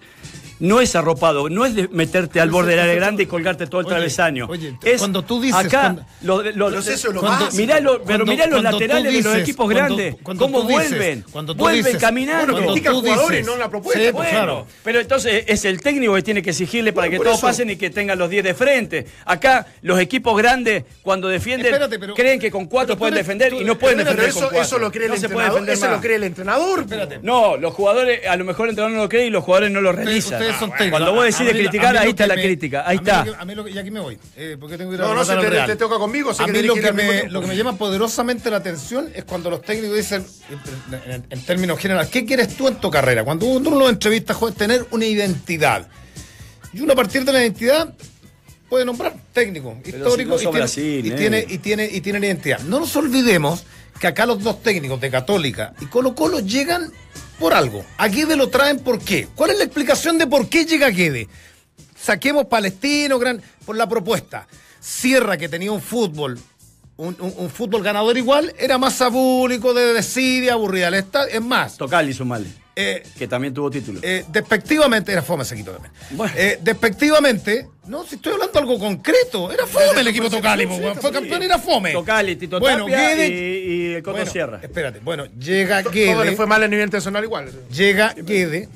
No 0.60 0.80
es 0.80 0.94
arropado, 0.94 1.48
no 1.48 1.64
es 1.64 1.74
de 1.74 1.88
meterte 1.88 2.40
al 2.40 2.50
borde 2.50 2.72
del 2.72 2.80
área 2.80 2.94
grande 2.94 3.22
y 3.22 3.26
colgarte 3.26 3.66
todo 3.66 3.80
el 3.80 3.86
Oye, 3.86 3.94
travesaño. 3.96 4.46
oye, 4.48 4.76
es 4.84 4.98
cuando 4.98 5.22
tú 5.22 5.40
dices, 5.40 5.58
Acá, 5.58 5.80
cuando- 5.80 6.04
lo- 6.22 6.42
lo- 6.52 6.66
Pero 6.68 6.80
eso 6.80 6.90
es 6.92 7.04
lo 7.14 7.20
cuando- 7.20 7.46
básico. 7.46 7.56
mirá 7.62 7.80
lo- 7.80 8.02
pero 8.02 8.26
mirá 8.26 8.46
los 8.46 8.60
cuando 8.60 8.70
laterales 8.78 9.12
de 9.12 9.22
los 9.22 9.36
equipos 9.36 9.64
cuando- 9.72 9.96
grandes. 9.96 10.16
cuando 10.22 10.44
¿Cómo 10.44 10.62
vuelven? 10.64 11.24
cuando 11.32 11.54
tú 11.54 11.60
vuelven 11.60 11.84
dices- 11.84 12.00
caminando. 12.00 12.52
Bueno, 12.52 12.52
Cuando 12.52 12.72
critica 12.74 12.90
tú 12.90 12.96
al 12.96 13.02
jugador 13.02 13.30
dices- 13.32 13.46
y 13.46 13.50
no 13.50 13.56
la 13.56 13.70
propuesta. 13.70 14.00
Sí, 14.04 14.10
Bueno, 14.12 14.30
claro. 14.30 14.66
pero 14.84 15.00
entonces 15.00 15.44
es 15.46 15.64
el 15.64 15.80
técnico 15.80 16.14
que 16.14 16.22
tiene 16.22 16.42
que 16.42 16.50
exigirle 16.50 16.92
para 16.92 17.08
que 17.08 17.16
todos 17.16 17.38
eso. 17.38 17.40
pasen 17.46 17.70
y 17.70 17.76
que 17.76 17.88
tengan 17.90 18.18
los 18.18 18.28
10 18.28 18.44
de 18.44 18.52
frente. 18.54 19.06
Acá 19.24 19.66
los 19.80 19.98
equipos 19.98 20.36
grandes 20.36 20.84
cuando 21.02 21.28
defienden 21.28 21.66
Espérate, 21.72 21.98
pero- 21.98 22.14
creen 22.14 22.38
que 22.38 22.50
con 22.50 22.66
cuatro 22.66 22.88
pero 22.88 22.96
tú 22.96 22.98
pueden 22.98 23.14
eres- 23.14 23.26
defender 23.26 23.50
tú- 23.52 23.60
y 23.62 23.64
no 23.64 23.78
pueden 23.78 23.96
defender 23.96 24.26
eso, 24.28 24.40
con 24.40 24.48
cuatro. 24.50 24.60
eso 24.62 24.78
lo 24.78 24.92
cree 24.92 25.06
el 25.06 25.12
No 25.12 25.16
se 25.16 25.28
puede 25.28 25.46
entrenador. 25.46 25.52
defender 25.54 25.74
Eso 25.74 25.86
más. 25.86 25.94
lo 25.96 26.00
cree 26.02 26.16
el 26.16 26.24
entrenador. 26.24 26.80
Espérate. 26.80 27.18
No, 27.22 27.56
los 27.56 27.72
jugadores, 27.72 28.26
a 28.26 28.36
lo 28.36 28.44
mejor 28.44 28.66
el 28.66 28.70
entrenador 28.70 28.94
no 28.96 29.02
lo 29.04 29.08
cree 29.08 29.26
y 29.26 29.30
los 29.30 29.42
jugadores 29.42 29.70
no 29.70 29.80
lo 29.80 29.92
realizan. 29.92 30.49
Ustedes 30.50 30.60
son 30.60 30.70
técnicos. 30.70 30.90
Cuando 31.00 31.14
vos 31.14 31.40
lo- 31.40 31.50
criticar, 31.50 31.96
ahí 31.96 32.10
está 32.10 32.26
la 32.26 32.34
crítica. 32.34 32.84
Ahí 32.86 32.96
está. 32.96 33.26
y 33.72 33.78
aquí 33.78 33.90
me 33.90 34.00
voy, 34.00 34.18
eh, 34.36 34.56
porque 34.58 34.76
tengo 34.76 34.90
que 34.90 34.96
ir 34.96 35.02
a 35.02 35.06
No, 35.06 35.14
no, 35.14 35.24
te, 35.24 35.66
te 35.66 35.76
toca 35.76 35.98
conmigo, 35.98 36.32
A 36.38 36.46
mí 36.46 36.62
lo 36.62 36.74
que 36.74 36.92
me, 36.92 37.04
tiempo. 37.04 37.32
lo 37.32 37.40
que 37.40 37.46
me 37.46 37.56
llama 37.56 37.76
poderosamente 37.76 38.50
la 38.50 38.58
atención 38.58 39.10
es 39.14 39.24
cuando 39.24 39.50
los 39.50 39.62
técnicos 39.62 39.96
dicen, 39.96 40.24
en, 41.30 41.42
términos 41.44 41.78
generales, 41.78 42.10
¿qué 42.10 42.24
quieres 42.24 42.56
tú 42.56 42.68
en 42.68 42.76
tu 42.76 42.90
carrera? 42.90 43.24
Cuando 43.24 43.46
uno 43.46 43.70
lo 43.70 43.88
entrevista, 43.88 44.36
es 44.48 44.54
tener 44.54 44.86
una 44.90 45.04
identidad. 45.04 45.88
Y 46.72 46.80
uno 46.80 46.92
a 46.92 46.96
partir 46.96 47.24
de 47.24 47.32
la 47.32 47.40
identidad 47.40 47.94
puede 48.68 48.84
nombrar 48.84 49.14
técnico, 49.32 49.76
Pero 49.82 49.98
histórico, 49.98 50.38
si 50.38 50.44
no 50.46 50.52
sos 50.52 50.52
y, 50.52 50.52
tiene, 50.52 50.58
Brasil, 50.58 51.06
y, 51.06 51.10
eh. 51.10 51.14
tiene, 51.16 51.46
y, 51.48 51.58
tiene, 51.58 51.88
y 51.90 52.00
tiene 52.00 52.20
la 52.20 52.26
identidad. 52.26 52.60
No 52.60 52.78
nos 52.80 52.94
olvidemos 52.94 53.64
que 53.98 54.06
acá 54.06 54.24
los 54.26 54.42
dos 54.42 54.62
técnicos 54.62 55.00
de 55.00 55.10
Católica 55.10 55.74
y 55.80 55.86
Colo 55.86 56.14
Colo 56.14 56.40
llegan 56.40 56.90
por 57.40 57.54
algo. 57.54 57.84
A 57.96 58.06
Guede 58.06 58.36
lo 58.36 58.50
traen 58.50 58.78
por 58.78 59.00
qué. 59.00 59.26
¿Cuál 59.34 59.50
es 59.50 59.58
la 59.58 59.64
explicación 59.64 60.18
de 60.18 60.26
por 60.26 60.48
qué 60.48 60.66
llega 60.66 60.90
Guede? 60.90 61.26
Saquemos 61.96 62.44
Palestino, 62.44 63.18
gran, 63.18 63.42
por 63.64 63.76
la 63.76 63.88
propuesta. 63.88 64.46
Sierra, 64.78 65.38
que 65.38 65.48
tenía 65.48 65.72
un 65.72 65.80
fútbol, 65.80 66.38
un, 67.00 67.16
un- 67.20 67.34
un 67.36 67.50
fútbol 67.50 67.82
ganador 67.82 68.16
igual, 68.18 68.52
era 68.58 68.78
más 68.78 69.00
abúlico, 69.00 69.72
de 69.74 69.92
desidia, 69.94 70.52
aburrida. 70.54 70.90
Es 71.30 71.40
más, 71.42 71.76
Tocal 71.76 72.08
hizo 72.08 72.24
mal, 72.24 72.46
eh, 72.76 73.02
que 73.18 73.26
también 73.26 73.54
tuvo 73.54 73.70
título. 73.70 74.00
eh, 74.02 74.24
despectivamente, 74.30 75.10
era 75.12 75.22
fome 75.22 75.42
ese 75.44 75.54
equipo 75.54 75.70
también. 75.72 75.92
Bueno. 76.10 76.32
Eh, 76.36 76.58
despectivamente, 76.62 77.66
no, 77.86 78.04
si 78.04 78.16
estoy 78.16 78.34
hablando 78.34 78.52
de 78.52 78.58
algo 78.60 78.78
concreto, 78.78 79.50
era 79.50 79.66
fome 79.66 80.00
el 80.00 80.08
equipo 80.08 80.28
Tocali, 80.30 80.66
weón. 80.66 80.96
fue 80.96 81.10
campeón 81.10 81.42
y 81.42 81.44
era 81.46 81.58
fome. 81.58 81.92
Tocali, 81.92 82.36
Tito 82.36 82.60
bueno, 82.60 82.84
Tapia 82.84 83.14
Guede- 83.16 83.28
y, 83.28 83.32
y 83.90 83.94
el 83.94 84.02
Coto 84.02 84.16
bueno, 84.18 84.30
Sierra. 84.30 84.60
Espérate, 84.62 85.00
bueno, 85.00 85.26
llega 85.38 85.82
Todo 85.82 85.92
le 85.94 86.00
Guede, 86.14 86.36
fue 86.36 86.46
mal 86.46 86.62
a 86.62 86.68
nivel 86.68 86.84
internacional 86.84 87.24
igual. 87.24 87.50
llega 87.72 88.14
Guede. 88.14 88.68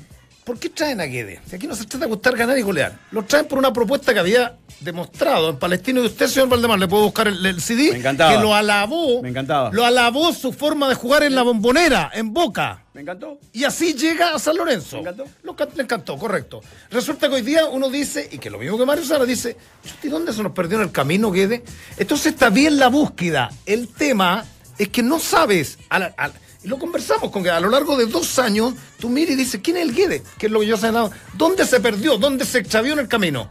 ¿Por 0.45 0.59
qué 0.59 0.69
traen 0.69 1.01
a 1.01 1.05
Guede? 1.05 1.41
Si 1.49 1.55
aquí 1.55 1.65
no 1.65 1.75
se 1.75 1.85
trata 1.85 2.05
de 2.05 2.09
gustar, 2.11 2.37
ganar 2.37 2.55
y 2.57 2.61
golear. 2.61 2.99
Lo 3.11 3.23
traen 3.25 3.47
por 3.47 3.57
una 3.57 3.73
propuesta 3.73 4.13
que 4.13 4.19
había 4.19 4.55
demostrado 4.79 5.49
en 5.49 5.57
Palestino 5.57 6.03
y 6.03 6.05
usted, 6.05 6.27
señor 6.27 6.49
Valdemar, 6.49 6.77
le 6.77 6.87
puedo 6.87 7.03
buscar 7.05 7.27
el, 7.27 7.43
el 7.43 7.59
CD. 7.59 7.91
Me 7.91 7.97
encantaba. 7.97 8.31
Que 8.35 8.39
lo 8.39 8.53
alabó. 8.53 9.23
Me 9.23 9.29
encantaba. 9.29 9.71
Lo 9.73 9.83
alabó 9.83 10.31
su 10.33 10.53
forma 10.53 10.87
de 10.87 10.93
jugar 10.93 11.23
en 11.23 11.33
la 11.33 11.41
bombonera, 11.41 12.11
en 12.13 12.31
Boca. 12.31 12.83
¿Me 12.93 13.01
encantó? 13.01 13.39
Y 13.53 13.63
así 13.63 13.95
llega 13.95 14.35
a 14.35 14.39
San 14.39 14.55
Lorenzo. 14.55 14.97
¿Le 14.97 15.01
encantó? 15.01 15.25
Lo 15.41 15.55
le 15.75 15.81
encantó, 15.83 16.17
correcto. 16.17 16.61
Resulta 16.91 17.27
que 17.27 17.35
hoy 17.35 17.41
día 17.41 17.65
uno 17.65 17.89
dice, 17.89 18.29
y 18.31 18.37
que 18.37 18.51
lo 18.51 18.59
mismo 18.59 18.77
que 18.77 18.85
Mario 18.85 19.03
Sara 19.03 19.25
dice, 19.25 19.57
"Chuti, 19.83 20.09
¿dónde 20.09 20.31
se 20.31 20.43
nos 20.43 20.51
perdió 20.51 20.77
en 20.77 20.83
el 20.83 20.91
camino, 20.91 21.31
Guede? 21.31 21.63
Entonces 21.97 22.27
está 22.33 22.51
bien 22.51 22.77
la 22.77 22.89
búsqueda. 22.89 23.49
El 23.65 23.87
tema 23.87 24.45
es 24.77 24.89
que 24.89 25.01
no 25.01 25.19
sabes. 25.19 25.79
a 25.89 25.97
la- 25.97 26.13
a 26.17 26.27
la- 26.27 26.33
y 26.65 26.67
lo 26.67 26.77
conversamos 26.79 27.31
con 27.31 27.43
que 27.43 27.49
a 27.49 27.59
lo 27.59 27.69
largo 27.69 27.95
de 27.95 28.05
dos 28.07 28.39
años, 28.39 28.73
tú 28.99 29.07
miras 29.09 29.31
y 29.31 29.35
dices, 29.35 29.61
¿quién 29.63 29.77
es 29.77 29.83
el 29.83 29.93
Guede? 29.93 30.23
Que 30.37 30.47
es 30.47 30.51
lo 30.51 30.59
que 30.61 30.67
yo 30.67 30.75
he 30.75 30.77
señalado. 30.77 31.11
¿Dónde 31.33 31.65
se 31.65 31.79
perdió? 31.79 32.17
¿Dónde 32.17 32.43
se 32.45 32.57
extravió 32.59 32.93
en 32.93 32.99
el 32.99 33.07
camino? 33.07 33.49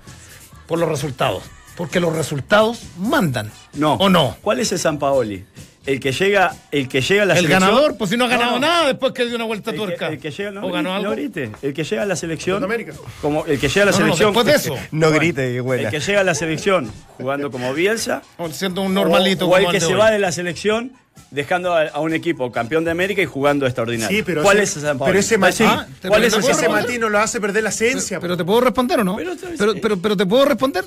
Por 0.67 0.79
los 0.79 0.89
resultados. 0.89 1.45
Porque 1.77 1.99
los 2.01 2.15
resultados 2.15 2.83
mandan. 2.99 3.51
No. 3.73 3.95
¿O 3.95 4.09
no? 4.09 4.37
¿Cuál 4.43 4.61
es 4.61 4.71
el 4.73 4.79
San 4.79 4.99
Paoli? 4.99 5.45
El 5.87 6.01
que 6.01 6.13
llega, 6.13 6.57
el 6.71 6.89
que 6.89 7.03
llega 7.03 7.25
a 7.25 7.27
la 7.27 7.35
El 7.35 7.41
selección. 7.45 7.61
ganador, 7.61 7.97
pues 7.99 8.09
si 8.11 8.17
no 8.17 8.25
ha 8.25 8.29
ganado 8.29 8.53
No, 8.53 8.61
no. 8.61 8.67
nada 8.67 8.87
después 8.87 9.13
que 9.13 9.27
dio 9.27 9.37
una 9.37 9.45
vuelta 9.45 9.71
El 9.71 9.77
que, 9.77 9.85
tuerca. 9.85 10.09
el 10.09 10.19
que 10.19 10.31
llega, 10.31 10.51
no, 10.51 10.67
¿O 10.67 10.71
ganó 10.73 10.89
no 10.91 10.95
algo? 10.95 11.11
grite. 11.11 11.51
El 11.61 11.75
que 11.75 11.85
llega 11.85 12.03
a 12.03 12.07
la 12.07 12.17
selección. 12.17 12.57
Sudamérica. 12.59 12.95
Como 13.21 13.45
el 13.45 13.59
que 13.61 13.69
llega 13.69 13.83
a 13.83 13.87
la 13.87 13.91
No, 13.93 13.99
no, 13.99 14.05
selección. 14.17 14.33
después 14.33 14.47
de 14.47 14.55
eso. 14.55 14.77
No 14.93 15.11
grite, 15.11 15.53
qué 15.53 15.61
buena. 15.61 15.83
El 15.83 15.91
que 15.91 16.01
llega 16.01 16.21
a 16.21 16.25
la 16.25 16.35
selección 16.35 16.91
jugando 17.19 17.51
como 17.51 17.75
Bielsa. 17.75 18.23
O 18.39 18.49
siendo 18.51 18.81
un 18.81 18.95
normalito. 18.95 19.47
O, 19.47 19.51
o 19.51 19.57
el 19.59 19.69
que 19.71 19.81
se 19.81 19.89
hoy. 19.89 19.95
va 20.01 20.11
de 20.11 20.19
la 20.19 20.33
selección 20.33 20.93
dejando 21.31 21.75
a, 21.75 21.83
a 21.89 22.01
un 22.01 22.13
equipo 22.15 22.51
campeón 22.53 22.85
de 22.85 22.91
América 22.91 23.21
y 23.23 23.27
jugando 23.27 23.67
extraordinario. 23.67 24.17
Sí, 24.17 24.23
pero 24.23 24.43
¿Cuál 24.43 24.57
ese- 24.59 24.65
es 24.65 24.71
ese 24.77 24.81
San 24.87 24.99
Paoli? 24.99 25.11
pero 25.11 25.21
ese 25.21 25.39
Martín- 25.39 25.67
Ah, 25.69 25.87
¿Cuál 26.07 26.25
es 26.25 26.35
ese? 26.35 26.69
Martín 26.69 27.01
no 27.01 27.09
lo 27.09 27.19
hace 27.19 27.41
perder 27.41 27.63
la 27.63 27.71
esencia. 27.71 28.21
Pero 28.21 28.37
te 28.37 28.45
puedo 28.45 28.61
responder 28.61 29.01
o 29.01 29.05
no? 29.05 29.17
Pero 29.17 29.33
Pero, 29.59 29.75
pero, 29.81 29.97
pero, 29.99 30.17
te 30.17 30.27
puedo 30.27 30.45
responder. 30.45 30.85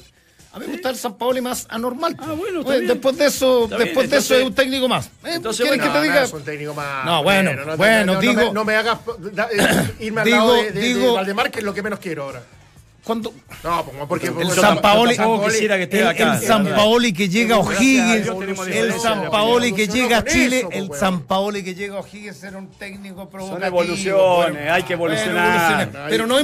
A 0.54 0.60
mí 0.60 0.66
me 0.66 0.72
gusta 0.74 0.90
el 0.90 0.96
San 0.96 1.16
Paoli 1.18 1.40
más 1.42 1.68
anormal. 1.70 2.16
Ah, 2.20 2.34
bueno, 2.36 2.60
está 2.62 2.64
Pues, 2.66 2.80
bien. 2.80 2.88
Después 2.94 3.18
de 3.18 3.26
eso, 3.28 3.64
Está 3.66 3.76
bien, 3.76 3.88
después 3.90 4.10
de 4.10 4.18
eso 4.18 4.36
es 4.36 4.44
un 4.46 4.56
técnico 4.56 4.88
más. 4.88 5.06
Eh, 5.08 5.10
entonces, 5.36 5.62
¿Quieres 5.62 5.78
bueno, 5.80 5.84
que 5.84 5.90
te 5.90 5.96
No, 5.98 6.02
diga? 6.04 6.20
no, 6.22 6.26
es 6.26 6.34
un 6.34 6.44
técnico 6.44 6.74
más. 6.74 7.06
No, 7.06 7.24
bueno, 7.24 7.54
no, 7.54 7.78
bueno, 7.78 8.06
no, 8.06 8.14
no 8.14 8.20
digo- 8.22 8.34
me, 8.34 8.52
no 8.54 8.66
me 8.66 8.76
hagas 8.76 8.98
da- 9.34 9.50
eh, 9.52 9.94
irme 10.00 10.22
al 10.22 10.26
Digo- 10.26 10.38
lado 10.38 10.54
de, 10.56 10.64
de- 10.64 10.72
de 10.72 10.82
digo- 10.88 11.14
Valdemar, 11.14 11.52
que 11.52 11.60
es 11.60 11.66
lo 11.66 11.74
que 11.76 11.84
menos 11.84 12.00
quiero 12.00 12.24
ahora. 12.24 12.42
Cuando 13.08 13.34
No, 13.64 13.86
pues, 13.86 13.98
porque, 14.08 14.32
porque 14.32 14.50
el 14.50 14.52
San 14.52 14.82
Paoli, 14.82 15.18
quisiera 15.18 15.78
que 15.78 15.84
esté 15.84 16.02
el, 16.02 16.08
acá, 16.08 16.36
el 16.36 16.42
San. 16.42 16.66
Paoli 16.66 17.14
que 17.14 17.30
llega 17.30 17.56
a 17.56 17.60
O'Higgins, 17.60 18.28
el 18.68 18.94
San 19.00 19.32
Paoli 19.32 19.72
que 19.72 19.88
llega 19.88 20.18
a 20.18 20.26
Chile, 20.26 20.60
eso, 20.60 20.68
pues, 20.68 20.76
el 20.76 20.90
weón. 20.90 21.00
San 21.00 21.22
Paoli 21.22 21.64
que 21.64 21.74
llega 21.74 21.96
a 21.96 22.00
O'Higgins 22.02 22.44
era 22.44 22.58
un 22.58 22.68
técnico 22.72 23.30
provocativo. 23.30 23.66
evoluciones, 23.66 24.54
bueno. 24.54 24.74
hay 24.74 24.84
que 24.84 24.94
evolucionar. 24.94 25.84
evoluciones. 25.84 26.10
Pero 26.10 26.28
no 26.28 26.36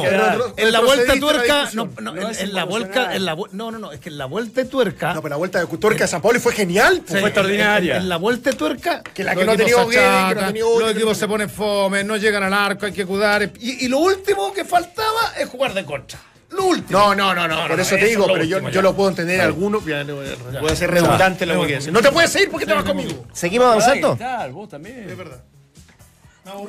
quedar. 0.00 0.38
en 0.56 0.72
la 0.72 0.80
vuelta 0.80 1.18
tuerca, 1.18 1.68
no, 1.72 1.88
no, 2.00 2.12
No 2.12 2.30
en, 2.30 2.54
la 2.54 2.64
vuelta, 2.64 3.16
en 3.16 3.24
la 3.24 3.36
no, 3.52 3.70
no, 3.72 3.78
no, 3.78 3.92
es 3.92 3.98
que 3.98 4.08
en 4.08 4.18
la 4.18 4.26
vuelta 4.26 4.62
de 4.62 4.68
tuerca 4.68 5.12
No, 5.12 5.22
pero 5.22 5.30
la 5.30 5.36
vuelta 5.36 5.58
de 5.58 5.66
Tuerca 5.76 6.04
de 6.04 6.08
San 6.08 6.22
Paoli 6.22 6.38
fue 6.38 6.52
genial. 6.52 7.02
pues. 7.06 7.20
Fue 7.20 7.28
extraordinaria. 7.28 7.96
En, 7.96 8.08
la 8.08 8.16
vuelta 8.16 8.50
de 8.50 8.56
tuerca. 8.56 9.02
Que 9.02 9.24
la 9.24 9.34
los 9.34 9.40
que 9.40 9.46
no 9.46 9.52
ha 9.52 9.54
equipos 9.54 10.46
tenido 10.46 10.78
Los 10.78 10.92
equipos 10.92 11.18
se 11.18 11.26
ponen 11.26 11.50
fome, 11.50 12.04
no 12.04 12.16
llegan 12.16 12.42
al 12.42 12.54
arco, 12.54 12.86
hay 12.86 12.92
que 12.92 13.04
cuidar. 13.04 13.50
Y, 13.60 13.88
lo 13.88 13.98
último 13.98 14.52
que 14.52 14.64
faltaba 14.64 15.34
es 15.38 15.48
jugar 15.48 15.74
de 15.74 15.84
contra. 15.98 16.18
Lo 16.50 16.64
último. 16.66 16.98
No, 16.98 17.14
no, 17.14 17.34
no, 17.34 17.48
no, 17.48 17.66
por 17.66 17.76
no, 17.76 17.82
eso 17.82 17.96
te 17.96 18.04
digo, 18.06 18.22
es 18.22 18.28
lo 18.28 18.32
pero 18.34 18.44
yo, 18.44 18.56
último, 18.58 18.70
yo 18.72 18.82
lo 18.82 18.94
puedo 18.96 19.10
entender 19.10 19.40
algunos. 19.40 19.84
ya, 19.84 20.04
no, 20.04 20.22
ya, 20.24 20.60
Puede 20.60 20.76
ser 20.76 20.90
redundante 20.90 21.44
lo 21.44 21.60
que 21.62 21.66
quieras. 21.66 21.88
No 21.88 22.00
te 22.00 22.12
puedes 22.12 22.34
ir 22.36 22.50
porque 22.50 22.66
te 22.66 22.72
vas 22.74 22.84
conmigo. 22.84 23.26
¿Seguimos 23.32 23.66
avanzando? 23.66 24.16
Tal, 24.16 24.52
vos 24.52 24.68
también. 24.68 25.08
Es 25.10 25.16
verdad. 25.16 25.42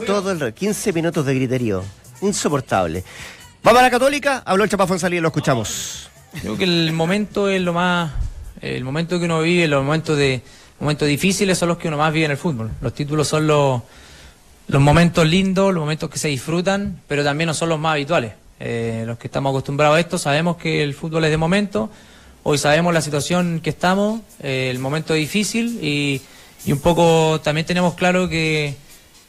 Todo 0.06 0.32
el 0.32 0.40
re- 0.40 0.54
15 0.54 0.92
minutos 0.94 1.26
de 1.26 1.36
griterío. 1.36 1.84
Insoportable. 2.22 3.04
Vamos 3.64 3.80
a 3.80 3.84
la 3.84 3.92
católica, 3.92 4.42
habló 4.46 4.64
el 4.64 4.70
Chapa 4.70 4.88
Fonsalí, 4.88 5.20
lo 5.20 5.28
escuchamos. 5.28 6.10
Creo 6.42 6.58
que 6.58 6.64
el 6.64 6.92
momento 6.94 7.48
es 7.50 7.62
lo 7.62 7.74
más, 7.74 8.12
el 8.62 8.84
momento 8.84 9.20
que 9.20 9.26
uno 9.26 9.42
vive, 9.42 9.68
los 9.68 9.84
momentos 9.84 10.18
de 10.18 10.42
momentos 10.80 11.08
difíciles 11.08 11.58
son 11.58 11.70
los 11.70 11.78
que 11.78 11.88
uno 11.88 11.98
más 11.98 12.12
vive 12.12 12.26
en 12.26 12.32
el 12.32 12.38
fútbol. 12.38 12.72
Los 12.82 12.94
títulos 12.94 13.28
son 13.28 13.46
los, 13.46 13.82
los 14.68 14.82
momentos 14.82 15.28
lindos, 15.28 15.74
los 15.74 15.82
momentos 15.82 16.10
que 16.10 16.18
se 16.18 16.28
disfrutan, 16.30 17.00
pero 17.08 17.24
también 17.24 17.48
no 17.48 17.54
son 17.54 17.70
los 17.70 17.80
más 17.80 17.94
habituales. 17.94 18.34
Eh, 18.60 19.04
los 19.06 19.18
que 19.18 19.28
estamos 19.28 19.52
acostumbrados 19.52 19.98
a 19.98 20.00
esto 20.00 20.18
sabemos 20.18 20.58
que 20.58 20.84
el 20.84 20.94
fútbol 20.94 21.24
es 21.26 21.32
de 21.32 21.38
momento. 21.38 21.90
Hoy 22.44 22.58
sabemos 22.58 22.94
la 22.94 23.02
situación 23.02 23.60
que 23.62 23.70
estamos, 23.70 24.22
eh, 24.42 24.70
el 24.72 24.80
momento 24.80 25.14
es 25.14 25.20
difícil 25.20 25.80
y, 25.84 26.22
y 26.66 26.72
un 26.72 26.80
poco 26.80 27.42
también 27.44 27.68
tenemos 27.68 27.94
claro 27.96 28.30
que, 28.30 28.76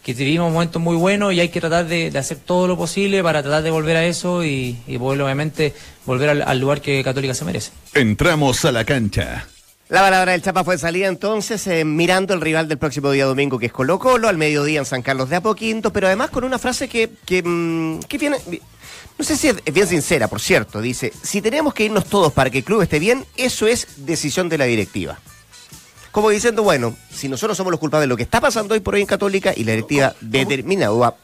que 0.05 0.14
vivimos 0.14 0.53
momentos 0.53 0.81
muy 0.81 0.97
buenos 0.97 1.33
y 1.33 1.41
hay 1.41 1.49
que 1.49 1.61
tratar 1.61 1.87
de, 1.87 2.11
de 2.11 2.18
hacer 2.18 2.39
todo 2.39 2.68
lo 2.68 2.76
posible 2.76 3.22
para 3.22 3.43
tratar 3.43 3.62
de 3.62 3.70
volver 3.70 3.97
a 3.97 4.05
eso 4.05 4.45
y, 4.45 4.79
y 4.87 4.99
poder 4.99 5.20
obviamente 5.20 5.74
volver 6.07 6.31
al, 6.31 6.43
al 6.43 6.61
lugar 6.61 6.81
que 6.81 7.03
Católica 7.03 7.35
se 7.35 7.45
merece. 7.45 7.72
Entramos 7.93 8.64
a 8.64 8.72
la 8.72 8.85
cancha. 8.85 9.47
La 9.89 10.01
palabra 10.03 10.33
del 10.33 10.43
Chapa 10.43 10.64
fue 10.64 10.76
salida 10.76 11.09
entonces 11.09 11.66
eh, 11.66 11.85
mirando 11.85 12.35
el 12.35 12.43
rival 12.43 12.68
del 12.68 12.76
próximo 12.76 13.11
día 13.11 13.24
domingo 13.24 13.59
que 13.59 13.66
es 13.66 13.72
Colo 13.72 13.99
Colo, 13.99 14.29
al 14.29 14.37
mediodía 14.37 14.79
en 14.79 14.85
San 14.85 15.01
Carlos 15.03 15.31
de 15.31 15.37
Apoquinto, 15.37 15.93
pero 15.93 16.07
además 16.07 16.29
con 16.31 16.45
una 16.45 16.59
frase 16.59 16.89
que, 16.89 17.11
que, 17.24 17.43
mm, 17.43 18.01
que 18.01 18.18
viene, 18.18 18.37
no 19.19 19.25
sé 19.25 19.37
si 19.37 19.49
es 19.49 19.75
bien 19.75 19.87
sincera, 19.87 20.29
por 20.29 20.41
cierto, 20.41 20.81
dice, 20.81 21.12
si 21.23 21.43
tenemos 21.43 21.75
que 21.75 21.85
irnos 21.85 22.05
todos 22.07 22.33
para 22.33 22.51
que 22.51 22.59
el 22.59 22.64
club 22.64 22.83
esté 22.83 22.99
bien, 22.99 23.25
eso 23.37 23.66
es 23.66 23.87
decisión 23.97 24.49
de 24.49 24.59
la 24.59 24.64
directiva. 24.66 25.19
Como 26.12 26.31
diciendo, 26.31 26.62
bueno, 26.62 26.97
si 27.12 27.29
nosotros 27.29 27.57
somos 27.57 27.71
los 27.71 27.79
culpables 27.81 28.05
de 28.05 28.09
lo 28.09 28.16
que 28.16 28.23
está 28.23 28.41
pasando 28.41 28.75
hoy 28.75 28.81
por 28.81 28.95
hoy 28.95 29.03
en 29.03 29.07
Católica 29.07 29.53
y 29.55 29.64
la 29.64 29.73
directiva 29.73 30.14
determina 30.21 30.91
o 30.91 31.14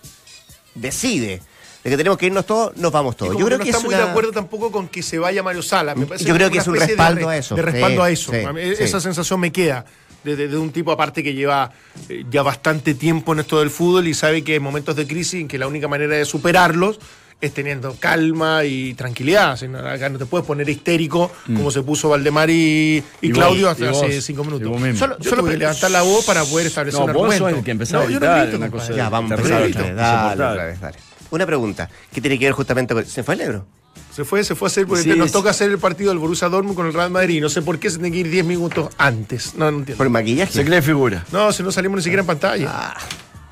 decide 0.75 1.41
de 1.83 1.91
que 1.91 1.97
tenemos 1.99 2.19
que 2.19 2.27
irnos 2.27 2.47
todos, 2.47 2.75
nos 2.79 2.91
vamos 2.91 3.15
todos. 3.17 3.37
Yo 3.39 3.45
creo 3.45 3.59
no 3.59 3.65
que 3.65 3.71
está 3.71 3.79
es 3.79 3.85
muy 3.85 3.95
una- 3.95 4.05
de 4.05 4.11
acuerdo 4.11 4.33
tampoco 4.33 4.73
con 4.73 4.89
que 4.89 5.03
se 5.03 5.19
vaya 5.19 5.43
Mario 5.43 5.63
Sala. 5.63 5.95
Me 5.95 6.07
parece 6.07 6.25
Yo 6.25 6.35
creo 6.35 6.51
que 6.51 6.59
es 6.59 6.67
un 6.67 6.75
de 6.75 6.81
respaldo 6.87 7.29
re- 7.29 7.35
a 7.35 7.39
eso. 7.39 7.55
De 7.55 7.63
respaldo 7.63 8.03
Sí, 8.03 8.09
a 8.09 8.11
eso. 8.11 8.33
sí, 8.33 8.39
A 8.39 8.53
mí 8.55 8.61
sí. 8.77 8.83
Esa 8.83 9.01
sensación 9.01 9.39
me 9.41 9.53
queda. 9.53 9.85
De, 10.25 10.35
de- 10.37 10.49
de 10.49 10.57
un 10.57 10.73
tipo 10.73 10.91
aparte 10.93 11.23
que 11.23 11.35
lleva 11.35 11.71
eh, 12.09 12.25
ya 12.31 12.43
bastante 12.43 12.95
tiempo 12.95 13.35
en 13.35 13.41
esto 13.41 13.61
del 13.61 13.69
fútbol 13.69 14.07
y 14.09 14.15
sabe 14.15 14.43
que 14.43 14.55
hay 14.55 14.61
momentos 14.61 14.97
de 14.97 15.07
crisis 15.07 15.43
en 15.43 15.49
que 15.49 15.59
la 15.59 15.67
única 15.67 15.87
manera 15.87 16.17
de 16.17 16.25
superarlos 16.25 16.99
es 17.41 17.53
teniendo 17.53 17.95
calma 18.01 18.65
y 18.65 18.95
tranquilidad. 18.95 19.53
O 19.53 19.57
sea, 19.57 19.69
no- 19.69 19.79
acá 19.79 20.09
no 20.09 20.19
te 20.19 20.27
puedes 20.27 20.47
poner 20.47 20.69
histérico 20.69 21.31
como 21.47 21.71
se 21.71 21.83
puso 21.83 22.09
Valdemar 22.09 22.49
y, 22.51 23.03
y 23.21 23.29
Mm. 23.29 23.31
Y 23.31 23.33
Claudio 23.33 23.67
vos, 23.69 23.73
hace, 23.77 23.85
y 23.85 23.89
vos, 23.89 24.03
hace 24.03 24.21
cinco 24.23 24.45
minutos. 24.45 24.69
Solo, 24.99 25.19
Yo 25.19 25.31
solo 25.31 25.43
tuve 25.43 25.51
que 25.51 25.55
que- 25.57 25.59
levantar 25.61 25.91
la 25.91 26.03
voz 26.03 26.25
para 26.25 26.45
poder 26.45 26.67
establecer 26.69 27.01
No, 27.01 27.07
un 27.07 27.13
vos 27.13 27.23
argumento. 27.23 27.49
sos 27.51 27.59
el 27.59 27.65
que 27.65 27.71
empezó 27.71 27.97
a 27.99 28.01
No, 28.03 28.07
gritar, 28.09 28.55
una 28.55 28.71
cosa 28.71 28.93
Ya, 28.95 29.09
vamos 29.09 29.31
a 29.31 29.35
empezar 29.35 29.63
otra 29.63 29.67
vez. 29.67 29.75
Dale, 29.77 29.91
insoportable. 29.93 30.45
otra 30.53 30.65
vez, 30.67 30.81
dale. 30.81 30.99
Una 31.31 31.47
pregunta, 31.47 31.91
¿qué 32.13 32.21
tiene 32.21 32.39
que 32.39 32.45
ver 32.47 32.53
justamente 32.55 32.95
con... 32.95 33.05
¿Se 33.05 33.23
fue 33.23 33.35
el 33.35 33.41
negro? 33.41 33.67
Se 34.15 34.25
fue, 34.25 34.45
se 34.45 34.55
fue 34.55 34.67
a 34.67 34.69
hacer 34.69 34.87
porque 34.87 35.03
Sí, 35.03 35.09
te- 35.11 35.17
nos 35.17 35.27
sí. 35.29 35.33
toca 35.33 35.51
hacer 35.51 35.71
el 35.71 35.79
partido 35.79 36.11
del 36.11 36.19
Borussia 36.19 36.49
Dortmund 36.49 36.77
con 36.77 36.87
el 36.87 36.95
Real 36.95 37.11
Madrid. 37.11 37.41
No 37.43 37.49
sé 37.49 37.63
por 37.63 37.81
qué 37.81 37.91
se 37.91 37.97
tiene 37.99 38.13
que 38.13 38.19
ir 38.19 38.31
10 38.31 38.45
minutos 38.45 38.89
antes. 38.97 39.55
No, 39.57 39.71
no 39.73 39.79
entiendo. 39.79 39.97
Por 39.97 40.07
el 40.07 40.13
maquillaje. 40.13 40.53
Se 40.53 40.65
cree 40.65 40.81
figura. 40.83 41.25
No, 41.33 41.53
si 41.53 41.65
no 41.65 41.73
salimos 41.73 41.97
ni 41.97 42.03
siquiera 42.05 42.21
en 42.21 42.27
pantalla. 42.29 42.69
Ah. 42.71 42.97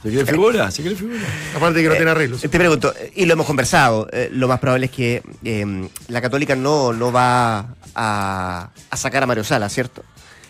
Se 0.03 0.09
cree 0.11 0.26
figura, 0.26 0.70
se 0.70 0.82
cree 0.82 0.96
figura. 0.96 1.20
Aparte 1.57 1.78
de 1.78 1.82
que 1.84 1.88
no 1.88 1.94
tiene 1.94 2.11
arreglos. 2.11 2.44
Eh, 2.44 2.48
Te 2.48 2.59
pregunto, 2.59 2.92
eh, 2.98 3.12
y 3.14 3.24
lo 3.26 3.34
hemos 3.34 3.46
conversado, 3.46 4.09
eh, 4.12 4.28
lo 4.32 4.48
más 4.48 4.59
probable 4.59 4.86
es 4.86 4.92
que 4.92 5.22
eh, 5.44 5.88
la 6.09 6.20
Católica 6.20 6.57
no, 6.57 6.92
no 6.92 7.12
va 7.12 7.74
a, 7.94 8.70
a 8.90 8.96
sacar 8.96 9.22
a 9.22 9.26
Mario 9.26 9.44
Sala, 9.44 9.68
¿cierto? 9.68 10.03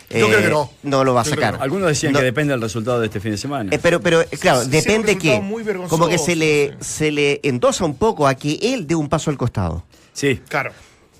Yo 0.09 0.27
creo 0.27 0.41
que 0.41 0.49
no. 0.49 0.71
No 0.83 1.03
lo 1.03 1.13
va 1.15 1.21
a 1.21 1.23
creo 1.23 1.35
sacar. 1.35 1.53
no. 1.57 1.63
Algunos 1.63 1.87
decían 1.87 2.13
No, 2.13 2.19
que 2.19 2.25
depende 2.25 2.51
del 2.53 2.61
resultado 2.61 2.99
de 2.99 3.07
este 3.07 3.19
fin 3.19 3.31
de 3.31 3.37
semana. 3.37 3.73
eh, 3.73 3.79
pero, 3.81 3.99
pero, 3.99 4.21
eh, 4.21 4.27
claro, 4.39 4.63
Sí, 4.63 4.69
depende 4.69 5.17
que, 5.17 5.39
muy 5.39 5.63
como 5.87 6.07
que 6.07 6.19
se 6.19 6.35
le, 6.35 6.75
sí. 6.79 6.85
se 6.97 7.11
le 7.11 7.39
endosa 7.43 7.83
un 7.85 7.95
poco 7.95 8.27
a 8.27 8.35
que 8.35 8.59
él 8.61 8.85
dé 8.85 8.93
un 8.95 9.09
paso 9.09 9.31
al 9.31 9.37
costado. 9.37 9.83
Sí. 10.13 10.39
Claro. 10.47 10.71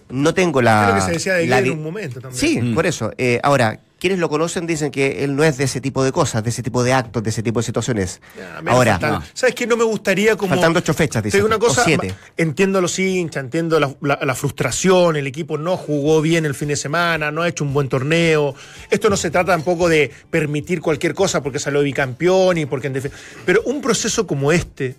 No 0.09 0.33
tengo 0.35 0.61
la... 0.61 0.89
Lo 0.89 0.95
que 0.95 1.01
se 1.01 1.11
decía 1.13 1.33
de 1.35 1.47
la 1.47 1.57
en 1.59 1.71
un 1.71 1.81
momento 1.83 2.21
también. 2.21 2.39
Sí, 2.39 2.61
Mm. 2.61 2.75
por 2.75 2.85
eso. 2.85 3.11
Eh, 3.17 3.39
ahora, 3.41 3.79
quienes 4.03 4.19
lo 4.19 4.27
conocen 4.27 4.67
dicen 4.67 4.91
que 4.91 5.23
él 5.23 5.33
no 5.33 5.45
es 5.45 5.55
de 5.55 5.63
ese 5.63 5.79
tipo 5.79 6.03
de 6.03 6.11
cosas, 6.11 6.43
de 6.43 6.49
ese 6.49 6.61
tipo 6.61 6.83
de 6.83 6.91
actos, 6.91 7.23
de 7.23 7.29
ese 7.29 7.41
tipo 7.41 7.61
de 7.61 7.63
situaciones. 7.65 8.19
Ya, 8.37 8.61
Ahora, 8.69 8.99
no. 8.99 9.23
¿Sabes 9.33 9.55
qué? 9.55 9.65
No 9.65 9.77
me 9.77 9.85
gustaría 9.85 10.35
como. 10.35 10.49
Faltando 10.49 10.79
ocho 10.79 10.93
fechas, 10.93 11.23
dice 11.23 11.41
una 11.41 11.55
o 11.55 11.59
cosa. 11.59 11.85
siete. 11.85 12.13
Entiendo 12.35 12.79
a 12.79 12.81
los 12.81 12.99
hinchas, 12.99 13.45
entiendo 13.45 13.79
la, 13.79 13.95
la- 14.01 14.19
la 14.21 14.35
frustración. 14.35 15.15
El 15.15 15.25
equipo 15.25 15.57
no 15.57 15.77
jugó 15.77 16.19
bien 16.21 16.45
el 16.45 16.53
fin 16.53 16.67
de 16.67 16.75
semana, 16.75 17.31
no 17.31 17.43
ha 17.43 17.47
hecho 17.47 17.63
un 17.63 17.73
buen 17.73 17.87
torneo. 17.87 18.53
Esto 18.91 19.09
no 19.09 19.15
se 19.15 19.31
trata 19.31 19.53
tampoco 19.53 19.87
de 19.87 20.11
permitir 20.29 20.81
cualquier 20.81 21.13
cosa 21.13 21.41
porque 21.41 21.59
salió 21.59 21.79
bicampeón 21.81 22.57
y 22.57 22.65
porque 22.65 22.87
en 22.87 23.01
Pero 23.45 23.61
un 23.67 23.81
proceso 23.81 24.27
como 24.27 24.51
este, 24.51 24.95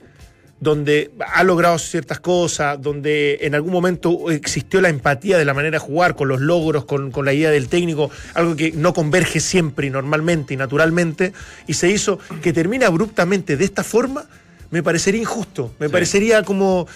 donde 0.60 1.10
ha 1.32 1.44
logrado 1.44 1.78
ciertas 1.78 2.20
cosas, 2.20 2.80
donde 2.80 3.38
en 3.42 3.54
algún 3.54 3.72
momento 3.72 4.30
existió 4.30 4.80
la 4.80 4.88
empatía 4.88 5.36
de 5.36 5.44
la 5.44 5.54
manera 5.54 5.78
de 5.78 5.84
jugar, 5.84 6.16
con 6.16 6.28
los 6.28 6.40
logros, 6.40 6.84
con, 6.84 7.10
con 7.10 7.24
la 7.24 7.32
idea 7.32 7.50
del 7.50 7.68
técnico, 7.68 8.10
algo 8.34 8.56
que 8.56 8.72
no 8.72 8.94
converge 8.94 9.40
siempre 9.40 9.86
y 9.86 9.90
normalmente 9.90 10.54
y 10.54 10.56
naturalmente, 10.56 11.32
y 11.66 11.74
se 11.74 11.90
hizo 11.90 12.18
que 12.42 12.52
termine 12.52 12.84
abruptamente 12.84 13.56
de 13.56 13.64
esta 13.64 13.84
forma, 13.84 14.24
me 14.70 14.82
parecería 14.82 15.20
injusto, 15.20 15.72
me 15.78 15.88
parecería 15.88 16.42
como, 16.42 16.86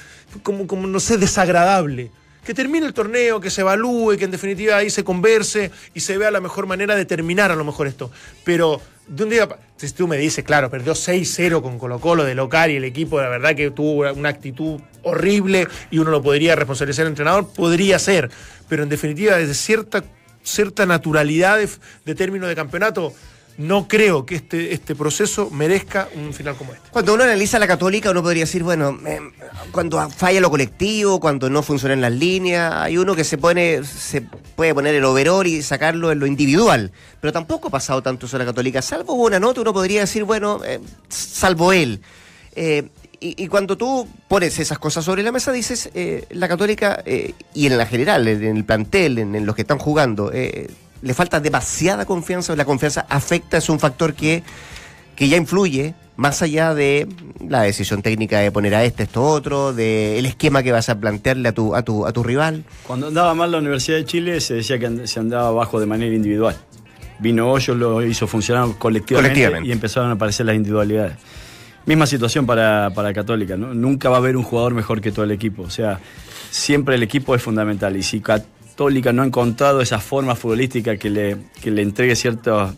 como, 0.43 0.67
como, 0.67 0.87
no 0.87 1.01
sé, 1.01 1.17
desagradable. 1.17 2.11
Que 2.45 2.55
termine 2.55 2.87
el 2.87 2.95
torneo, 2.95 3.41
que 3.41 3.51
se 3.51 3.61
evalúe, 3.61 4.17
que 4.17 4.25
en 4.25 4.31
definitiva 4.31 4.77
ahí 4.77 4.89
se 4.89 5.05
converse 5.05 5.71
y 5.93 6.01
se 6.01 6.17
vea 6.17 6.31
la 6.31 6.41
mejor 6.41 6.67
manera 6.67 6.97
de 6.97 7.05
terminar 7.05 7.53
a 7.53 7.57
lo 7.57 7.65
mejor 7.65 7.87
esto. 7.87 8.11
Pero 8.43 8.81
de 9.09 9.25
un 9.25 9.31
día, 9.31 9.49
si 9.77 9.91
tú 9.93 10.07
me 10.07 10.17
dices, 10.17 10.45
claro, 10.45 10.71
perdió 10.71 10.93
6-0 10.93 11.63
con 11.63 11.79
Colo 11.79 11.99
Colo 11.99 12.25
de 12.25 12.35
local 12.35 12.71
y 12.71 12.77
el 12.77 12.85
equipo, 12.85 13.21
la 13.21 13.29
verdad 13.29 13.55
que 13.55 13.71
tuvo 13.71 14.11
una 14.13 14.29
actitud 14.29 14.81
horrible 15.03 15.67
y 15.91 15.99
uno 15.99 16.11
lo 16.11 16.23
podría 16.23 16.55
responsabilizar 16.57 17.07
al 17.07 17.13
entrenador, 17.13 17.49
podría 17.53 17.99
ser. 17.99 18.31
Pero 18.69 18.83
en 18.83 18.89
definitiva, 18.89 19.37
desde 19.37 19.55
cierta, 19.55 20.05
cierta 20.43 20.85
naturalidad 20.85 21.59
de, 21.59 21.69
de 22.05 22.15
término 22.15 22.47
de 22.47 22.55
campeonato, 22.55 23.15
no 23.59 23.89
creo 23.89 24.25
que 24.25 24.37
este, 24.37 24.73
este 24.73 24.95
proceso 24.95 25.51
merezca 25.51 26.09
un 26.15 26.33
final 26.33 26.55
como 26.55 26.73
este. 26.73 26.91
Cuando 26.93 27.15
uno 27.15 27.25
analiza 27.25 27.59
la 27.59 27.67
católica, 27.67 28.13
uno 28.13 28.23
podría 28.23 28.45
decir, 28.45 28.63
bueno, 28.63 28.97
eh, 29.05 29.19
cuando 29.73 30.09
falla 30.11 30.41
lo 30.41 30.49
colectivo, 30.49 31.19
cuando 31.19 31.51
no 31.51 31.65
funcionan 31.65 32.01
las 32.01 32.13
líneas, 32.13 32.73
hay 32.73 32.99
uno 32.99 33.17
que 33.17 33.25
se 33.25 33.37
pone, 33.37 33.83
se 33.83 34.23
puede 34.55 34.73
poner 34.75 34.95
el 34.95 35.05
overall 35.05 35.45
y 35.49 35.61
sacarlo 35.63 36.13
en 36.13 36.21
lo 36.21 36.27
individual. 36.27 36.93
Pero 37.21 37.33
tampoco 37.33 37.67
ha 37.67 37.71
pasado 37.73 38.01
tanto 38.01 38.27
eso 38.27 38.37
en 38.37 38.47
la 38.47 38.47
católica. 38.47 38.81
Salvo 38.81 39.15
una 39.15 39.41
nota, 39.41 39.61
uno 39.61 39.73
podría 39.73 40.03
decir, 40.03 40.23
bueno, 40.23 40.61
eh, 40.65 40.79
salvo 41.09 41.73
él. 41.73 42.01
Eh, 42.55 42.85
y, 43.19 43.43
y 43.43 43.49
cuando 43.49 43.77
tú 43.77 44.07
pones 44.29 44.57
esas 44.61 44.79
cosas 44.79 45.05
sobre 45.05 45.25
la 45.25 45.33
mesa, 45.33 45.51
dices, 45.51 45.91
la 46.31 46.47
católica, 46.47 47.03
y 47.53 47.67
en 47.67 47.77
la 47.77 47.87
general, 47.87 48.29
en 48.29 48.57
el 48.57 48.65
plantel, 48.65 49.19
en, 49.19 49.35
en 49.35 49.45
los 49.45 49.57
que 49.57 49.63
están 49.63 49.79
jugando, 49.79 50.31
le 51.03 51.14
falta 51.14 51.40
demasiada 51.40 52.05
confianza, 52.05 52.55
la 52.57 52.64
confianza 52.64 53.07
afecta, 53.09 53.57
es 53.57 53.68
un 53.68 53.78
factor 53.78 54.14
que 54.14 54.42
que 55.18 55.28
ya 55.28 55.36
influye 55.36 55.94
más 56.14 56.42
allá 56.42 56.74
de 56.76 57.09
la 57.44 57.62
decisión 57.62 58.03
técnica 58.03 58.38
de 58.38 58.53
poner 58.53 58.72
a 58.76 58.84
este, 58.84 59.03
esto, 59.03 59.24
otro, 59.24 59.72
del 59.72 60.24
esquema 60.26 60.62
que 60.62 60.70
vas 60.70 60.88
a 60.90 61.01
plantearle 61.01 61.49
a 61.49 61.53
tu, 61.53 61.74
a 61.74 61.82
tu, 61.82 62.07
a 62.07 62.12
tu 62.12 62.22
rival. 62.22 62.62
Cuando 62.86 63.09
andaba 63.09 63.34
mal 63.34 63.51
la 63.51 63.59
Universidad 63.59 63.96
de 63.96 64.05
Chile 64.05 64.40
se 64.40 64.55
decía 64.55 64.78
que 64.78 65.09
se 65.09 65.18
andaba 65.18 65.49
abajo 65.49 65.80
de 65.80 65.86
manera 65.86 66.14
individual. 66.14 66.57
Vino 67.18 67.51
Hoyos, 67.51 67.76
lo 67.76 68.01
hizo 68.07 68.28
funcionar 68.28 68.68
colectivamente, 68.78 69.30
Colectivamente. 69.30 69.68
y 69.68 69.72
empezaron 69.72 70.11
a 70.11 70.12
aparecer 70.12 70.46
las 70.46 70.55
individualidades. 70.55 71.16
Misma 71.84 72.07
situación 72.07 72.46
para, 72.46 72.90
para 72.94 73.12
Católica, 73.12 73.57
¿no? 73.57 73.74
Nunca 73.74 74.09
va 74.09 74.16
a 74.16 74.18
haber 74.20 74.36
un 74.36 74.44
jugador 74.44 74.72
mejor 74.72 75.01
que 75.01 75.11
todo 75.11 75.24
el 75.24 75.32
equipo. 75.32 75.62
O 75.62 75.70
sea, 75.70 75.99
siempre 76.51 76.94
el 76.94 77.03
equipo 77.03 77.34
es 77.34 77.42
fundamental. 77.42 77.96
Y 77.96 78.05
si 78.05 78.20
No 78.79 79.22
ha 79.22 79.26
encontrado 79.26 79.81
esa 79.81 79.99
forma 79.99 80.37
futbolística 80.37 80.97
que 80.97 81.11
le, 81.11 81.37
que 81.61 81.72
le 81.72 81.83
entregue 81.83 82.14
cierta 82.14 82.74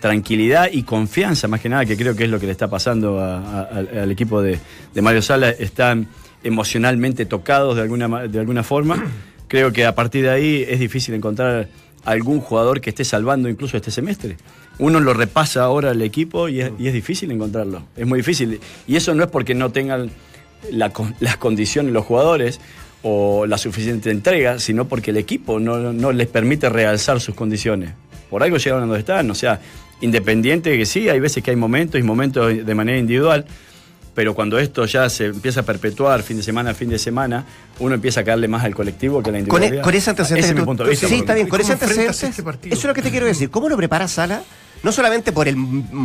tranquilidad 0.00 0.68
y 0.72 0.82
confianza, 0.82 1.46
más 1.46 1.60
que 1.60 1.68
nada, 1.68 1.84
que 1.84 1.96
creo 1.96 2.16
que 2.16 2.24
es 2.24 2.30
lo 2.30 2.40
que 2.40 2.46
le 2.46 2.52
está 2.52 2.68
pasando 2.68 3.20
al, 3.20 3.88
al 3.96 4.10
equipo 4.10 4.42
de, 4.42 4.58
de 4.92 5.02
Mario 5.02 5.22
Sala, 5.22 5.50
están 5.50 6.08
emocionalmente 6.42 7.26
tocados 7.26 7.76
de 7.76 7.82
alguna, 7.82 8.26
de 8.26 8.40
alguna 8.40 8.64
forma. 8.64 9.04
Creo 9.46 9.72
que 9.72 9.86
a 9.86 9.94
partir 9.94 10.24
de 10.24 10.30
ahí 10.30 10.66
es 10.68 10.80
difícil 10.80 11.14
encontrar 11.14 11.68
algún 12.04 12.40
jugador 12.40 12.80
que 12.80 12.90
esté 12.90 13.04
salvando 13.04 13.48
incluso 13.48 13.76
este 13.76 13.90
semestre. 13.90 14.36
Uno 14.78 15.00
lo 15.00 15.12
repasa 15.12 15.62
ahora 15.62 15.90
el 15.90 16.02
equipo 16.02 16.48
y 16.48 16.60
es, 16.60 16.76
difícil 16.78 17.30
encontrarlo. 17.30 17.84
Es 17.96 18.06
muy 18.06 18.18
difícil. 18.18 18.60
Y 18.86 18.96
eso 18.96 19.14
no 19.14 19.24
es 19.24 19.30
porque 19.30 19.54
no 19.54 19.70
tengan 19.70 20.10
las 20.72 21.36
condiciones 21.38 21.92
los 21.92 22.04
jugadores 22.04 22.60
o 23.02 23.46
la 23.46 23.56
suficiente 23.58 24.10
entrega, 24.10 24.58
sino 24.58 24.86
porque 24.86 25.10
el 25.10 25.16
equipo 25.16 25.58
no, 25.58 25.92
no 25.92 26.12
les 26.12 26.26
permite 26.28 26.68
realzar 26.68 27.20
sus 27.20 27.34
condiciones. 27.34 27.92
Por 28.28 28.42
algo 28.42 28.56
llegaron 28.58 28.82
a 28.84 28.86
donde 28.86 29.00
están. 29.00 29.30
O 29.30 29.34
sea, 29.34 29.60
independiente 30.00 30.70
de 30.70 30.78
que 30.78 30.86
sí, 30.86 31.08
hay 31.08 31.20
veces 31.20 31.42
que 31.42 31.50
hay 31.50 31.56
momentos 31.56 32.00
y 32.00 32.02
momentos 32.04 32.64
de 32.64 32.74
manera 32.74 32.98
individual, 32.98 33.44
pero 34.14 34.34
cuando 34.34 34.58
esto 34.58 34.84
ya 34.86 35.08
se 35.08 35.26
empieza 35.26 35.60
a 35.60 35.62
perpetuar 35.62 36.22
fin 36.22 36.36
de 36.36 36.42
semana 36.42 36.70
a 36.70 36.74
fin 36.74 36.90
de 36.90 36.98
semana, 36.98 37.44
uno 37.78 37.94
empieza 37.94 38.20
a 38.20 38.24
caerle 38.24 38.48
más 38.48 38.64
al 38.64 38.74
colectivo 38.74 39.22
que 39.22 39.30
a 39.30 39.32
la 39.32 39.38
Con, 39.38 39.40
individualidad. 39.62 39.80
e- 39.80 39.82
con 39.82 39.94
ese 39.94 40.10
antecedente. 40.10 40.40
Ese 40.40 40.50
es 40.54 40.58
mi 40.60 40.64
punto 40.64 40.84
de 40.84 40.90
vista. 40.90 41.08
Sí, 41.08 41.14
está 41.16 41.34
bien, 41.34 41.48
con 41.48 41.60
¿Y 41.60 41.62
ese 41.62 41.72
antecedente. 41.72 42.10
este 42.10 42.68
eso 42.68 42.74
es 42.78 42.84
lo 42.84 42.94
que 42.94 43.02
te 43.02 43.10
quiero 43.10 43.26
decir. 43.26 43.50
¿Cómo 43.50 43.68
lo 43.68 43.76
prepara 43.76 44.08
Sala? 44.08 44.42
No 44.82 44.92
solamente 44.92 45.32
por 45.32 45.46
el, 45.48 45.56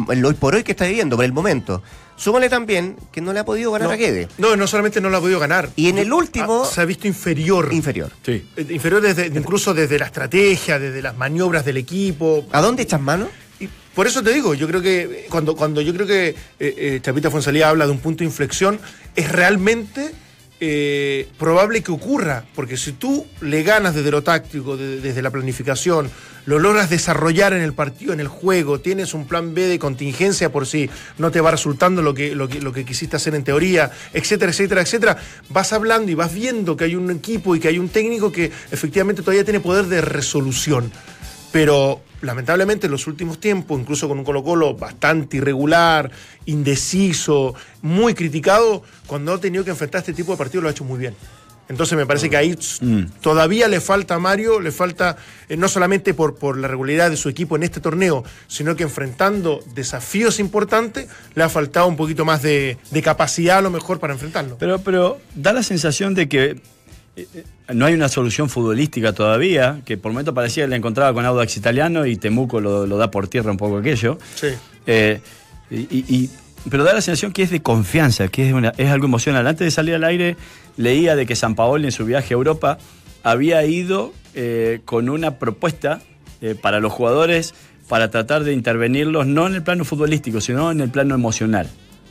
el 0.09 0.25
hoy 0.25 0.33
por 0.33 0.55
hoy 0.55 0.63
que 0.63 0.71
está 0.73 0.85
viviendo, 0.85 1.15
por 1.15 1.25
el 1.25 1.31
momento. 1.33 1.81
Súmale 2.17 2.49
también 2.49 2.95
que 3.11 3.19
no 3.21 3.33
le 3.33 3.39
ha 3.39 3.45
podido 3.45 3.71
ganar 3.71 3.87
No, 3.89 3.93
a 3.93 3.97
Guede. 3.97 4.27
no, 4.37 4.55
no 4.55 4.67
solamente 4.67 5.01
no 5.01 5.09
lo 5.09 5.17
ha 5.17 5.21
podido 5.21 5.39
ganar. 5.39 5.69
Y 5.75 5.89
en 5.89 5.97
el 5.97 6.11
último- 6.13 6.63
Ah, 6.65 6.69
se 6.73 6.81
ha 6.81 6.85
visto 6.85 7.07
inferior. 7.07 7.69
Inferior. 7.73 8.11
Sí. 8.25 8.47
Eh, 8.55 8.65
Inferior 8.69 9.01
desde, 9.01 9.27
incluso 9.27 9.73
desde 9.73 9.99
la 9.99 10.05
estrategia, 10.05 10.79
desde 10.79 11.01
las 11.01 11.15
maniobras 11.17 11.65
del 11.65 11.77
equipo. 11.77 12.45
¿A 12.51 12.61
dónde 12.61 12.83
echas 12.83 13.01
mano? 13.01 13.27
Y 13.59 13.67
por 13.93 14.07
eso 14.07 14.21
te 14.23 14.33
digo, 14.33 14.53
yo 14.53 14.67
creo 14.67 14.81
que 14.81 15.01
eh, 15.01 15.25
cuando, 15.29 15.55
cuando 15.55 15.81
yo 15.81 15.93
creo 15.93 16.07
que 16.07 16.29
eh, 16.29 16.35
eh, 16.59 16.99
Chapita 17.01 17.29
Fonsalía 17.31 17.69
habla 17.69 17.85
de 17.85 17.91
un 17.91 17.99
punto 17.99 18.19
de 18.19 18.25
inflexión, 18.25 18.79
es 19.15 19.29
realmente 19.31 20.11
eh, 20.61 21.27
probable 21.37 21.81
que 21.83 21.91
ocurra, 21.91 22.45
porque 22.55 22.77
si 22.77 22.93
tú 22.93 23.25
le 23.41 23.61
ganas 23.63 23.93
desde 23.93 24.09
lo 24.11 24.23
táctico, 24.23 24.77
de- 24.77 25.01
desde 25.01 25.21
la 25.21 25.29
planificación, 25.31 26.09
lo 26.45 26.59
logras 26.59 26.89
desarrollar 26.89 27.53
en 27.53 27.61
el 27.61 27.73
partido, 27.73 28.13
en 28.13 28.19
el 28.19 28.27
juego, 28.27 28.79
tienes 28.79 29.13
un 29.13 29.25
plan 29.25 29.53
B 29.53 29.67
de 29.67 29.79
contingencia 29.79 30.51
por 30.51 30.67
si 30.67 30.89
no 31.17 31.31
te 31.31 31.41
va 31.41 31.51
resultando 31.51 32.01
lo 32.01 32.13
que, 32.13 32.35
lo 32.35 32.47
que, 32.47 32.85
quisiste 32.85 33.15
hacer 33.15 33.35
en 33.35 33.43
teoría, 33.43 33.91
etcétera, 34.13 34.51
etcétera, 34.51 34.81
etcétera, 34.81 35.17
vas 35.49 35.73
hablando 35.73 36.11
y 36.11 36.15
vas 36.15 36.33
viendo 36.33 36.77
que 36.77 36.85
hay 36.85 36.95
un 36.95 37.09
equipo 37.11 37.55
y 37.55 37.59
que 37.59 37.67
hay 37.67 37.79
un 37.79 37.89
técnico 37.89 38.31
que 38.31 38.51
efectivamente 38.71 39.21
todavía 39.21 39.43
tiene 39.43 39.59
poder 39.59 39.85
de 39.85 40.01
resolución. 40.01 40.91
Pero 41.51 42.01
lamentablemente 42.21 42.87
en 42.87 42.91
los 42.91 43.07
últimos 43.07 43.39
tiempos, 43.39 43.79
incluso 43.79 44.07
con 44.07 44.19
un 44.19 44.25
Colo 44.25 44.43
Colo 44.43 44.75
bastante 44.75 45.37
irregular, 45.37 46.11
indeciso, 46.45 47.55
muy 47.81 48.13
criticado, 48.13 48.83
cuando 49.07 49.33
ha 49.33 49.39
tenido 49.39 49.63
que 49.63 49.69
enfrentar 49.71 49.99
este 49.99 50.13
tipo 50.13 50.33
de 50.33 50.37
partidos 50.37 50.63
lo 50.63 50.69
ha 50.69 50.71
hecho 50.71 50.83
muy 50.83 50.99
bien. 50.99 51.15
Entonces 51.67 51.97
me 51.97 52.05
parece 52.05 52.29
que 52.29 52.37
ahí 52.37 52.55
Mm. 52.81 53.05
todavía 53.21 53.67
le 53.67 53.81
falta 53.81 54.15
a 54.15 54.19
Mario, 54.19 54.59
le 54.59 54.71
falta 54.71 55.17
eh, 55.49 55.57
no 55.57 55.67
solamente 55.67 56.13
por, 56.13 56.35
por 56.35 56.57
la 56.57 56.67
regularidad 56.67 57.09
de 57.09 57.17
su 57.17 57.27
equipo 57.29 57.55
en 57.55 57.63
este 57.63 57.79
torneo, 57.81 58.23
sino 58.47 58.75
que 58.75 58.83
enfrentando 58.83 59.59
desafíos 59.73 60.39
importantes, 60.39 61.07
le 61.33 61.43
ha 61.43 61.49
faltado 61.49 61.87
un 61.87 61.95
poquito 61.95 62.23
más 62.25 62.41
de, 62.41 62.77
de 62.91 63.01
capacidad 63.01 63.57
a 63.57 63.61
lo 63.61 63.71
mejor 63.71 63.99
para 63.99 64.13
enfrentarlo. 64.13 64.57
Pero, 64.59 64.79
pero 64.79 65.17
da 65.33 65.53
la 65.53 65.63
sensación 65.63 66.13
de 66.13 66.29
que 66.29 66.61
eh, 67.15 67.27
eh, 67.33 67.43
no 67.73 67.85
hay 67.85 67.93
una 67.93 68.09
solución 68.09 68.49
futbolística 68.49 69.13
todavía, 69.13 69.81
que 69.85 69.97
por 69.97 70.11
momento 70.11 70.33
parecía 70.33 70.65
que 70.65 70.69
la 70.69 70.75
encontraba 70.75 71.13
con 71.13 71.25
Audax 71.25 71.57
Italiano 71.57 72.05
y 72.05 72.15
Temuco 72.17 72.59
lo, 72.61 72.85
lo 72.85 72.97
da 72.97 73.09
por 73.09 73.27
tierra 73.27 73.49
un 73.51 73.57
poco 73.57 73.77
aquello. 73.77 74.19
Sí. 74.35 74.47
Eh, 74.85 75.19
y, 75.71 75.77
y- 75.77 76.05
y- 76.09 76.29
pero 76.69 76.83
da 76.83 76.93
la 76.93 77.01
sensación 77.01 77.31
que 77.31 77.43
es 77.43 77.51
de 77.51 77.61
confianza, 77.61 78.27
que 78.27 78.47
es, 78.47 78.53
una- 78.53 78.73
es 78.77 78.89
algo 78.89 79.05
emocional. 79.05 79.45
Antes 79.47 79.65
de 79.65 79.71
salir 79.71 79.93
al 79.95 80.03
aire, 80.03 80.35
leía 80.77 81.15
de 81.15 81.25
que 81.25 81.35
San 81.35 81.55
Paolo 81.55 81.85
en 81.85 81.91
su 81.91 82.05
viaje 82.05 82.33
a 82.33 82.37
Europa 82.37 82.77
había 83.23 83.63
ido 83.65 84.13
eh, 84.33 84.81
con 84.85 85.09
una 85.09 85.35
propuesta 85.39 86.01
eh, 86.41 86.55
para 86.61 86.79
los 86.79 86.91
jugadores 86.93 87.53
para 87.87 88.09
tratar 88.09 88.43
de 88.43 88.53
intervenirlos 88.53 89.27
no 89.27 89.47
en 89.47 89.55
el 89.55 89.63
plano 89.63 89.85
futbolístico, 89.85 90.41
sino 90.41 90.71
en 90.71 90.81
el 90.81 90.89
plano 90.89 91.13
emocional. 91.15 91.69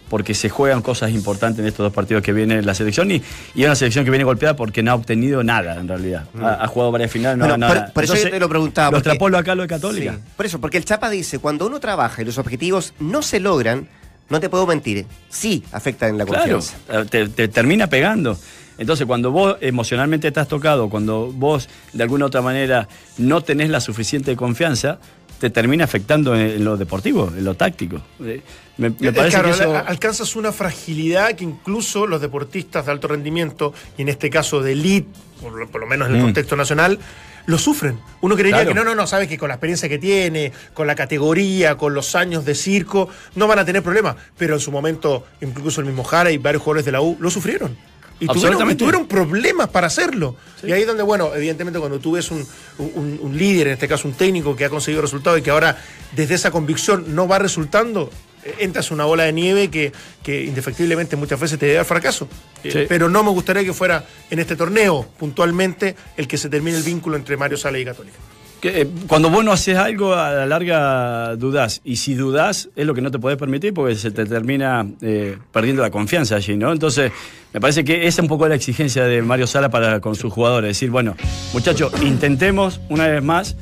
Porque 0.08 0.34
se 0.34 0.48
juegan 0.50 0.82
cosas 0.82 1.10
importantes 1.12 1.60
en 1.60 1.66
estos 1.66 1.82
dos 1.84 1.92
partidos 1.92 2.22
que 2.22 2.32
viene 2.32 2.62
la 2.62 2.74
selección 2.74 3.10
y, 3.10 3.14
y 3.54 3.62
es 3.62 3.66
una 3.66 3.74
selección 3.74 4.04
que 4.04 4.10
viene 4.10 4.22
golpeada 4.24 4.54
porque 4.54 4.82
no 4.82 4.92
ha 4.92 4.94
obtenido 4.94 5.42
nada 5.42 5.80
en 5.80 5.88
realidad. 5.88 6.24
Ha, 6.40 6.62
ha 6.64 6.66
jugado 6.68 6.92
varias 6.92 7.10
finales, 7.10 7.38
no 7.38 7.44
Bueno, 7.46 7.54
ha 7.54 7.56
ganado 7.56 7.72
por- 7.72 7.80
nada. 7.82 7.92
por 7.92 8.04
eso 8.04 8.14
yo 8.14 8.30
te 8.30 8.38
lo 8.38 8.48
preguntaba, 8.48 8.90
Lo 8.98 9.02
porque- 9.18 9.36
acá 9.38 9.54
lo 9.54 9.62
de 9.62 9.68
Católica. 9.68 10.12
Sí, 10.12 10.18
Por 10.36 10.46
eso, 10.46 10.60
porque 10.60 10.76
el 10.76 10.84
Chapa 10.84 11.10
dice, 11.10 11.38
cuando 11.38 11.66
uno 11.66 11.80
trabaja 11.80 12.22
y 12.22 12.24
los 12.24 12.38
objetivos 12.38 12.92
no 13.00 13.22
se 13.22 13.40
logran, 13.40 13.88
no 14.30 14.40
te 14.40 14.48
puedo 14.48 14.66
mentir, 14.66 15.06
sí 15.28 15.62
afectan 15.72 16.10
en 16.10 16.18
la 16.18 16.26
Claro, 16.26 16.58
confianza. 16.60 17.04
te, 17.10 17.28
te 17.28 17.48
termina 17.48 17.86
pegando. 17.88 18.36
Entonces, 18.76 19.06
cuando 19.06 19.30
vos 19.30 19.56
emocionalmente 19.60 20.26
estás 20.28 20.48
tocado, 20.48 20.88
cuando 20.90 21.30
vos 21.32 21.68
de 21.92 22.02
alguna 22.02 22.26
otra 22.26 22.42
manera 22.42 22.88
no 23.18 23.40
tenés 23.42 23.70
la 23.70 23.80
suficiente 23.80 24.34
confianza, 24.34 24.98
te 25.38 25.50
termina 25.50 25.84
afectando 25.84 26.34
en, 26.34 26.40
en 26.42 26.64
lo 26.64 26.76
deportivo, 26.76 27.30
en 27.36 27.44
lo 27.44 27.54
táctico. 27.54 28.00
Eh, 28.24 28.40
Me, 28.76 28.90
me 28.90 29.08
Eh, 29.08 29.12
parece 29.12 29.38
claro, 29.38 29.44
que 29.56 29.62
eso... 29.62 29.76
alcanzas 29.86 30.34
una 30.34 30.50
fragilidad 30.50 31.34
que 31.36 31.44
incluso 31.44 32.08
los 32.08 32.20
deportistas 32.20 32.86
de 32.86 32.90
alto 32.92 33.06
rendimiento, 33.06 33.72
y 33.96 34.02
en 34.02 34.08
este 34.08 34.28
caso 34.30 34.60
de 34.62 34.72
elite, 34.72 35.06
por, 35.40 35.52
lo- 35.52 35.68
por 35.68 35.80
lo 35.80 35.86
menos 35.86 36.08
en 36.08 36.14
el 36.16 36.20
Mm. 36.20 36.24
contexto 36.24 36.56
nacional, 36.56 36.98
lo 37.46 37.58
sufren. 37.58 37.98
Uno 38.20 38.34
creería 38.36 38.62
Claro. 38.62 38.68
que 38.70 38.74
no, 38.74 38.84
no, 38.84 38.94
no, 38.94 39.06
sabes 39.06 39.28
que 39.28 39.36
con 39.38 39.48
la 39.48 39.54
experiencia 39.54 39.88
que 39.88 39.98
tiene, 39.98 40.52
con 40.72 40.86
la 40.86 40.94
categoría, 40.94 41.76
con 41.76 41.92
los 41.94 42.14
años 42.14 42.44
de 42.44 42.54
circo, 42.54 43.08
no 43.34 43.46
van 43.46 43.58
a 43.58 43.64
tener 43.64 43.82
problemas. 43.82 44.16
Pero 44.38 44.54
en 44.54 44.60
su 44.60 44.70
momento, 44.72 45.26
incluso 45.40 45.80
el 45.80 45.86
mismo 45.86 46.04
Jara 46.04 46.30
y 46.30 46.38
varios 46.38 46.62
jugadores 46.62 46.84
de 46.84 46.92
la 46.92 47.00
U 47.00 47.16
lo 47.20 47.30
sufrieron. 47.30 47.76
Y 48.20 48.26
tuvieron, 48.28 48.76
tuvieron 48.76 49.08
problemas 49.08 49.68
para 49.68 49.88
hacerlo. 49.88 50.36
Y 50.62 50.70
ahí 50.72 50.82
es 50.82 50.86
donde, 50.86 51.02
bueno, 51.02 51.34
evidentemente 51.34 51.80
cuando 51.80 51.98
tú 51.98 52.12
ves 52.12 52.30
un, 52.30 52.46
un- 52.78 53.18
un 53.20 53.36
líder, 53.36 53.66
en 53.66 53.72
este 53.74 53.88
caso 53.88 54.06
un 54.06 54.14
técnico 54.14 54.54
que 54.54 54.64
ha 54.64 54.70
conseguido 54.70 55.02
resultados 55.02 55.38
y 55.40 55.42
que 55.42 55.50
ahora 55.50 55.76
desde 56.12 56.36
esa 56.36 56.50
convicción 56.52 57.14
no 57.14 57.26
va 57.26 57.40
resultando, 57.40 58.10
entras 58.58 58.88
en 58.90 58.94
una 58.94 59.04
bola 59.04 59.24
de 59.24 59.32
nieve 59.32 59.68
que, 59.68 59.92
que 60.22 60.44
indefectiblemente 60.44 61.16
muchas 61.16 61.40
veces 61.40 61.58
te 61.58 61.66
lleva 61.66 61.80
al 61.80 61.86
fracaso. 61.86 62.28
Eh, 62.62 62.70
Sí. 62.72 62.78
Pero 62.88 63.08
no 63.10 63.22
me 63.22 63.30
gustaría 63.30 63.62
que 63.62 63.72
fuera 63.74 64.04
en 64.30 64.38
este 64.38 64.56
torneo 64.56 65.06
puntualmente 65.18 65.94
el 66.16 66.26
que 66.26 66.38
se 66.38 66.48
termine 66.48 66.76
el 66.78 66.82
vínculo 66.82 67.16
entre 67.16 67.36
Mario 67.36 67.56
Sala 67.58 67.78
y 67.78 67.84
Católica. 67.84 68.16
que, 68.60 68.80
eh, 68.80 68.88
cuando 69.06 69.28
vos 69.28 69.44
no 69.44 69.52
haces 69.52 69.76
algo, 69.76 70.14
a 70.14 70.32
la 70.32 70.46
larga 70.46 71.36
dudás. 71.36 71.82
Y 71.84 71.96
si 71.96 72.14
dudás, 72.14 72.70
es 72.74 72.86
lo 72.86 72.94
que 72.94 73.02
no 73.02 73.10
te 73.10 73.18
podés 73.18 73.36
permitir 73.36 73.74
porque 73.74 73.94
se 73.94 74.10
te 74.10 74.24
termina 74.24 74.86
eh, 75.02 75.36
perdiendo 75.52 75.82
la 75.82 75.90
confianza 75.90 76.36
allí, 76.36 76.56
¿no? 76.56 76.72
Entonces, 76.72 77.12
me 77.52 77.60
parece 77.60 77.84
que 77.84 78.06
esa 78.06 78.20
es 78.20 78.22
un 78.22 78.28
poco 78.28 78.48
la 78.48 78.54
exigencia 78.54 79.04
de 79.04 79.20
Mario 79.20 79.46
Sala 79.46 79.68
para 79.68 80.00
con 80.00 80.14
sus 80.14 80.32
jugadores. 80.32 80.68
Decir, 80.70 80.88
bueno, 80.90 81.14
muchachos, 81.52 81.92
intentemos 82.02 82.80
una 82.88 83.06
vez 83.06 83.22
más 83.22 83.54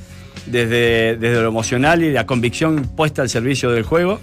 desde, 0.46 1.16
desde 1.16 1.42
lo 1.42 1.48
emocional 1.48 2.02
y 2.04 2.12
la 2.12 2.24
convicción 2.24 2.88
puesta 2.96 3.22
al 3.22 3.28
servicio 3.28 3.70
del 3.70 3.82
juego 3.82 4.20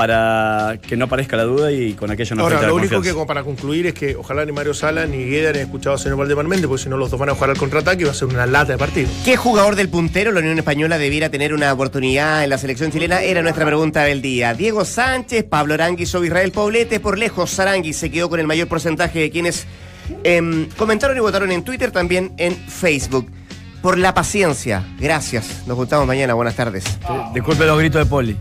para 0.00 0.78
que 0.80 0.96
no 0.96 1.04
aparezca 1.04 1.36
la 1.36 1.42
duda 1.42 1.70
y 1.70 1.92
con 1.92 2.10
aquello 2.10 2.34
no 2.34 2.44
Ahora, 2.44 2.62
lo 2.62 2.68
la 2.68 2.72
único 2.72 3.02
que 3.02 3.12
como 3.12 3.26
para 3.26 3.44
concluir 3.44 3.86
es 3.88 3.92
que 3.92 4.16
ojalá 4.16 4.46
ni 4.46 4.50
Mario 4.50 4.72
Sala 4.72 5.04
ni 5.04 5.26
Gueda 5.26 5.52
ni 5.52 5.58
escuchado 5.58 5.92
al 5.92 6.00
señor 6.00 6.16
Valdemar 6.16 6.48
Méndez, 6.48 6.68
porque 6.68 6.84
si 6.84 6.88
no 6.88 6.96
los 6.96 7.10
dos 7.10 7.20
van 7.20 7.28
a 7.28 7.34
jugar 7.34 7.50
al 7.50 7.58
contraataque 7.58 8.00
y 8.00 8.04
va 8.06 8.12
a 8.12 8.14
ser 8.14 8.28
una 8.28 8.46
lata 8.46 8.72
de 8.72 8.78
partido. 8.78 9.10
¿Qué 9.26 9.36
jugador 9.36 9.76
del 9.76 9.90
puntero 9.90 10.32
la 10.32 10.40
Unión 10.40 10.56
Española 10.56 10.96
debiera 10.96 11.28
tener 11.28 11.52
una 11.52 11.70
oportunidad 11.70 12.42
en 12.42 12.48
la 12.48 12.56
selección 12.56 12.90
chilena? 12.90 13.20
Era 13.20 13.42
nuestra 13.42 13.66
pregunta 13.66 14.02
del 14.04 14.22
día. 14.22 14.54
Diego 14.54 14.86
Sánchez, 14.86 15.44
Pablo 15.44 15.74
Aranguis 15.74 16.14
o 16.14 16.24
Israel 16.24 16.50
Poblete. 16.50 16.98
Por 16.98 17.18
lejos, 17.18 17.60
Aranguis 17.60 17.98
se 17.98 18.10
quedó 18.10 18.30
con 18.30 18.40
el 18.40 18.46
mayor 18.46 18.68
porcentaje 18.68 19.18
de 19.18 19.30
quienes 19.30 19.66
em, 20.24 20.66
comentaron 20.78 21.14
y 21.14 21.20
votaron 21.20 21.52
en 21.52 21.62
Twitter, 21.62 21.90
también 21.90 22.32
en 22.38 22.56
Facebook. 22.56 23.30
Por 23.82 23.98
la 23.98 24.14
paciencia. 24.14 24.82
Gracias. 24.98 25.64
Nos 25.66 25.76
juntamos 25.76 26.06
mañana. 26.06 26.32
Buenas 26.32 26.56
tardes. 26.56 26.84
Disculpe 27.34 27.66
los 27.66 27.78
gritos 27.78 28.02
de 28.02 28.06
Poli. 28.08 28.38